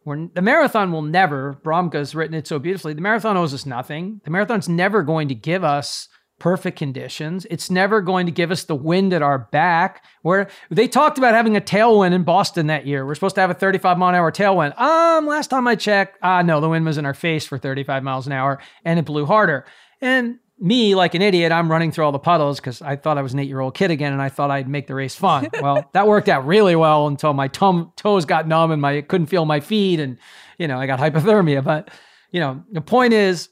[0.04, 4.22] we're, the marathon will never, Bromka's written it so beautifully, the marathon owes us nothing.
[4.24, 6.08] The marathon's never going to give us
[6.40, 7.46] perfect conditions.
[7.50, 10.04] It's never going to give us the wind at our back.
[10.22, 13.06] Where they talked about having a tailwind in Boston that year.
[13.06, 14.80] We're supposed to have a 35 mile an hour tailwind.
[14.80, 18.04] Um, last time I checked, ah, no, the wind was in our face for 35
[18.04, 19.66] miles an hour and it blew harder.
[20.02, 23.22] And me, like an idiot, I'm running through all the puddles because I thought I
[23.22, 25.50] was an eight year old kid again and I thought I'd make the race fun.
[25.62, 29.28] well, that worked out really well until my tum- toes got numb and my couldn't
[29.28, 30.18] feel my feet and,
[30.58, 31.64] you know, I got hypothermia.
[31.64, 31.90] But,
[32.32, 33.50] you know, the point is,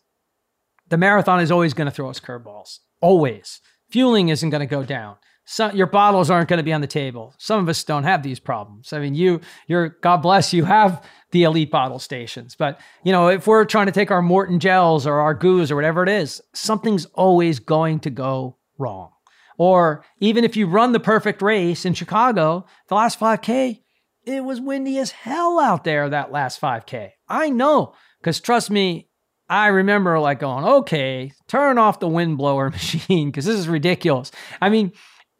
[0.93, 2.77] the marathon is always going to throw us curveballs.
[3.01, 3.61] Always.
[3.89, 5.15] Fueling isn't going to go down.
[5.43, 7.33] Some, your bottles aren't going to be on the table.
[7.39, 8.93] Some of us don't have these problems.
[8.93, 12.53] I mean, you, you're, God bless you, have the elite bottle stations.
[12.53, 15.75] But, you know, if we're trying to take our Maurten gels or our goos or
[15.75, 19.09] whatever it is, something's always going to go wrong.
[19.57, 23.81] Or even if you run the perfect race in Chicago, the last 5K,
[24.25, 27.13] it was windy as hell out there that last 5K.
[27.27, 29.09] I know, because trust me,
[29.49, 34.31] I remember like going, okay, turn off the windblower machine because this is ridiculous.
[34.61, 34.91] I mean,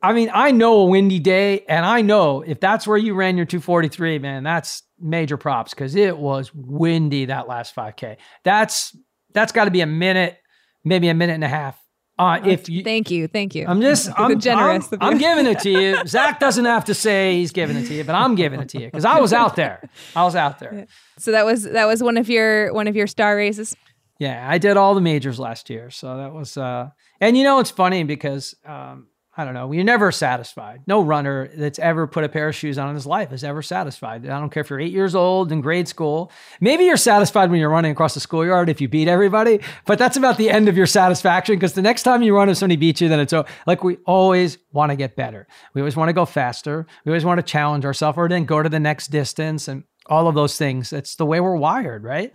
[0.01, 3.37] I mean, I know a windy day, and I know if that's where you ran
[3.37, 8.17] your 243, man, that's major props because it was windy that last 5K.
[8.43, 8.95] That's
[9.33, 10.37] that's got to be a minute,
[10.83, 11.79] maybe a minute and a half.
[12.19, 13.27] Uh, if you, Thank you.
[13.27, 13.65] Thank you.
[13.67, 14.99] I'm just, I'm generous I'm.
[15.01, 15.97] I'm giving it to you.
[16.07, 18.79] Zach doesn't have to say he's giving it to you, but I'm giving it to
[18.79, 19.89] you because I was out there.
[20.15, 20.85] I was out there.
[21.17, 23.75] so that was that was one of your one of your star races.
[24.23, 26.55] Yeah, I did all the majors last year, so that was.
[26.55, 30.81] uh And you know, it's funny because um, I don't know, you're never satisfied.
[30.85, 33.61] No runner that's ever put a pair of shoes on in his life is ever
[33.63, 34.25] satisfied.
[34.25, 36.31] I don't care if you're eight years old in grade school.
[36.61, 40.17] Maybe you're satisfied when you're running across the schoolyard if you beat everybody, but that's
[40.17, 43.01] about the end of your satisfaction because the next time you run, if somebody beats
[43.01, 43.33] you, then it's
[43.65, 45.47] like we always want to get better.
[45.73, 46.85] We always want to go faster.
[47.03, 50.27] We always want to challenge ourselves or then go to the next distance and all
[50.27, 50.93] of those things.
[50.93, 52.31] It's the way we're wired, right?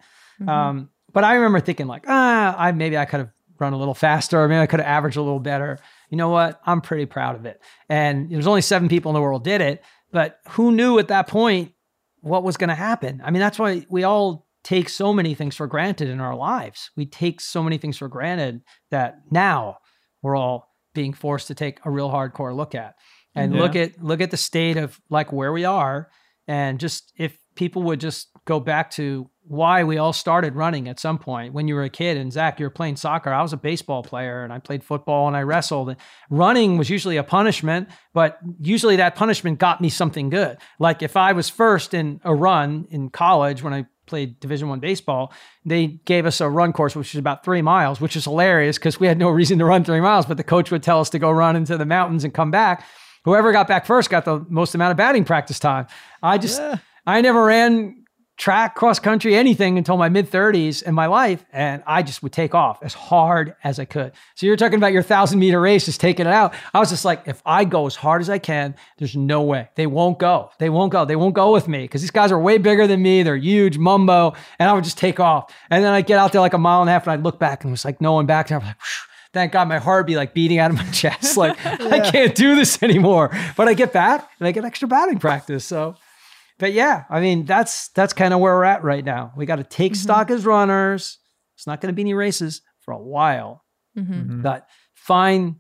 [0.49, 3.95] Um, but I remember thinking like, ah, I maybe I could have run a little
[3.95, 5.79] faster, or maybe I could have averaged a little better.
[6.11, 6.61] You know what?
[6.65, 7.61] I'm pretty proud of it.
[7.89, 9.83] And there's only seven people in the world did it,
[10.13, 11.73] but who knew at that point
[12.21, 13.21] what was going to happen.
[13.25, 16.91] I mean, that's why we all take so many things for granted in our lives.
[16.97, 19.79] We take so many things for granted that now
[20.23, 22.95] we're all being forced to take a real hardcore look at
[23.35, 23.61] and Yeah.
[23.61, 26.11] look at look at the state of like where we are
[26.49, 30.99] and just if people would just go back to why we all started running at
[30.99, 31.53] some point.
[31.53, 34.03] When you were a kid and Zach you were playing soccer I was a baseball
[34.03, 35.91] player and I played football and I wrestled.
[35.91, 35.99] And
[36.31, 40.57] running was usually a punishment but usually that punishment got me something good.
[40.79, 44.81] Like if I was first in a run in college when I played division one
[44.81, 45.33] baseball
[45.67, 48.99] they gave us a run course which was about three miles which is hilarious because
[48.99, 51.19] we had no reason to run three miles but the coach would tell us to
[51.19, 52.87] go run into the mountains and come back.
[53.25, 55.87] Whoever got back first got the most amount of batting practice time.
[56.23, 56.77] I just Yeah.
[57.07, 57.98] i never ran
[58.39, 62.33] track cross country anything until my mid 30s in my life and i just would
[62.33, 65.87] take off as hard as i could so you're talking about your thousand meter race
[65.87, 68.39] just taking it out i was just like if i go as hard as i
[68.39, 71.83] can there's no way they won't go they won't go they won't go with me
[71.83, 74.99] because these guys are way bigger than me they're huge mumbo and i would just
[74.99, 77.13] take off and then I'd get out there like a mile and a half and
[77.13, 78.77] i'd look back and it was like no one back and i was like.
[79.35, 81.37] Thank God my heart be like beating out of my chest.
[81.37, 83.31] Like, I can't do this anymore.
[83.59, 85.67] But I get back and I get extra batting practice.
[85.67, 85.97] So,
[86.59, 89.33] but yeah, I mean, that's that's kind of where we're at right now.
[89.37, 91.19] We got to take stock as runners.
[91.57, 93.65] It's not going to be any races for a while,
[93.99, 94.13] Mm-hmm.
[94.41, 94.43] Mhm.
[94.43, 95.57] but find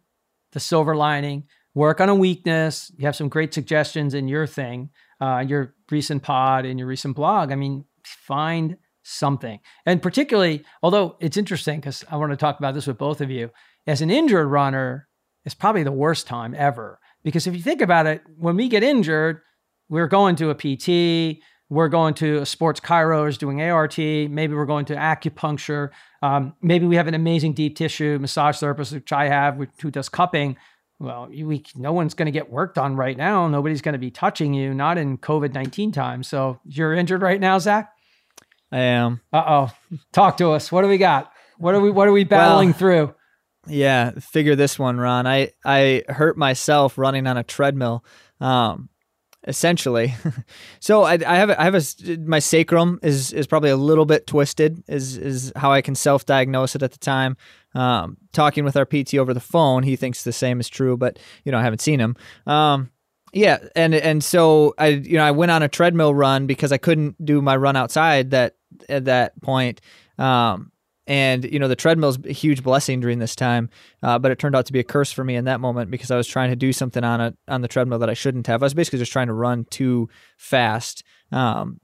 [0.52, 1.44] the silver lining,
[1.74, 2.90] work on a weakness.
[2.96, 4.90] You have some great suggestions in your thing,
[5.20, 7.50] uh, your recent pod and your recent blog.
[7.52, 9.58] I mean, find something.
[9.86, 13.30] And particularly, although it's interesting because I want to talk about this with both of
[13.30, 13.50] you,
[13.86, 15.08] as an injured runner,
[15.44, 16.98] it's probably the worst time ever.
[17.24, 19.40] Because if you think about it, when we get injured,
[19.88, 24.66] we're going to a PT, we're going to a sports chiros doing ART, maybe we're
[24.66, 25.90] going to acupuncture,
[26.22, 30.08] um, maybe we have an amazing deep tissue massage therapist, which I have, who does
[30.08, 30.56] cupping.
[31.00, 33.46] Well, we, no one's going to get worked on right now.
[33.46, 36.24] Nobody's going to be touching you, not in COVID 19 time.
[36.24, 37.92] So you're injured right now, Zach?
[38.72, 39.20] I am.
[39.32, 39.96] Uh oh.
[40.12, 40.72] Talk to us.
[40.72, 41.32] What do we got?
[41.56, 43.14] What are we what are we battling Well, through?
[43.66, 45.26] Yeah, figure this one, Ron.
[45.26, 48.04] I I hurt myself running on a treadmill.
[48.40, 48.88] Um,
[49.46, 50.14] essentially.
[50.80, 54.26] so I, I have I have a my sacrum is is probably a little bit
[54.26, 54.82] twisted.
[54.88, 57.36] Is is how I can self diagnose it at the time.
[57.74, 61.18] Um, talking with our PT over the phone, he thinks the same is true, but
[61.44, 62.16] you know I haven't seen him.
[62.46, 62.90] Um,
[63.32, 66.78] yeah, and and so I you know I went on a treadmill run because I
[66.78, 68.56] couldn't do my run outside that
[68.88, 69.80] at that point.
[70.18, 70.72] Um,
[71.08, 73.70] and you know the treadmill's a huge blessing during this time,
[74.02, 76.10] uh, but it turned out to be a curse for me in that moment because
[76.10, 78.62] I was trying to do something on it on the treadmill that I shouldn't have.
[78.62, 81.02] I was basically just trying to run too fast,
[81.32, 81.80] um,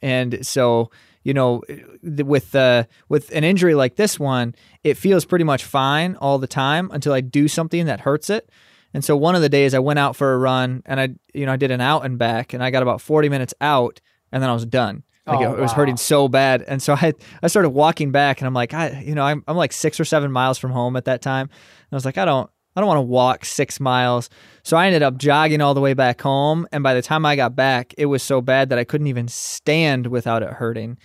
[0.00, 0.90] and so
[1.22, 1.62] you know
[2.02, 6.46] with uh, with an injury like this one, it feels pretty much fine all the
[6.46, 8.50] time until I do something that hurts it.
[8.94, 11.44] And so one of the days I went out for a run and I you
[11.44, 14.00] know I did an out and back and I got about 40 minutes out
[14.32, 15.02] and then I was done.
[15.26, 15.76] Like Oh, it, it was wow.
[15.76, 16.62] hurting so bad.
[16.66, 19.56] And so I I started walking back and I'm like, I you know, I'm I'm
[19.56, 21.48] like 6 or 7 miles from home at that time.
[21.48, 24.28] And I was like, I don't I don't want to walk 6 miles.
[24.64, 27.36] So I ended up jogging all the way back home and by the time I
[27.36, 30.98] got back, it was so bad that I couldn't even stand without it hurting.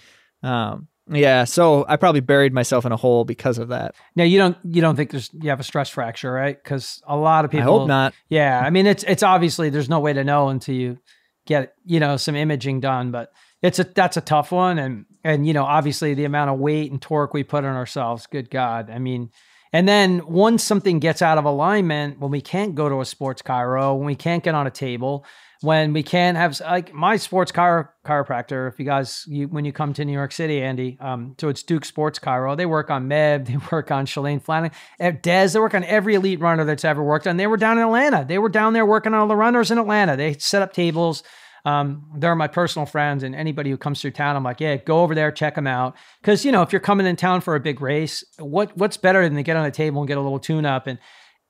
[0.43, 3.95] Um yeah, so I probably buried myself in a hole because of that.
[4.15, 6.61] Now you don't you don't think there's you have a stress fracture, right?
[6.61, 8.13] Because a lot of people I hope not.
[8.27, 10.99] Yeah, I mean it's it's obviously there's no way to know until you
[11.47, 13.31] get you know some imaging done, but
[13.61, 16.91] it's a that's a tough one, and and you know obviously the amount of weight
[16.91, 18.27] and torque we put on ourselves.
[18.27, 19.31] Good God, I mean,
[19.73, 23.41] and then once something gets out of alignment, when we can't go to a sports
[23.41, 25.25] chiro, when we can't get on a table,
[25.61, 28.71] when we can't have like my sports chiro, chiropractor.
[28.71, 31.61] If you guys you when you come to New York City, Andy, um, so it's
[31.61, 32.55] Duke Sports Chiro.
[32.55, 35.49] They work on Meb, they work on Shalane Flanagan, eh, Des.
[35.49, 37.37] They work on every elite runner that's ever worked on.
[37.37, 38.25] They were down in Atlanta.
[38.27, 40.15] They were down there working on all the runners in Atlanta.
[40.15, 41.23] They set up tables.
[41.65, 45.01] Um, they're my personal friends, and anybody who comes through town, I'm like, yeah, go
[45.01, 45.95] over there, check them out.
[46.21, 49.23] Because you know, if you're coming in town for a big race, what what's better
[49.23, 50.99] than to get on a table and get a little tune up and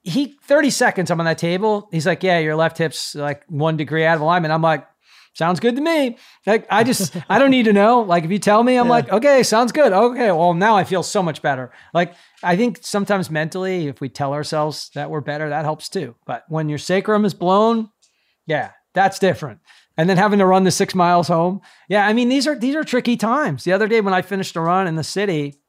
[0.02, 1.90] he 30 seconds I'm on that table.
[1.92, 4.54] He's like, Yeah, your left hip's like one degree out of alignment.
[4.54, 4.88] I'm like,
[5.34, 6.18] sounds good to me.
[6.48, 8.00] Like I just I don't need to know.
[8.02, 8.92] Like if you tell me, I'm Yeah.
[8.92, 9.92] like, okay, sounds good.
[9.92, 11.72] Okay, well now I feel so much better.
[11.94, 16.16] Like I think sometimes mentally, if we tell ourselves that we're better, that helps too.
[16.26, 17.90] But when your sacrum is blown,
[18.46, 19.60] yeah, that's different.
[20.00, 21.60] And then having to run the six miles home.
[21.90, 23.66] Yeah, I mean these are these are tricky times.
[23.66, 25.60] The other day when I finished a run in the city,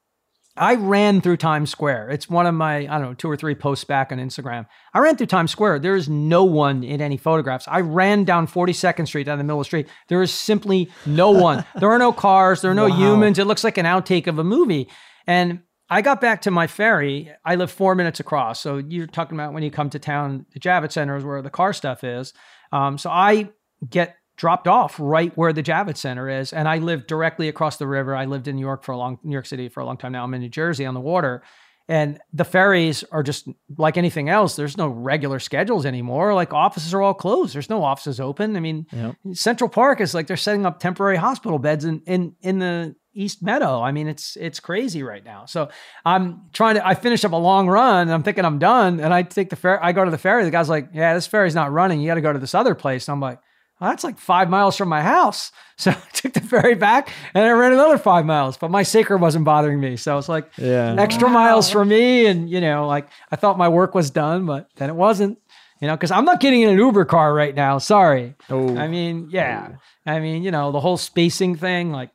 [0.56, 2.10] I ran through Times Square.
[2.10, 4.66] It's one of my, I don't know, two or three posts back on Instagram.
[4.94, 5.80] I ran through Times Square.
[5.80, 7.66] There is no one in any photographs.
[7.66, 9.88] I ran down 42nd Street down the middle of the street.
[10.06, 11.64] There is simply no one.
[11.80, 12.60] there are no cars.
[12.62, 12.96] There are no Wow.
[12.96, 13.38] humans.
[13.40, 14.88] It looks like an outtake of a movie.
[15.26, 17.32] And I got back to my ferry.
[17.44, 18.60] I live four minutes across.
[18.60, 21.50] So you're talking about when you come to town, the Javits Center is where the
[21.50, 22.32] car stuff is.
[22.70, 23.50] Um, so I
[23.88, 26.54] get dropped off right where the Javits Center is.
[26.54, 28.16] And I live directly across the river.
[28.16, 30.12] I lived in New York for a long New York City for a long time
[30.12, 30.24] now.
[30.24, 31.42] I'm in New Jersey on the water.
[31.90, 34.56] And the ferries are just like anything else.
[34.56, 36.32] There's no regular schedules anymore.
[36.32, 37.54] Like offices are all closed.
[37.54, 38.56] There's no offices open.
[38.56, 39.16] I mean, Yep.
[39.32, 43.42] Central Park is like they're setting up temporary hospital beds in in in the East
[43.42, 43.82] Meadow.
[43.82, 45.44] I mean, it's it's crazy right now.
[45.44, 45.68] So
[46.06, 46.86] I'm trying to.
[46.86, 48.02] I finish up a long run.
[48.02, 49.80] And I'm thinking I'm done, and I take the ferry.
[49.82, 50.44] I go to the ferry.
[50.44, 52.00] The guy's like, "Yeah, this ferry's not running.
[52.00, 53.40] You got to go to this other place." And I'm like,
[53.80, 57.42] well, "That's like five miles from my house." So I took the ferry back, and
[57.42, 58.58] I ran another five miles.
[58.58, 60.94] But my sacre wasn't bothering me, so it's like Yeah.
[60.98, 61.32] extra Wow.
[61.32, 62.26] miles for me.
[62.26, 65.38] And you know, like I thought my work was done, but then it wasn't.
[65.80, 67.78] You know, because I'm not getting in an Uber car right now.
[67.78, 68.34] Sorry.
[68.50, 68.76] Oh.
[68.76, 69.68] I mean, yeah.
[69.72, 70.12] Oh.
[70.12, 72.10] I mean, you know, the whole spacing thing, like,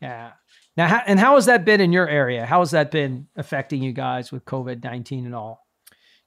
[0.00, 0.30] yeah.
[0.76, 2.46] Now, how, and how has that been in your area?
[2.46, 5.66] How has that been affecting you guys with COVID 19 and all?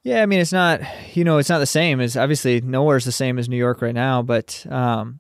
[0.03, 0.81] Yeah, I mean it's not
[1.15, 3.95] you know it's not the same as obviously nowhere's the same as New York right
[3.95, 5.19] now, but um,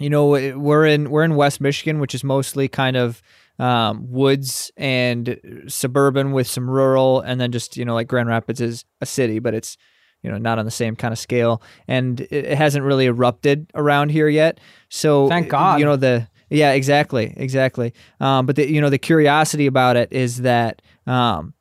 [0.00, 3.22] you know we're in we're in West Michigan, which is mostly kind of
[3.58, 8.60] um, woods and suburban with some rural, and then just you know like Grand Rapids
[8.60, 9.76] is a city, but it's
[10.22, 13.70] you know not on the same kind of scale, and it, it hasn't really erupted
[13.74, 14.58] around here yet.
[14.88, 15.80] So Thank God.
[15.80, 17.92] you know the yeah exactly exactly.
[18.20, 21.52] Um, but the you know the curiosity about it is that um,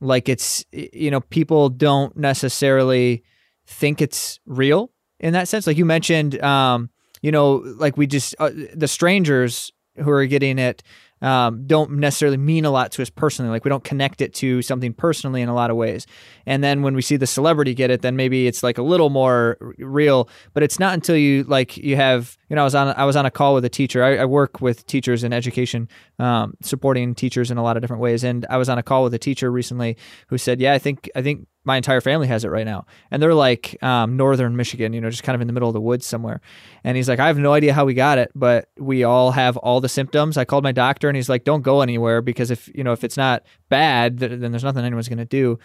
[0.00, 3.22] like it's you know people don't necessarily
[3.66, 4.90] think it's real
[5.20, 5.66] in that sense.
[5.66, 6.90] Like you mentioned um
[7.22, 10.82] you know like we just uh, the strangers who are getting it
[11.22, 13.50] um, don't necessarily mean a lot to us personally.
[13.50, 16.06] Like we don't connect it to something personally in a lot of ways.
[16.44, 19.10] And then when we see the celebrity get it then maybe it's like a little
[19.10, 20.28] more r- real.
[20.52, 23.16] But it's not until you like you have you know i was on i was
[23.16, 24.02] on a call with a teacher.
[24.02, 25.88] I, I work with teachers in education
[26.18, 28.24] um, supporting teachers in a lot of different ways.
[28.24, 29.96] And i was on a call with a teacher recently
[30.28, 32.86] who said yeah i think i think my entire family has it right now.
[33.10, 35.74] And they're like um, northern michigan you know just kind of in the middle of
[35.74, 36.40] the woods somewhere.
[36.84, 39.56] And he's like i have no idea how we got it but we all have
[39.58, 40.36] all the symptoms.
[40.36, 43.04] I called my doctor and he's like don't go anywhere because if you know if
[43.04, 45.58] it's not bad th- then there's nothing anyone's going to do.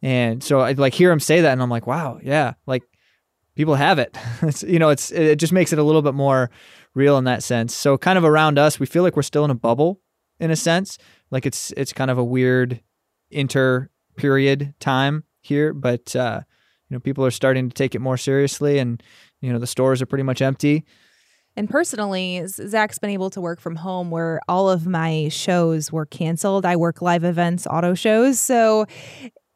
[0.00, 2.84] And so i like hear him say that and i'm like wow yeah like
[3.58, 4.16] people have it.
[4.42, 6.50] It's, you know it's it just makes it a little bit more
[6.94, 7.74] real in that sense.
[7.74, 10.00] So kind of around us we feel like we're still in a bubble
[10.38, 10.96] in a sense.
[11.30, 12.80] Like it's it's kind of a weird
[13.30, 16.40] inter period time here but uh
[16.88, 19.02] you know people are starting to take it more seriously and
[19.40, 20.84] you know the stores are pretty much empty
[21.56, 26.06] And personally, Zach's been able to work from home where all of my shows were
[26.06, 26.64] canceled.
[26.64, 28.38] I work live events, auto shows.
[28.38, 28.86] So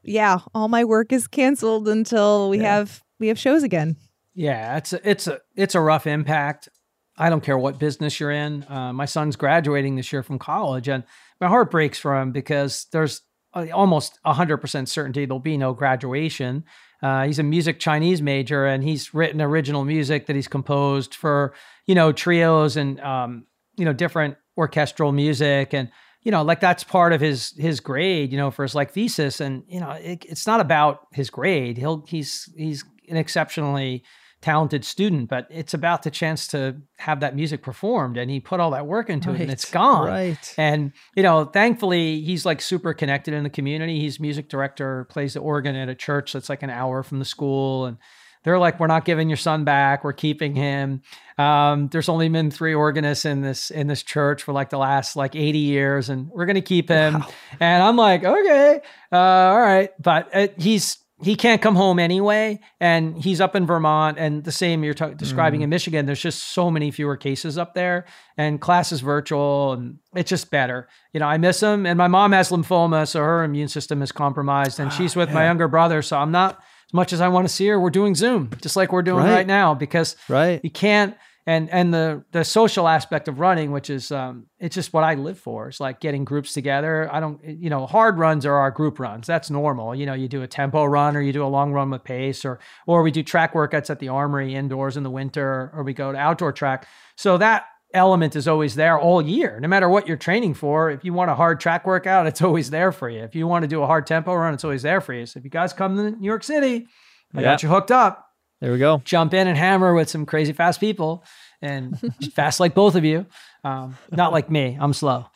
[0.03, 2.75] yeah, all my work is canceled until we Yeah.
[2.75, 3.97] have we have shows again.
[4.35, 6.69] Yeah, it's a, it's a it's a rough impact.
[7.17, 8.65] I don't care what business you're in.
[8.69, 11.05] Uh, my son's graduating this year from college, and
[11.41, 13.23] my heart breaks for him because there's
[13.55, 16.65] almost 100% certainty there'll be no graduation.
[17.03, 21.53] Uh, he's a music Chinese major, and he's written original music that he's composed for
[21.87, 23.45] you know trios and um,
[23.77, 25.91] you know different orchestral music, and
[26.23, 29.41] you know like that's part of his his grade, you know, for his like thesis.
[29.41, 31.77] And you know it, it's not about his grade.
[31.77, 34.05] He'll he's he's an exceptionally
[34.43, 38.17] talented student, but it's about the chance to have that music performed.
[38.19, 40.09] And he put all that work into it, and it's gone.
[40.09, 44.01] right And you know, thankfully, he's like super connected in the community.
[44.01, 47.25] He's music director, plays the organ at a church that's like an hour from the
[47.25, 47.97] school, and
[48.43, 50.03] they're like, "We're not giving your son back.
[50.03, 51.03] We're keeping him."
[51.39, 55.15] Um, there's only been three organists in this in this church for like the last
[55.15, 57.25] like 80 years, and we're gonna keep him.
[57.61, 58.81] And I'm like, okay,
[59.13, 63.65] uh, all right, but uh, he's he can't come home anyway, and he's up in
[63.65, 65.65] Vermont, and the same you're ta- describing mm.
[65.65, 66.07] in Michigan.
[66.07, 68.07] There's just so many fewer cases up there,
[68.37, 70.89] and class is virtual, and it's just better.
[71.13, 74.11] You know, I miss him, and my mom has lymphoma, so her immune system is
[74.13, 77.29] compromised, and ah, she's with my younger brother, so I'm not as much as I
[77.29, 77.79] want to see her.
[77.79, 79.33] We're doing Zoom, just like we're doing Right.
[79.33, 81.17] right now, because right you can't
[81.47, 85.15] and and the the social aspect of running which is um it's just what i
[85.15, 85.69] live for.
[85.69, 87.09] It's like getting groups together.
[87.13, 89.27] I don't you know hard runs are our group runs.
[89.27, 89.95] That's normal.
[89.95, 92.45] You know you do a tempo run or you do a long run with pace
[92.45, 95.93] or or we do track workouts at the armory indoors in the winter or we
[95.95, 96.87] go to outdoor track.
[97.17, 97.65] So that
[97.95, 99.59] element is always there all year.
[99.61, 102.71] No matter what you're training for if you want a hard track workout it's always
[102.71, 103.23] there for you.
[103.25, 105.27] If you want to do a hard tempo run it's always there for you.
[105.27, 106.87] So if you guys come to new york city
[107.35, 107.51] i Yeah.
[107.53, 108.29] got you hooked up
[108.63, 111.25] there we go jump in and hammer with some crazy fast people
[111.61, 112.01] and
[112.35, 113.27] fast like both of you.
[113.65, 114.77] Um, not like me.
[114.81, 115.27] I'm slow.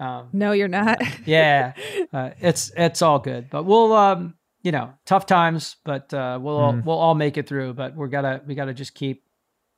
[0.00, 1.00] Um, No, you're not.
[1.26, 1.72] yeah,
[2.12, 3.48] uh, it's it's all good.
[3.50, 6.84] But we'll um, you know tough times, but uh, we'll all, Mhm.
[6.84, 7.74] we'll all make it through.
[7.74, 9.22] But we're gotta we gotta just keep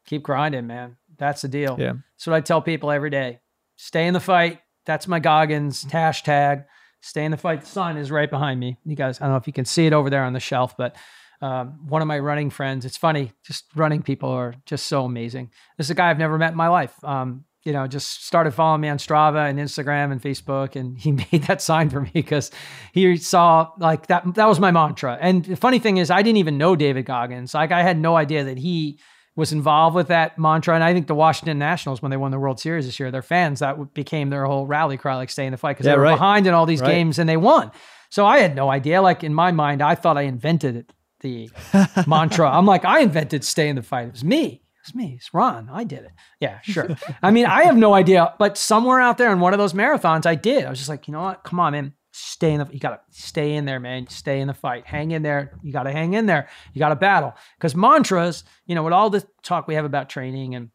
[0.07, 0.97] keep grinding, man.
[1.19, 1.77] That's the deal.
[1.79, 1.93] Yeah.
[2.17, 3.41] That's what I tell people every day.
[3.77, 4.61] Stay in the fight.
[4.87, 6.65] That's my Goggins hashtag.
[7.01, 7.61] Stay in the fight.
[7.61, 8.77] The sun is right behind me.
[8.85, 10.77] You guys, I don't know if you can see it over there on the shelf,
[10.77, 10.97] but
[11.41, 12.85] Um, one of my running friends.
[12.85, 15.51] It's funny, just running people are just so amazing.
[15.77, 16.93] This is a guy I've never met in my life.
[17.05, 21.13] Um, you know, just started following me on Strava and Instagram and Facebook, and he
[21.33, 22.51] made that sign for me because
[22.93, 24.35] he saw like that.
[24.35, 25.19] That was my mantra.
[25.21, 27.55] And the funny thing is, I didn't even know David Goggins.
[27.55, 28.99] Like I had no idea that he
[29.37, 30.75] was involved with that mantra.
[30.75, 33.23] And I think the Washington Nationals, when they won the World Series this year, their
[33.23, 35.99] fans that became their whole rally cry, like stay in the fight because Yeah, they
[35.99, 36.15] were right.
[36.15, 36.89] behind in all these Right.
[36.95, 37.71] games and they won.
[38.11, 39.01] So I had no idea.
[39.01, 41.51] Like in my mind, I thought I invented it, the
[42.07, 42.51] mantra.
[42.51, 44.09] I'm like, I invented stay in the fight.
[44.09, 44.45] It was me.
[44.45, 45.15] It was me.
[45.17, 45.69] It's Ron.
[45.71, 46.11] I did it.
[46.41, 46.97] Yeah, sure.
[47.23, 50.27] I mean, I have no idea, but somewhere out there in one of those marathons,
[50.27, 50.65] I did.
[50.65, 51.45] I was just like, you know what?
[51.45, 51.95] Come on, man.
[52.13, 52.69] Stay in the.
[52.73, 54.09] You gotta stay in there, man.
[54.09, 54.87] Stay in the fight.
[54.87, 55.59] Hang in there.
[55.63, 56.49] You gotta hang in there.
[56.73, 57.35] You gotta battle.
[57.57, 60.71] Because mantras, you know, with all the talk we have about training and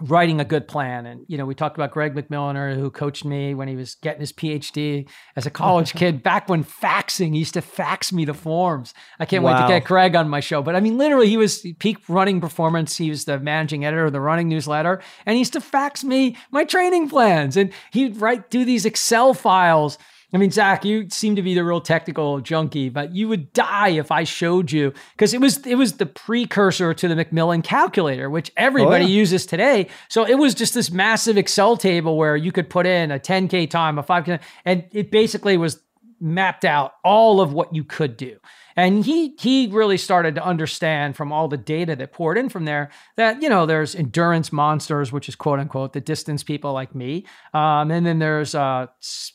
[0.00, 1.06] writing a good plan.
[1.06, 4.20] And, you know, we talked about Greg McMillan, who coached me when he was getting
[4.20, 8.34] his PhD as a college kid, back when faxing, he used to fax me the
[8.34, 8.92] forms.
[9.20, 10.62] I can't wait to get Greg on my show.
[10.62, 12.96] But I mean, literally, he was peak running performance.
[12.96, 16.36] He was the managing editor of the running newsletter, and he used to fax me
[16.50, 17.56] my training plans.
[17.56, 19.98] And he'd write, do these Excel files.
[20.34, 23.90] I mean, Zach, you seem to be the real technical junkie, but you would die
[23.90, 28.28] if I showed you because it was it was the precursor to the McMillan calculator,
[28.28, 29.14] which everybody Oh, yeah.
[29.14, 29.86] uses today.
[30.08, 33.70] So it was just this massive Excel table where you could put in a 10k
[33.70, 35.80] time, a 5k, and it basically was
[36.20, 38.36] mapped out all of what you could do.
[38.76, 42.64] And he he really started to understand from all the data that poured in from
[42.64, 46.94] there that you know there's endurance monsters, which is quote unquote the distance people like
[46.94, 48.86] me, um, and then there's uh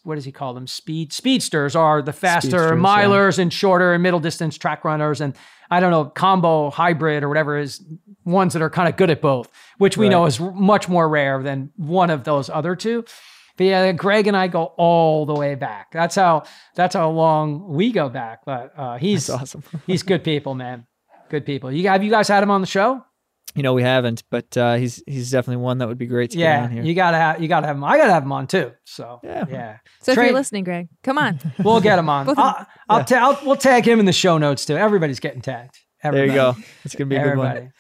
[0.04, 0.68] what does he call them?
[0.68, 2.78] Speed speedsters are the faster Speedsters, yeah.
[2.78, 5.34] milers and shorter and middle distance track runners, and
[5.72, 7.82] I don't know combo hybrid or whatever is
[8.26, 10.12] ones that are kind of good at both, which we Right.
[10.12, 13.06] know is much more rare than one of those other two.
[13.60, 15.92] But yeah, Greg and I go all the way back.
[15.92, 16.44] That's how
[16.76, 18.40] that's how long we go back.
[18.46, 19.64] But uh, he's That's awesome.
[19.86, 20.88] he's good people, man.
[21.30, 21.70] Good people.
[21.70, 23.04] You have you guys had him on the show?
[23.56, 26.38] You know, we haven't, but uh, he's he's definitely one that would be great to
[26.38, 26.84] get Yeah, on here.
[26.84, 27.84] you gotta have you gotta have him.
[27.84, 28.72] I gotta have him on too.
[28.86, 29.44] So Yeah.
[29.50, 29.78] yeah.
[30.04, 31.40] So if you're listening, Greg, come on.
[31.64, 32.30] we'll get him on.
[32.40, 34.78] I'll, I'll, ta- I'll we'll tag him in the show notes too.
[34.78, 35.78] Everybody's getting tagged.
[36.02, 36.56] there you go.
[36.86, 37.60] It's gonna be a good Everybody.
[37.62, 37.72] one.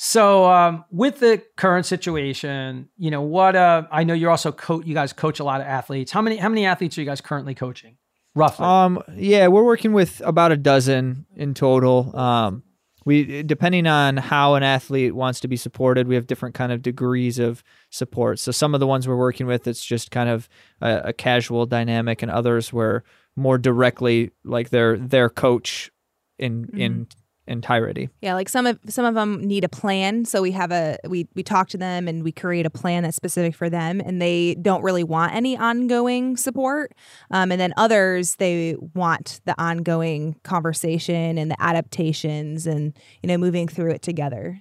[0.00, 3.56] So um, with the current situation, you know what?
[3.56, 6.12] Uh, I know you're also co- you guys coach a lot of athletes.
[6.12, 7.96] How many how many athletes are you guys currently coaching?
[8.36, 8.64] Roughly.
[8.64, 12.16] Um, yeah, we're working with about a dozen in total.
[12.16, 12.62] Um,
[13.04, 16.80] we depending on how an athlete wants to be supported, we have different kind of
[16.80, 18.38] degrees of support.
[18.38, 20.48] So some of the ones we're working with, it's just kind of
[20.80, 23.02] a, a casual dynamic, and others where
[23.34, 25.90] more directly like their their coach
[26.38, 27.08] in in
[27.48, 28.08] entirety.
[28.22, 31.26] Yeah, like some of some of them need a plan, so we have a we
[31.34, 34.54] we talk to them and we create a plan that's specific for them, and they
[34.54, 36.92] don't really want any ongoing support.
[37.30, 43.38] Um, and then others they want the ongoing conversation and the adaptations, and you know
[43.38, 44.60] moving through it together.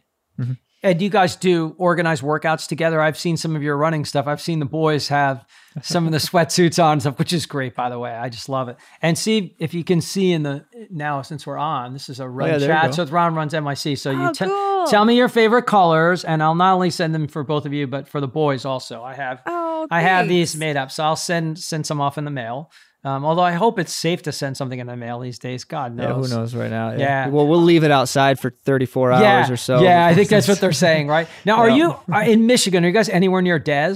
[0.84, 3.02] And you guys do organize workouts together.
[3.02, 4.28] I've seen some of your running stuff.
[4.28, 5.44] I've seen the boys have
[5.82, 8.12] some of the sweatsuits on and stuff, which is great, by the way.
[8.12, 8.78] I just love it.
[9.02, 12.30] And see if you can see in the now since we're on, this is a
[12.30, 12.94] run Oh, yeah, chat.
[12.94, 13.98] So it's Ron runs NYC.
[13.98, 14.86] So you Oh, te- cool.
[14.88, 17.88] tell me your favorite colors, and I'll not only send them for both of you,
[17.88, 19.02] but for the boys also.
[19.04, 22.24] I have Oh, I have these made up, so I'll send send some off in
[22.26, 22.72] the mail.
[23.08, 25.64] Um, although I hope it's safe to send something in the mail these days.
[25.64, 26.30] God knows.
[26.30, 26.92] Yeah, who knows right now?
[26.92, 27.30] Yeah.
[27.30, 29.82] Well, we'll leave it outside for 34 hours or so.
[29.82, 31.28] Yeah, I think that's what they're saying, right?
[31.46, 32.84] Now, are you are in Michigan?
[32.84, 33.96] Are you guys anywhere near Des?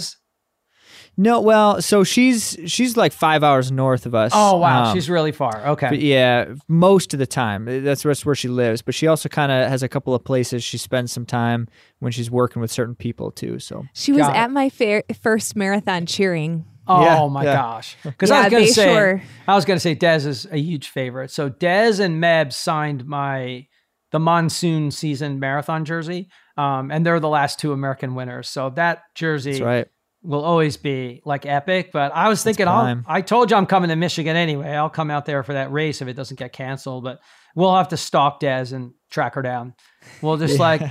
[1.18, 4.32] No, well, so she's she's like five hours north of us.
[4.34, 5.62] Oh wow, Um, she's really far.
[5.72, 5.90] Okay.
[5.90, 7.66] But yeah, most of the time.
[7.84, 8.82] That's that's where she lives.
[8.82, 11.68] But she also kind of has a couple of places she spends some time
[12.00, 13.60] when she's working with certain people too.
[13.60, 14.40] So She was Got it.
[14.40, 16.66] at my fair, first marathon cheering.
[16.88, 17.54] Oh Yeah, my yeah.
[17.54, 17.96] gosh.
[18.04, 19.22] Because Yeah, I was gonna say Shore.
[19.48, 21.32] I was gonna say Des is a huge favorite.
[21.32, 23.68] So Des and Meb signed my
[24.12, 26.30] the monsoon season marathon jersey.
[26.58, 28.50] Um, and they're the last two American winners.
[28.50, 29.88] So that jersey that's right.
[30.22, 31.92] will always be like epic.
[31.94, 33.02] But I was thinking, I'll.
[33.08, 34.72] I told you I'm coming to Michigan anyway.
[34.72, 37.04] I'll come out there for that race if it doesn't get canceled.
[37.06, 37.20] But
[37.56, 39.74] we'll have to stalk Des and track her down.
[40.22, 40.82] We'll just like,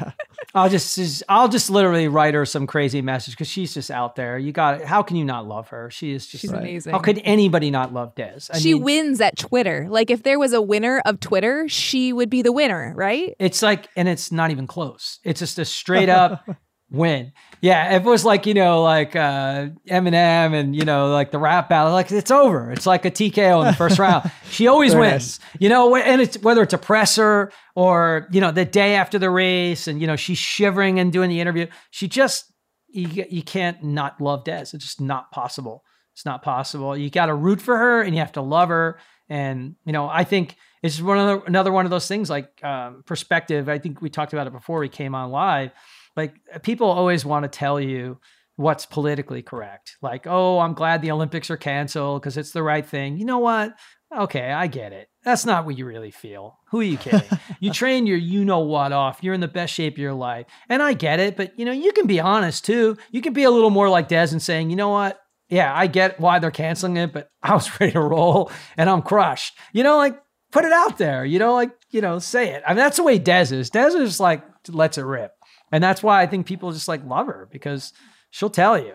[0.54, 4.14] I'll just, just- I'll just literally write her some crazy message because she's just out
[4.14, 4.38] there.
[4.38, 4.86] You got it.
[4.86, 5.90] How can you not love her?
[5.90, 6.92] She is just She's amazing.
[6.92, 8.40] How could anybody not love Des?
[8.52, 9.86] I she mean, wins at Twitter.
[9.88, 13.34] Like if there was a winner of Twitter, she would be the winner, right?
[13.38, 15.18] It's like, and it's not even close.
[15.24, 16.46] It's just a straight up
[16.90, 17.32] win.
[17.62, 21.68] Yeah, it was like you know, like uh, Eminem and you know, like the rap
[21.68, 22.72] battle, like it's over.
[22.72, 24.30] It's like a TKO in the first round.
[24.50, 25.38] She always wins.
[25.58, 29.30] You know, and it's whether it's a presser or you know the day after the
[29.30, 31.66] race, and you know she's shivering and doing the interview.
[31.90, 32.52] She just
[32.88, 34.60] you you can't not love Des.
[34.60, 35.84] It's just not possible.
[36.14, 36.96] It's not possible.
[36.96, 38.98] You got to root for her and you have to love her.
[39.28, 42.62] And you know, I think it's one of the, another one of those things like
[42.64, 43.68] um, perspective.
[43.68, 45.70] I think we talked about it before we came on live.
[46.16, 48.18] Like uh, people always want to tell you
[48.56, 49.96] what's politically correct.
[50.02, 53.16] Like, oh, I'm glad the Olympics are canceled because it's the right thing.
[53.16, 53.74] You know what?
[54.16, 55.08] Okay, I get it.
[55.22, 56.58] That's not what you really feel.
[56.70, 57.22] Who are you kidding?
[57.60, 59.20] you train your you know what off.
[59.22, 60.46] You're in the best shape of your life.
[60.68, 62.96] And I get it, but you know, you can be honest too.
[63.12, 65.20] You can be a little more like Des and saying, you know what?
[65.48, 69.02] Yeah, I get why they're canceling it, but I was ready to roll and I'm
[69.02, 69.56] crushed.
[69.72, 70.20] You know, like
[70.50, 72.62] put it out there, you know, like, you know, say it.
[72.66, 73.70] I mean, that's the way Des is.
[73.70, 75.32] Des is like lets it rip.
[75.72, 77.92] And that's why I think people just like love her because
[78.30, 78.94] she'll tell you.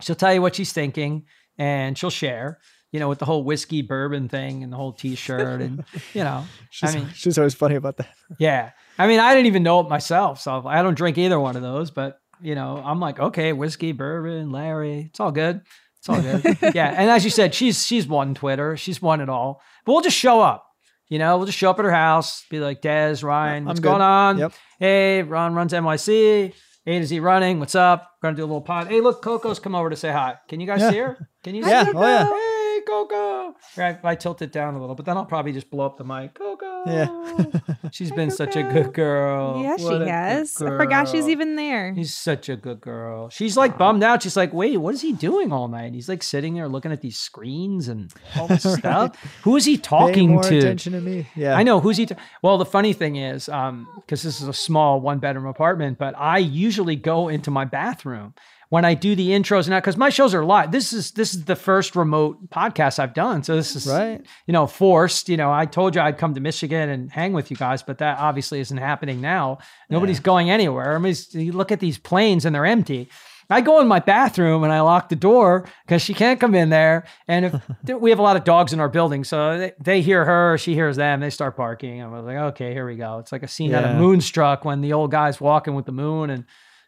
[0.00, 1.26] She'll tell you what she's thinking
[1.56, 2.58] and she'll share
[2.94, 6.44] you know, with the whole whiskey bourbon thing and the whole T-shirt, and you know,
[6.70, 8.14] she's, I mean, she's always funny about that.
[8.38, 11.56] yeah, I mean, I didn't even know it myself, so I don't drink either one
[11.56, 11.90] of those.
[11.90, 15.62] But you know, I'm like, okay, whiskey, bourbon, Larry, it's all good,
[15.98, 16.44] it's all good.
[16.76, 19.60] yeah, and as you said, she's she's won Twitter, she's won it all.
[19.84, 20.64] But we'll just show up.
[21.08, 24.02] You know, we'll just show up at her house, be like, Des, Ryan, what's going
[24.02, 24.38] on?
[24.38, 24.52] Yep.
[24.84, 26.52] Hey, Ron runs NYC.
[26.86, 27.58] A to Z running.
[27.58, 28.10] What's up?
[28.22, 28.88] We're gonna do a little pod.
[28.88, 30.34] Hey, look, Coco's come over to say hi.
[30.46, 30.90] Can you guys Yeah.
[30.90, 31.28] see her?
[31.42, 31.64] Can you?
[31.66, 31.84] Yeah.
[31.86, 31.96] See her?
[31.96, 32.24] Oh, yeah.
[32.26, 33.33] Hey, Coco.
[33.76, 36.04] Right, I tilt it down a little, but then I'll probably just blow up the
[36.04, 36.34] mic.
[36.34, 36.82] Coco.
[36.86, 37.60] Yeah.
[37.92, 39.60] She's been such a good girl.
[39.62, 40.60] Yeah, What she has.
[40.60, 41.92] I forgot she's even there.
[41.94, 43.28] He's such a good girl.
[43.30, 44.22] She's like bummed out.
[44.22, 45.94] She's like, wait, what is he doing all night?
[45.94, 48.78] He's like sitting there looking at these screens and all this Right.
[48.78, 49.16] stuff.
[49.44, 50.58] Who is he Pay talking more to?
[50.58, 51.26] attention to me.
[51.36, 51.56] Yeah.
[51.56, 52.06] I know who's he.
[52.06, 55.98] T- well, the funny thing is, um, because this is a small one bedroom apartment,
[55.98, 58.34] but I usually go into my bathroom
[58.74, 60.72] when I do the intros now because my shows are live.
[60.72, 64.20] This is this is the first remote podcast I've done, so this is Right.
[64.48, 65.28] You know, forced.
[65.28, 67.98] You know, I told you I'd come to Michigan and hang with you guys, but
[67.98, 69.58] that obviously isn't happening now.
[69.90, 70.96] Nobody's going anywhere.
[70.96, 73.08] I mean, you look at these planes and they're empty.
[73.48, 76.70] I go in my bathroom and I lock the door because she can't come in
[76.70, 77.04] there.
[77.28, 77.62] And if
[78.00, 80.74] we have a lot of dogs in our building, so they, they hear her, she
[80.74, 82.02] hears them, they start barking.
[82.02, 83.18] I was like, okay, here we go.
[83.18, 86.30] It's like a scene out of Moonstruck when the old guy's walking with the moon
[86.30, 86.44] and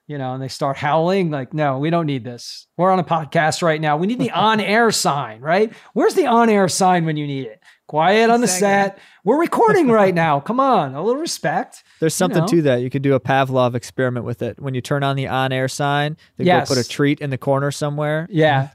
[0.07, 1.31] you know, and they start howling.
[1.31, 2.67] Like, no, we don't need this.
[2.77, 3.97] We're on a podcast right now.
[3.97, 5.73] We need the on-air sign, right?
[5.95, 7.61] Where's the on-air sign when you need it?
[7.89, 8.99] Quiet on the Exactly.
[9.01, 9.07] set.
[9.25, 10.41] We're recording right now.
[10.49, 11.85] Come on, a little respect.
[12.01, 12.47] There's something know.
[12.49, 12.81] to that.
[12.81, 14.61] You could do a Pavlov experiment with it.
[14.61, 16.69] When you turn on the on-air sign, they Yes.
[16.69, 18.27] go put a treat in the corner somewhere.
[18.31, 18.71] Yeah.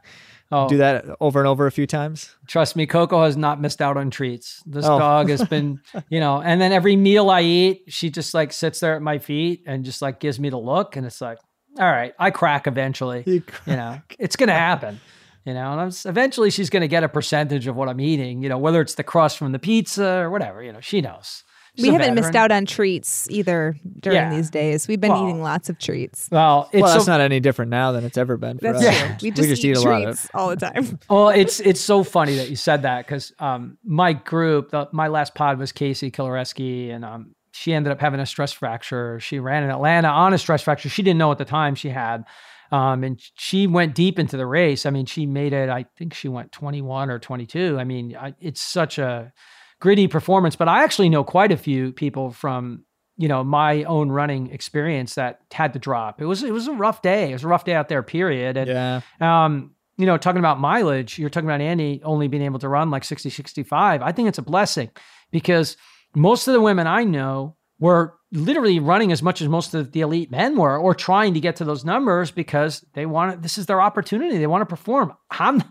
[0.51, 2.35] Oh, Do that over and over a few times.
[2.47, 4.61] Trust me, Coco has not missed out on treats.
[4.65, 4.99] This Oh.
[4.99, 5.79] dog has been,
[6.09, 9.17] you know, and then every meal I eat, she just like sits there at my
[9.19, 10.95] feet and just like gives me the look.
[10.97, 11.37] And it's like,
[11.79, 13.23] all right, I crack eventually.
[13.25, 14.99] You You know, it's going to happen.
[15.45, 18.43] You know, and I'm, eventually she's going to get a percentage of what I'm eating,
[18.43, 21.43] you know, whether it's the crust from the pizza or whatever, you know, she knows.
[21.77, 24.35] She's we haven't missed out on treats either during Yeah.
[24.35, 24.87] these days.
[24.89, 26.27] We've been Well, eating lots of treats.
[26.29, 28.79] Well, it's well, that's so, not any different now than it's ever been for That's
[28.79, 28.83] us.
[28.83, 29.07] Yeah.
[29.07, 29.17] true.
[29.21, 30.99] We just, eat, a lot of treats all the time.
[31.09, 35.07] well, it's it's so funny that you said that because um, my group, the, my
[35.07, 39.19] last pod was Casey Kilareski, and um, she ended up having a stress fracture.
[39.21, 40.89] She ran in Atlanta on a stress fracture.
[40.89, 42.25] She didn't know at the time she had.
[42.71, 44.85] Um, and she went deep into the race.
[44.85, 47.77] I mean, she made it, I think she went 21 or 22.
[47.77, 49.33] I mean, I, it's such a
[49.81, 52.85] gritty performance, but I actually know quite a few people from,
[53.17, 56.21] you know, my own running experience that had to drop.
[56.21, 57.31] It was, it was a rough day.
[57.31, 58.55] It was a rough day out there, period.
[58.55, 59.01] And, Yeah.
[59.19, 62.89] um, you know, talking about mileage, you're talking about Andy only being able to run
[62.89, 64.01] like 60, 65.
[64.01, 64.89] I think it's a blessing
[65.31, 65.75] because
[66.15, 70.01] most of the women I know were literally running as much as most of the
[70.01, 73.41] elite men were or trying to get to those numbers because they want.
[73.41, 74.37] This is their opportunity.
[74.37, 75.13] They want to perform.
[75.31, 75.63] I'm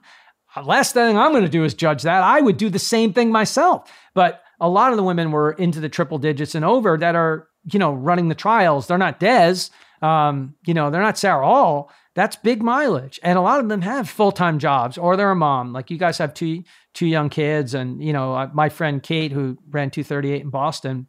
[0.62, 2.22] last thing I'm going to do is judge that.
[2.22, 3.90] I would do the same thing myself.
[4.14, 7.48] But a lot of the women were into the triple digits and over that are,
[7.72, 8.86] you know, running the trials.
[8.86, 9.68] They're not Des.
[10.02, 11.90] Um, you know, they're not Sarah Hall.
[12.14, 13.20] That's big mileage.
[13.22, 15.72] And a lot of them have full-time jobs or they're a mom.
[15.72, 19.30] Like you guys have two two young kids and, you know, uh, my friend Kate
[19.30, 21.06] who ran 238 in Boston,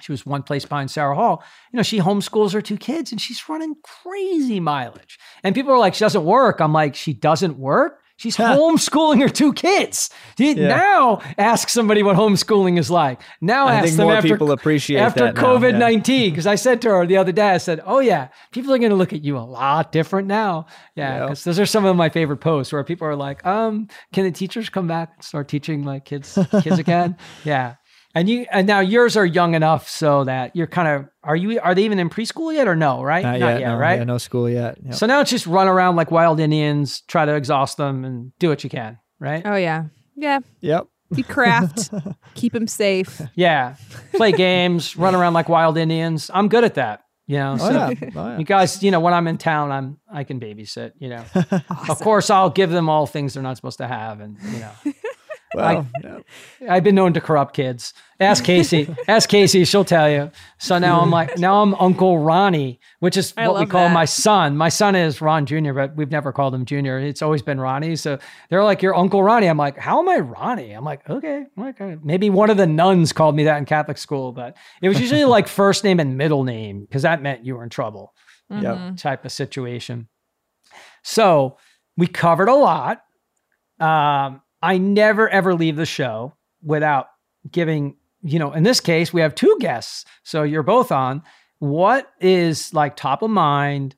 [0.00, 1.44] she was one place behind Sarah Hall.
[1.72, 5.18] You know, she homeschools her two kids and she's running crazy mileage.
[5.44, 6.60] And people are like, she doesn't work.
[6.60, 8.01] I'm like, she doesn't work?
[8.16, 10.10] She's homeschooling her two kids.
[10.38, 10.68] Yeah.
[10.68, 13.20] Now ask somebody what homeschooling is like.
[13.40, 15.78] Now I ask them after, people appreciate after COVID yeah.
[15.78, 16.30] 19.
[16.30, 18.90] Because I said to her the other day, I said, Oh, yeah, people are going
[18.90, 20.66] to look at you a lot different now.
[20.94, 21.20] Yeah.
[21.20, 24.32] Because those are some of my favorite posts where people are like, um, Can the
[24.32, 27.16] teachers come back and start teaching my kids, kids again?
[27.44, 27.74] Yeah.
[28.14, 31.58] And you and now yours are young enough so that you're kind of are you
[31.60, 33.60] are they even in preschool yet or no right Not, yet.
[33.62, 34.76] no, right Yeah, no school yet.
[34.84, 34.94] Yep.
[34.94, 38.48] so now it's just run around like wild Indians try to exhaust them and do
[38.50, 39.84] what you can right Oh yeah,
[40.16, 40.40] yeah.
[40.60, 40.86] yep.
[41.10, 41.90] We craft,
[42.34, 43.20] keep them safe.
[43.34, 43.76] yeah
[44.14, 47.70] play games run around like wild Indians I'm good at that you know Oh, so
[47.72, 48.10] yeah.
[48.14, 48.38] Oh, yeah.
[48.38, 51.24] you guys you know when I'm in town I'm I can babysit you know
[51.88, 54.92] of course I'll give them all things they're not supposed to have and you know
[55.54, 55.86] Well,
[56.68, 57.92] I've been known to corrupt kids.
[58.20, 58.94] Ask Casey.
[59.08, 59.64] Ask Casey.
[59.64, 60.30] She'll tell you.
[60.58, 63.92] So now I'm like, now I'm Uncle Ronnie, which is I what we call that.
[63.94, 64.56] my son.
[64.56, 66.98] My son is Ron Jr., but we've never called him Junior.
[67.00, 67.96] It's always been Ronnie.
[67.96, 68.18] So
[68.48, 69.48] they're like, you're Uncle Ronnie.
[69.48, 70.72] I'm like, how am I Ronnie?
[70.72, 71.96] I'm like, okay, okay.
[72.02, 75.24] Maybe one of the nuns called me that in Catholic school, but it was usually
[75.24, 78.14] like first name and middle name because that meant you were in trouble
[78.50, 78.62] Yep.
[78.76, 78.98] Mhm.
[79.00, 80.08] type of situation.
[81.02, 81.56] So
[81.96, 83.02] we covered a lot.
[83.80, 87.08] Um, I never ever leave the show without
[87.50, 90.04] giving, you know, in this case, we have two guests.
[90.22, 91.22] So you're both on.
[91.58, 93.96] What is like top of mind,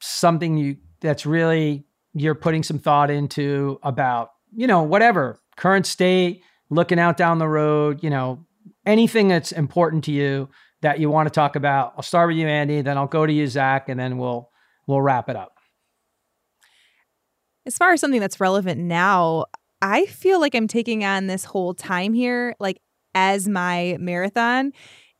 [0.00, 6.42] something you that's really you're putting some thought into about, you know, whatever, current state,
[6.70, 8.44] looking out down the road, you know,
[8.86, 10.48] anything that's important to you
[10.80, 11.92] that you want to talk about.
[11.96, 14.50] I'll start with you, Andy, then I'll go to you, Zach, and then we'll
[14.86, 15.58] we'll wrap it up.
[17.66, 19.46] As far as something that's relevant now,
[19.82, 22.80] I feel like I'm taking on this whole time here, like
[23.14, 24.72] as my marathon.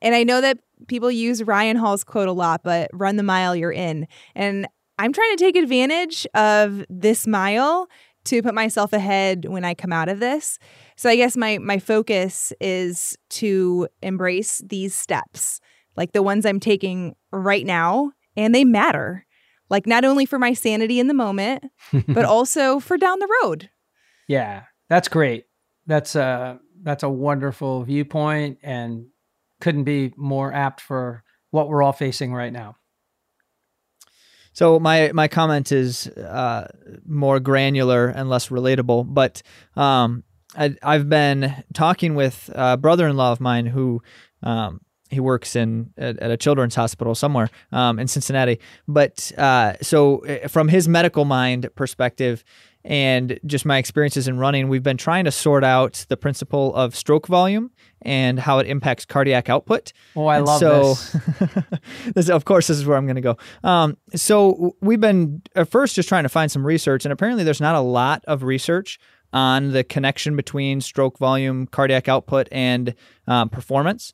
[0.03, 0.59] And I know that
[0.89, 4.07] people use Ryan Hall's quote a lot, but run the mile you're in.
[4.35, 4.67] And
[4.99, 7.89] I'm trying to take advantage of this mile
[8.25, 10.59] to put myself ahead when I come out of this.
[10.97, 15.61] So I guess my my focus is to embrace these steps,
[15.97, 19.25] like the ones I'm taking right now, and they matter.
[19.69, 21.65] Like not only for my sanity in the moment,
[22.09, 23.71] but also for down the road.
[24.29, 25.47] Yeah, that's great.
[25.87, 29.07] That's a that's a wonderful viewpoint and
[29.61, 32.77] couldn't be more apt for what we're all facing right now.
[34.53, 36.69] So my my comment is uh,
[37.07, 39.43] more granular and less relatable, but
[39.77, 40.25] um,
[40.57, 44.03] I, I've been talking with a brother-in-law of mine who
[44.43, 44.81] um,
[45.11, 48.59] he works in at, at a children's hospital somewhere um, in Cincinnati.
[48.89, 52.43] But uh, so uh, from his medical mind perspective.
[52.89, 56.95] And just my experiences in running, we've been trying to sort out the principle of
[56.95, 57.73] stroke volume
[58.03, 59.93] and how it impacts cardiac output.
[60.15, 61.17] Oh, I And love so, this.
[62.15, 62.29] this.
[62.29, 63.37] Of course, this is where I'm going to go.
[63.65, 67.61] Um, so we've been at first just trying to find some research, and apparently there's
[67.61, 69.01] not a lot of research
[69.33, 72.95] on the connection between stroke volume, cardiac output, and
[73.27, 74.13] um, performance.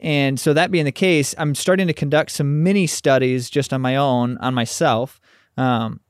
[0.00, 3.82] And so that being the case, I'm starting to conduct some mini studies just on
[3.82, 5.20] my own, on myself,
[5.58, 6.00] um,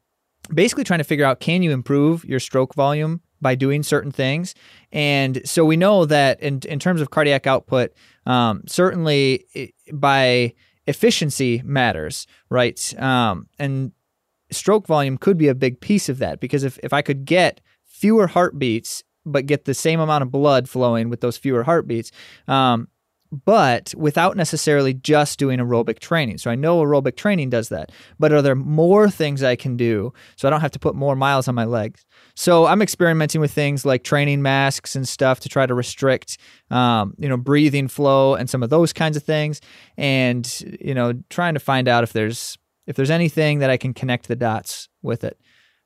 [0.52, 4.54] basically trying to figure out can you improve your stroke volume by doing certain things.
[4.90, 7.92] And so we know that in, in terms of cardiac output,
[8.26, 10.54] um, certainly i by
[10.86, 12.94] efficiency matters, right?
[13.00, 13.92] Um, and
[14.50, 17.60] stroke volume could be a big piece of that because if, if I could get
[17.84, 22.10] fewer heartbeats, but get the same amount of blood flowing with those fewer heartbeats,
[22.48, 22.88] um,
[23.44, 26.38] but without necessarily just doing aerobic training.
[26.38, 30.12] So I know aerobic training does that, but are there more things I can do
[30.36, 32.04] so I don't have to put more miles on my legs?
[32.36, 36.38] So I'm experimenting with things like training masks and stuff to try to restrict,
[36.70, 39.60] um, you know, breathing flow and some of those kinds of things,
[39.96, 43.94] and you know, trying to find out if there's if there's anything that I can
[43.94, 45.38] connect the dots with it,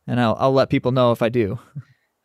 [0.06, 1.58] and I'll I'll let people know if I do.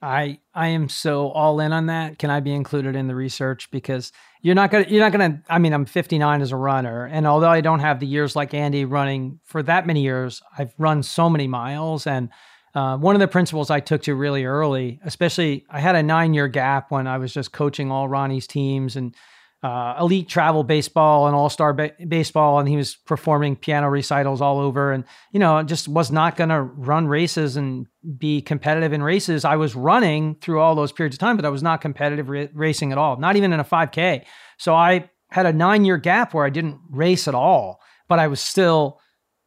[0.04, 2.20] I I am so all in on that.
[2.20, 4.12] Can I be included in the research because
[4.44, 5.42] you're not gonna you're not gonna.
[5.50, 8.54] I mean, I'm 59 as a runner, and although I don't have the years like
[8.54, 12.06] Andy running for that many years, I've run so many miles.
[12.06, 12.30] And
[12.76, 16.34] uh, one of the principles I took to really early, especially I had a nine
[16.34, 19.16] year gap when I was just coaching all Ronnie's teams and
[19.64, 24.42] uh, elite travel baseball and all star ba- baseball, and he was performing piano recitals
[24.42, 27.88] all over, and you know, just was not going to run races and
[28.18, 29.46] be competitive in races.
[29.46, 32.48] I was running through all those periods of time, but I was not competitive ra-
[32.54, 34.26] racing at all, not even in a 5K.
[34.58, 37.80] So I had a nine year gap where I didn't race at all,
[38.10, 39.00] but I was still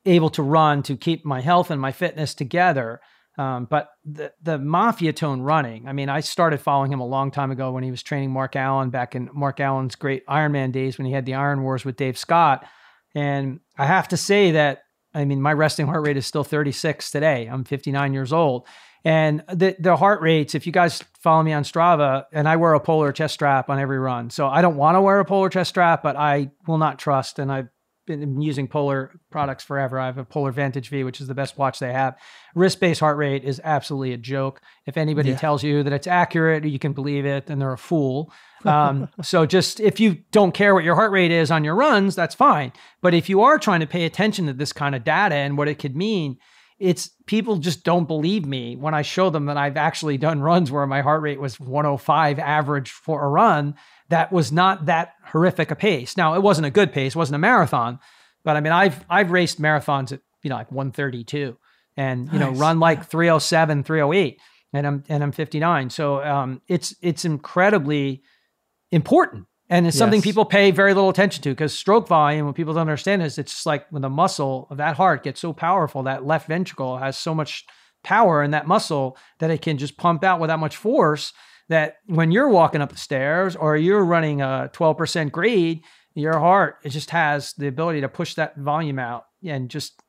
[0.06, 3.00] able to run to keep my health and my fitness together.
[3.38, 5.86] Um, but the the Maffetone running.
[5.88, 8.56] I mean, I started following him a long time ago when he was training Mark
[8.56, 11.96] Allen back in Mark Allen's great Ironman days when he had the Iron Wars with
[11.96, 12.66] Dave Scott.
[13.14, 14.82] And I have to say that
[15.16, 17.46] I mean, my resting heart rate is still 36 today.
[17.50, 18.66] I'm 59 years old.
[19.02, 22.74] And the the heart rates, if you guys follow me on Strava, and I wear
[22.74, 24.30] a polar chest strap on every run.
[24.30, 27.38] So I don't want to wear a polar chest strap, but I will not trust.
[27.38, 27.68] And I've
[28.06, 29.98] been using polar products forever.
[29.98, 32.16] I have a Polar Vantage V, which is the best watch they have.
[32.54, 34.60] Wrist based heart rate is absolutely a joke.
[34.86, 35.36] If anybody Yeah.
[35.36, 38.32] tells you that it's accurate, you can believe it, then they're a fool.
[38.64, 42.16] Um, so just if you don't care what your heart rate is on your runs,
[42.16, 42.72] that's fine.
[43.00, 45.68] But if you are trying to pay attention to this kind of data and what
[45.68, 46.38] it could mean,
[46.78, 50.70] it's people just don't believe me when I show them that I've actually done runs
[50.70, 53.74] where my heart rate was 105 average for a run.
[54.08, 56.16] That was not that horrific a pace.
[56.16, 57.98] Now it wasn't a good pace, wasn't a marathon,
[58.44, 61.56] but I mean I've I've raced marathons at you know like 132
[61.96, 64.40] and you know run like 307, 308.
[64.72, 65.90] and I'm and I'm 59.
[65.90, 68.22] So um, it's it's incredibly
[68.92, 70.24] important, and it's something Yes.
[70.24, 72.46] people pay very little attention to because stroke volume.
[72.46, 75.40] What people don't understand is it's just like when the muscle of that heart gets
[75.40, 77.64] so powerful, that left ventricle has so much
[78.04, 81.32] power in that muscle that it can just pump out with that much force
[81.68, 85.80] that when you're walking up the stairs or you're running a 12% grade,
[86.14, 90.00] your heart it just has the ability to push that volume out and just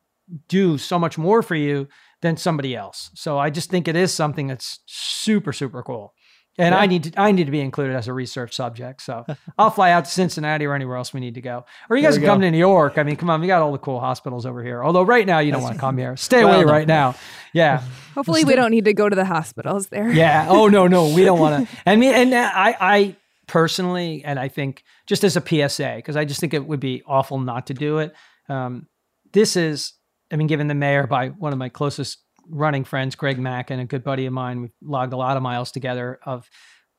[0.48, 1.88] do so much more for you
[2.22, 3.10] than somebody else.
[3.14, 6.14] So I just think it is something that's super super cool.
[6.58, 9.00] And I need to I need to be included as a research subject.
[9.00, 9.24] So
[9.58, 11.64] I'll fly out to Cincinnati or anywhere else we need to go.
[11.88, 12.98] Or you guys can we come to New York.
[12.98, 14.82] I mean, come on, we got all the cool hospitals over here.
[14.82, 16.16] Although right now you don't want to come here.
[16.16, 16.72] Stay Well, away no.
[16.72, 17.14] right now.
[17.52, 17.82] Yeah.
[18.14, 20.10] Hopefully, we don't need to go to the hospitals there.
[20.10, 20.46] Yeah.
[20.48, 21.76] Oh no, no, we don't want to.
[21.86, 23.16] I mean, and I, I
[23.46, 27.02] personally, and I think just as a PSA, because I just think it would be
[27.06, 28.14] awful not to do it.
[28.48, 28.86] Um,
[29.32, 29.92] this is,
[30.32, 32.18] I mean, given the mayor by one of my closest
[32.48, 35.42] running friends, Greg Mack, and a good buddy of mine, we've logged a lot of
[35.42, 36.48] miles together of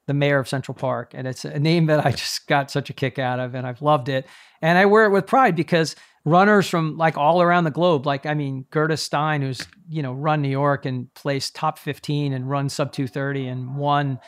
[0.08, 2.94] the mayor of Central Park, and it's a name that I just got such a
[2.94, 4.28] kick out of, and I've loved it,
[4.62, 5.96] and I wear it with pride because
[6.26, 10.14] runners from like all around the globe, like I mean, Gerda Steyn, who's you know
[10.14, 14.20] run New York and placed top 15 and run sub 230 and won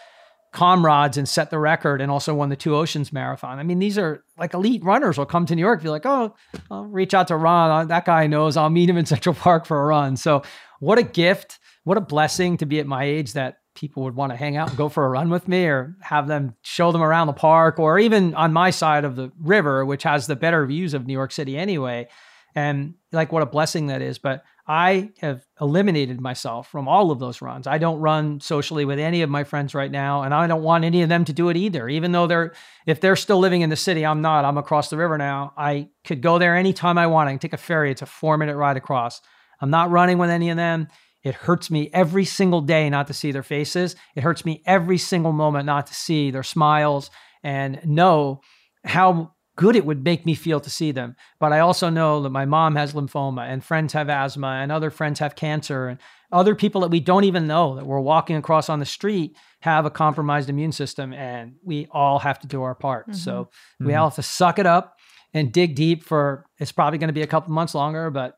[0.52, 3.58] comrades and set the record and also won the two oceans marathon.
[3.58, 6.36] I mean these are like elite runners will come to new york be like oh
[6.70, 7.88] i'll reach out to ron.
[7.88, 10.18] That guy knows i'll meet him in central park for a run.
[10.18, 10.44] So
[10.82, 14.32] what a gift what a blessing to be at my age that people would want
[14.32, 17.02] to hang out and go for a run with me or have them show them
[17.02, 20.66] around the park or even on my side of the river which has the better
[20.66, 22.08] views of new york city anyway.
[22.54, 24.18] And like what a blessing that is.
[24.18, 27.66] But i have eliminated myself from all of those runs.
[27.66, 30.84] I don't run socially with any of my friends right now and i don't want
[30.84, 31.88] any of them to do it either.
[31.88, 32.54] Even though they're
[32.86, 34.44] if they're still living in the city i'm not.
[34.44, 35.54] I'm across the river now.
[35.58, 37.30] I could go there anytime i want.
[37.30, 37.90] I can take a ferry.
[37.90, 39.22] It's a four minute ride across
[39.62, 40.88] i'm not running with any of them
[41.24, 44.98] it hurts me every single day not to see their faces it hurts me every
[44.98, 47.10] single moment not to see their smiles
[47.44, 48.42] and know
[48.84, 51.16] how good it would make me feel to see them.
[51.40, 54.90] But I also know that my mom has lymphoma and friends have asthma and other
[54.90, 56.00] friends have cancer and
[56.32, 59.86] other people that we don't even know that we're walking across on the street have
[59.86, 63.14] a compromised immune system and we all have to do our part.
[63.14, 64.00] So we Mhm.
[64.00, 64.96] all have to suck it up
[65.34, 68.36] and dig deep for it's probably going to be a couple months longer, but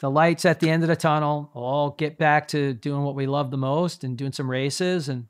[0.00, 3.14] the lights at the end of the tunnel, we'll all get back to doing what
[3.14, 5.26] we love the most and doing some races and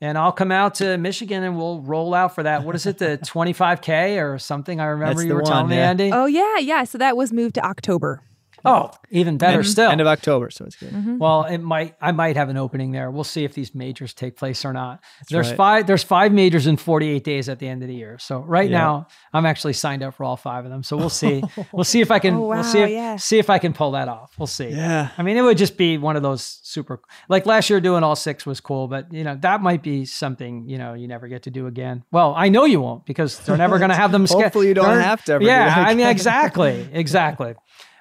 [0.00, 2.62] and I'll come out to Michigan and we'll roll out for that.
[2.62, 4.80] What is it, the 25K or something?
[4.80, 5.76] I remember That's you the were telling one, me.
[5.78, 6.10] Andy.
[6.12, 6.84] Oh yeah, yeah.
[6.84, 8.22] So that was moved to October.
[8.64, 9.90] Oh, even better End- still.
[9.90, 10.90] End of October, so it's good.
[10.90, 11.18] Mhm.
[11.18, 13.10] well, it might I might have an opening there.
[13.10, 15.00] We'll see if these majors take place or not.
[15.20, 15.56] That's there's right.
[15.56, 18.18] five there's five majors in 48 days at the end of the year.
[18.18, 18.78] So right Yeah.
[18.78, 20.82] now I'm actually signed up for all five of them.
[20.82, 21.42] So we'll see.
[21.72, 23.16] we'll see if I can Oh, we'll see wow, if, yeah.
[23.16, 24.32] see if I can pull that off.
[24.38, 24.68] We'll see.
[24.70, 25.10] Yeah.
[25.16, 28.16] I mean, it would just be one of those super like last year doing all
[28.16, 31.44] six was cool, but you know, that might be something, you know, you never get
[31.44, 32.02] to do again.
[32.10, 34.74] Well, I know you won't because they're never going to have them sch- Hopefully you
[34.74, 36.88] don't they're- have to ever Yeah, that I mean exactly.
[36.92, 37.54] Exactly.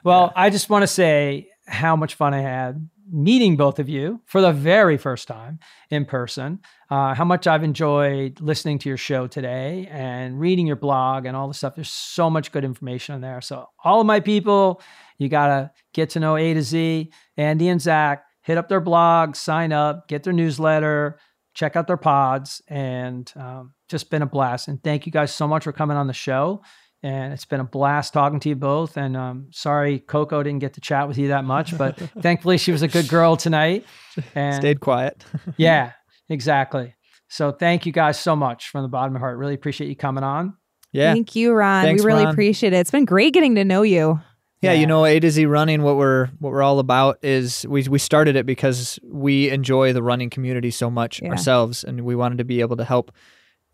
[0.07, 4.21] Well, I just want to say how much fun I had meeting both of you
[4.23, 5.59] for the very first time
[5.89, 6.61] in person.
[6.89, 11.35] Uh, how much I've enjoyed listening to your show today and reading your blog and
[11.35, 11.75] all the stuff.
[11.75, 13.41] There's so much good information in there.
[13.41, 14.81] So, all of my people,
[15.17, 17.11] you got to get to know A to Z.
[17.35, 21.19] Andy and Zach, hit up their blog, sign up, get their newsletter,
[21.53, 24.69] check out their pods, and um, just been a blast.
[24.69, 26.61] And thank you guys so much for coming on the show.
[27.03, 28.97] And it's been a blast talking to you both.
[28.97, 32.71] And um, sorry, Coco didn't get to chat with you that much, but thankfully she
[32.71, 33.85] was a good girl tonight.
[34.33, 35.23] And Stayed quiet.
[35.57, 35.91] yeah,
[36.27, 36.95] exactly.
[37.29, 39.37] So thank you guys so much from the bottom of my heart.
[39.37, 40.55] Really appreciate you coming on.
[40.91, 41.13] Yeah.
[41.13, 41.83] Thank you, Ron.
[41.83, 42.33] Thanks, we really Ron.
[42.33, 42.77] appreciate it.
[42.77, 44.19] It's been great getting to know you.
[44.61, 44.79] Yeah, Yeah.
[44.79, 47.99] you know, A to Z running, what we're what we're all about is we we
[47.99, 51.29] started it because we enjoy the running community so much Yeah.
[51.29, 53.11] ourselves and we wanted to be able to help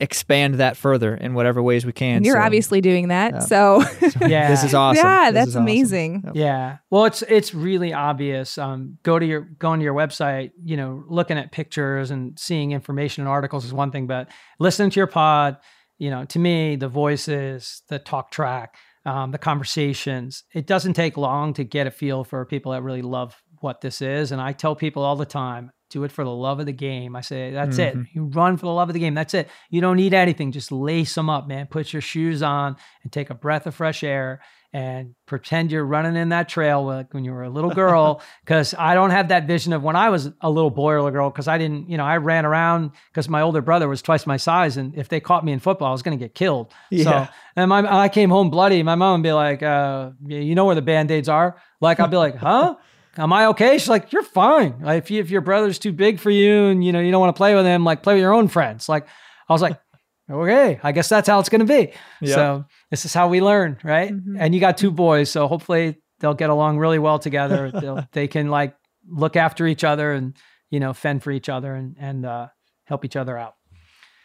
[0.03, 2.17] expand that further in whatever ways we can.
[2.17, 3.33] And you're So- obviously doing that.
[3.33, 3.39] Yeah.
[3.39, 3.83] So
[4.27, 4.49] Yeah.
[4.49, 5.03] This is awesome.
[5.05, 5.63] yeah, This that's is awesome.
[5.63, 6.21] amazing.
[6.25, 6.35] Yep.
[6.35, 6.77] Yeah.
[6.91, 8.57] Well, it's it's really obvious.
[8.57, 10.51] Um, go to your going to your website.
[10.63, 14.91] You know, looking at pictures and seeing information and articles is one thing, but listening
[14.91, 15.57] to your pod.
[15.99, 18.75] You know, to me, the voices, the talk track,
[19.05, 20.43] um, the conversations.
[20.53, 24.01] It doesn't take long to get a feel for people that really love what this
[24.01, 24.31] is.
[24.31, 27.15] And I tell people all the time, do it for the love of the game.
[27.15, 27.95] I say, that's it.
[27.95, 28.07] Mhm.
[28.13, 29.13] You run for the love of the game.
[29.13, 29.47] That's it.
[29.69, 30.51] You don't need anything.
[30.51, 31.67] Just lace them up, man.
[31.67, 34.41] Put your shoes on and take a breath of fresh air
[34.75, 38.23] and pretend you're running in that trail like when you were a little girl.
[38.47, 41.11] Cause I don't have that vision of when I was a little boy or a
[41.11, 41.29] girl.
[41.29, 44.37] Cause I didn't, you know, I ran around because my older brother was twice my
[44.37, 44.75] size.
[44.77, 46.73] And if they caught me in football, I was going to get killed.
[46.89, 47.03] Yeah.
[47.03, 48.81] So, and my, I came home bloody.
[48.81, 51.55] My mom would be like, uh, you know where the band-aids are?
[51.79, 52.73] Like, I'd be like, huh?
[53.17, 53.77] Am I okay?
[53.77, 54.79] She's like, you're fine.
[54.81, 57.21] Like, if, you, if your brother's too big for you and, you know, you don't
[57.21, 58.89] want to play with him, like play with your own friends.
[58.89, 59.07] Like,
[59.47, 59.79] I was like,
[60.31, 61.93] okay, I guess that's how it's going to be.
[62.21, 62.35] Yep.
[62.35, 64.11] So this is how we learn, right?
[64.11, 64.37] Mhm.
[64.39, 67.71] And you got two boys, so hopefully they'll get along really well together.
[67.81, 68.75] They'll, they can like
[69.07, 70.35] look after each other and
[70.69, 72.47] you know fend for each other and and uh,
[72.85, 73.55] help each other out.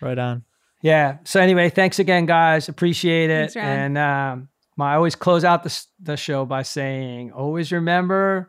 [0.01, 0.45] Right on.
[0.81, 1.19] Yeah.
[1.25, 2.69] So anyway, thanks again, guys.
[2.69, 3.51] Appreciate it.
[3.53, 4.49] Thanks, and um,
[4.81, 8.49] I always close out the the show by saying, always remember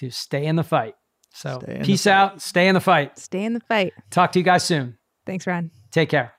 [0.00, 0.94] to stay in the fight.
[1.32, 2.10] So Stay peace fight.
[2.12, 2.42] out.
[2.42, 3.18] Stay in the fight.
[3.18, 3.92] Stay in the fight.
[4.10, 4.98] Talk to you guys soon.
[5.26, 5.70] Thanks, Ron.
[5.90, 6.32] Take care.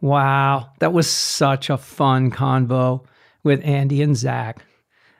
[0.00, 3.04] Wow, that was such a fun convo
[3.42, 4.64] with Andy and Zach.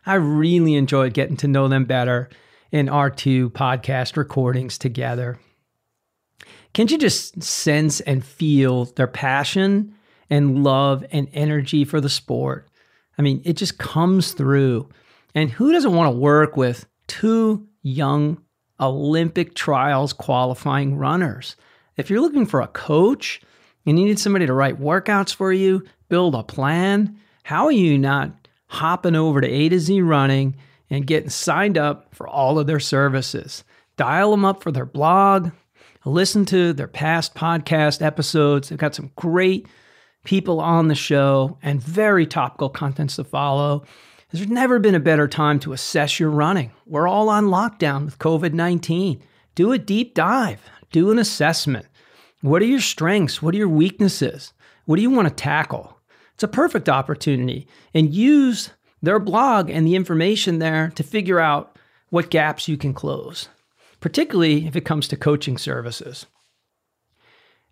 [0.04, 2.28] I really enjoyed getting to know them better
[2.70, 5.38] in our two podcast recordings together.
[6.74, 9.94] Can't you just sense and feel their passion
[10.28, 12.68] and love and energy for the sport?
[13.18, 14.88] I mean, it just comes through.
[15.36, 18.40] And who doesn't want to work with two young
[18.80, 21.56] Olympic trials qualifying runners?
[21.98, 23.42] If you're looking for a coach
[23.84, 27.98] and you need somebody to write workouts for you, build a plan, how are you
[27.98, 30.56] not hopping over to A to Z running
[30.88, 33.62] and getting signed up for all of their services?
[33.98, 35.50] Dial them up for their blog,
[36.06, 38.70] listen to their past podcast episodes.
[38.70, 39.66] They've got some great
[40.24, 43.84] people on the show and very topical contents to follow.
[44.32, 46.72] There's never been a better time to assess your running.
[46.84, 49.22] We're all on lockdown with COVID 19.
[49.54, 51.86] Do a deep dive, do an assessment.
[52.40, 53.40] What are your strengths?
[53.40, 54.52] What are your weaknesses?
[54.84, 55.96] What do you want to tackle?
[56.34, 58.70] It's a perfect opportunity and use
[59.00, 61.78] their blog and the information there to figure out
[62.10, 63.48] what gaps you can close,
[64.00, 66.26] particularly if it comes to coaching services.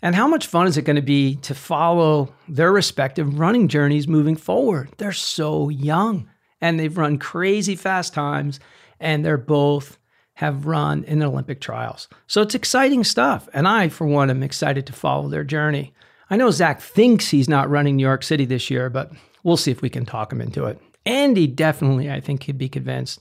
[0.01, 4.07] And how much fun is it going to be to follow their respective running journeys
[4.07, 4.91] moving forward?
[4.99, 6.29] They're so young
[6.61, 8.61] and they've run crazy fast times
[9.01, 9.99] and they're both
[10.35, 12.09] have run in the Olympic trials.
[12.27, 13.49] So it's exciting stuff.
[13.53, 15.95] And I, for one, am excited to follow their journey.
[16.31, 19.13] I know Zach thinks he's not running New York City this year, but
[19.45, 20.81] we'll see if we can talk him into it.
[21.07, 23.21] Andy definitely, I think, could be convinced.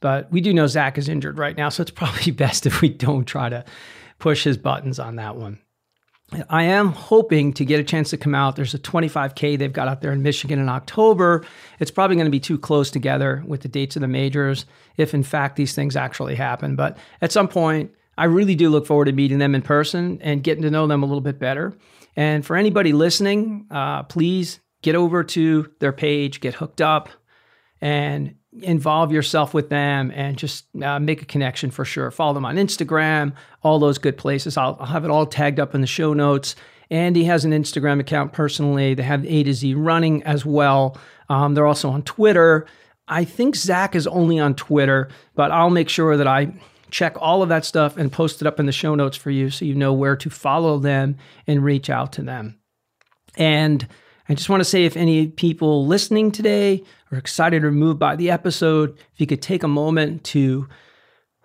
[0.00, 2.88] But we do know Zach is injured right now, so it's probably best if we
[2.90, 3.64] don't try to
[4.18, 5.58] push his buttons on that one.
[6.48, 8.56] I am hoping to get a chance to come out.
[8.56, 11.44] There's a 25K they've got out there in Michigan in October.
[11.78, 15.14] It's probably going to be too close together with the dates of the majors if,
[15.14, 16.76] in fact, these things actually happen.
[16.76, 20.42] But at some point, I really do look forward to meeting them in person and
[20.42, 21.76] getting to know them a little bit better.
[22.16, 27.08] And for anybody listening, uh, please get over to their page, get hooked up,
[27.80, 32.10] and involve yourself with them and just uh, make a connection for sure.
[32.10, 34.56] Follow them on Instagram, all those good places.
[34.56, 36.54] I'll, I'll have it all tagged up in the show notes.
[36.90, 38.92] Andy has an Instagram account personally.
[38.92, 40.98] They have A to Z running as well.
[41.30, 42.66] Um, they're also on Twitter.
[43.08, 46.52] I think Zach is only on Twitter, but I'll make sure that I
[46.90, 49.48] check all of that stuff and post it up in the show notes for you
[49.48, 51.16] so you know where to follow them
[51.46, 52.58] and reach out to them.
[53.36, 53.86] And
[54.28, 58.16] I just want to say if any people listening today are excited or moved by
[58.16, 60.66] the episode, if you could take a moment to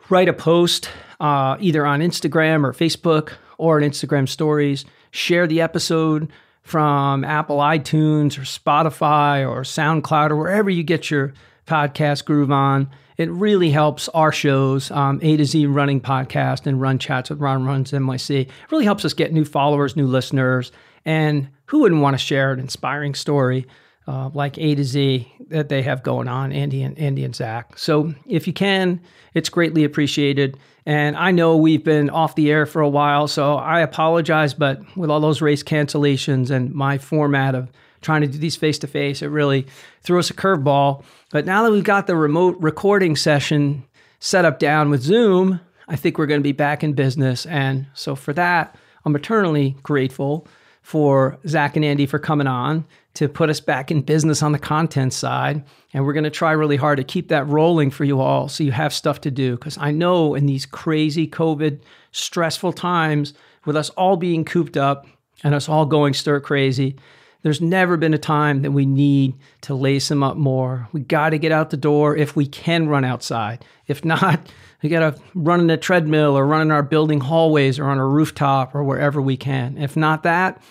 [0.10, 0.90] write a post
[1.20, 6.32] uh, either on Instagram or Facebook or in Instagram stories, share the episode
[6.62, 11.34] from Apple iTunes or Spotify or SoundCloud or wherever you get your
[11.66, 12.90] podcast groove on.
[13.18, 17.40] It really helps our shows, um, A to Z Running Podcast and Run Chats with
[17.40, 18.42] Ron Runs NYC.
[18.42, 20.72] It really helps us get new followers, new listeners,
[21.04, 23.66] and who wouldn't want to share an inspiring story
[24.08, 27.78] uh, like A to Z that they have going on, Andy and Andy and Zach.
[27.78, 29.02] So if you can,
[29.34, 30.58] it's greatly appreciated.
[30.86, 34.54] And I know we've been off the air for a while, so I apologize.
[34.54, 37.70] But with all those race cancellations and my format of
[38.02, 39.68] trying to do these face to face, it really
[40.02, 41.04] threw us a curveball.
[41.32, 43.84] But now that we've got the remote recording session
[44.20, 45.60] set up down with Zoom,
[45.90, 47.46] I think we're going to be back in business.
[47.46, 50.48] And so for that, I'm eternally grateful
[50.82, 52.86] for Zach and Andy for coming on
[53.18, 55.64] to put us back in business on the content side.
[55.92, 58.64] And we're going to try really hard to keep that rolling for you all so
[58.64, 59.56] you have stuff to do.
[59.56, 61.82] Because I know in these crazy COVID
[62.12, 63.34] stressful times,
[63.66, 65.08] with us all being cooped up
[65.44, 66.96] and us all going stir crazy,
[67.42, 70.88] there's never been a time that we need to lace them up more.
[70.92, 73.66] We got to get out the door if we can run outside.
[73.88, 74.40] If not,
[74.84, 77.98] we got to run in a treadmill or run in our building hallways or on
[77.98, 79.76] a rooftop or wherever we can.
[79.80, 80.62] If not that,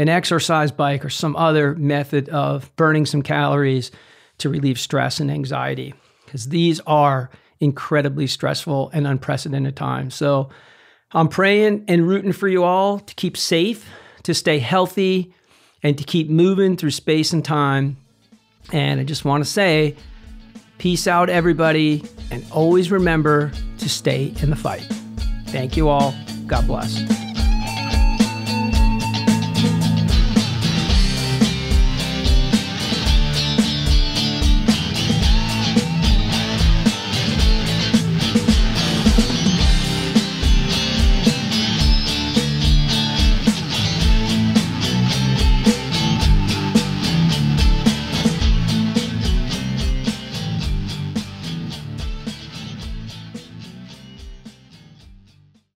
[0.00, 3.90] an exercise bike or some other method of burning some calories
[4.38, 5.92] to relieve stress and anxiety,
[6.24, 7.28] because these are
[7.60, 10.14] incredibly stressful and unprecedented times.
[10.14, 10.48] So
[11.12, 13.86] I'm praying and rooting for you all to keep safe,
[14.22, 15.34] to stay healthy,
[15.82, 17.98] and to keep moving through space and time.
[18.72, 19.96] And I just want to say,
[20.78, 24.86] Peace out, everybody, and always remember to stay in the fight.
[25.48, 26.14] Thank you all.
[26.46, 27.29] God bless.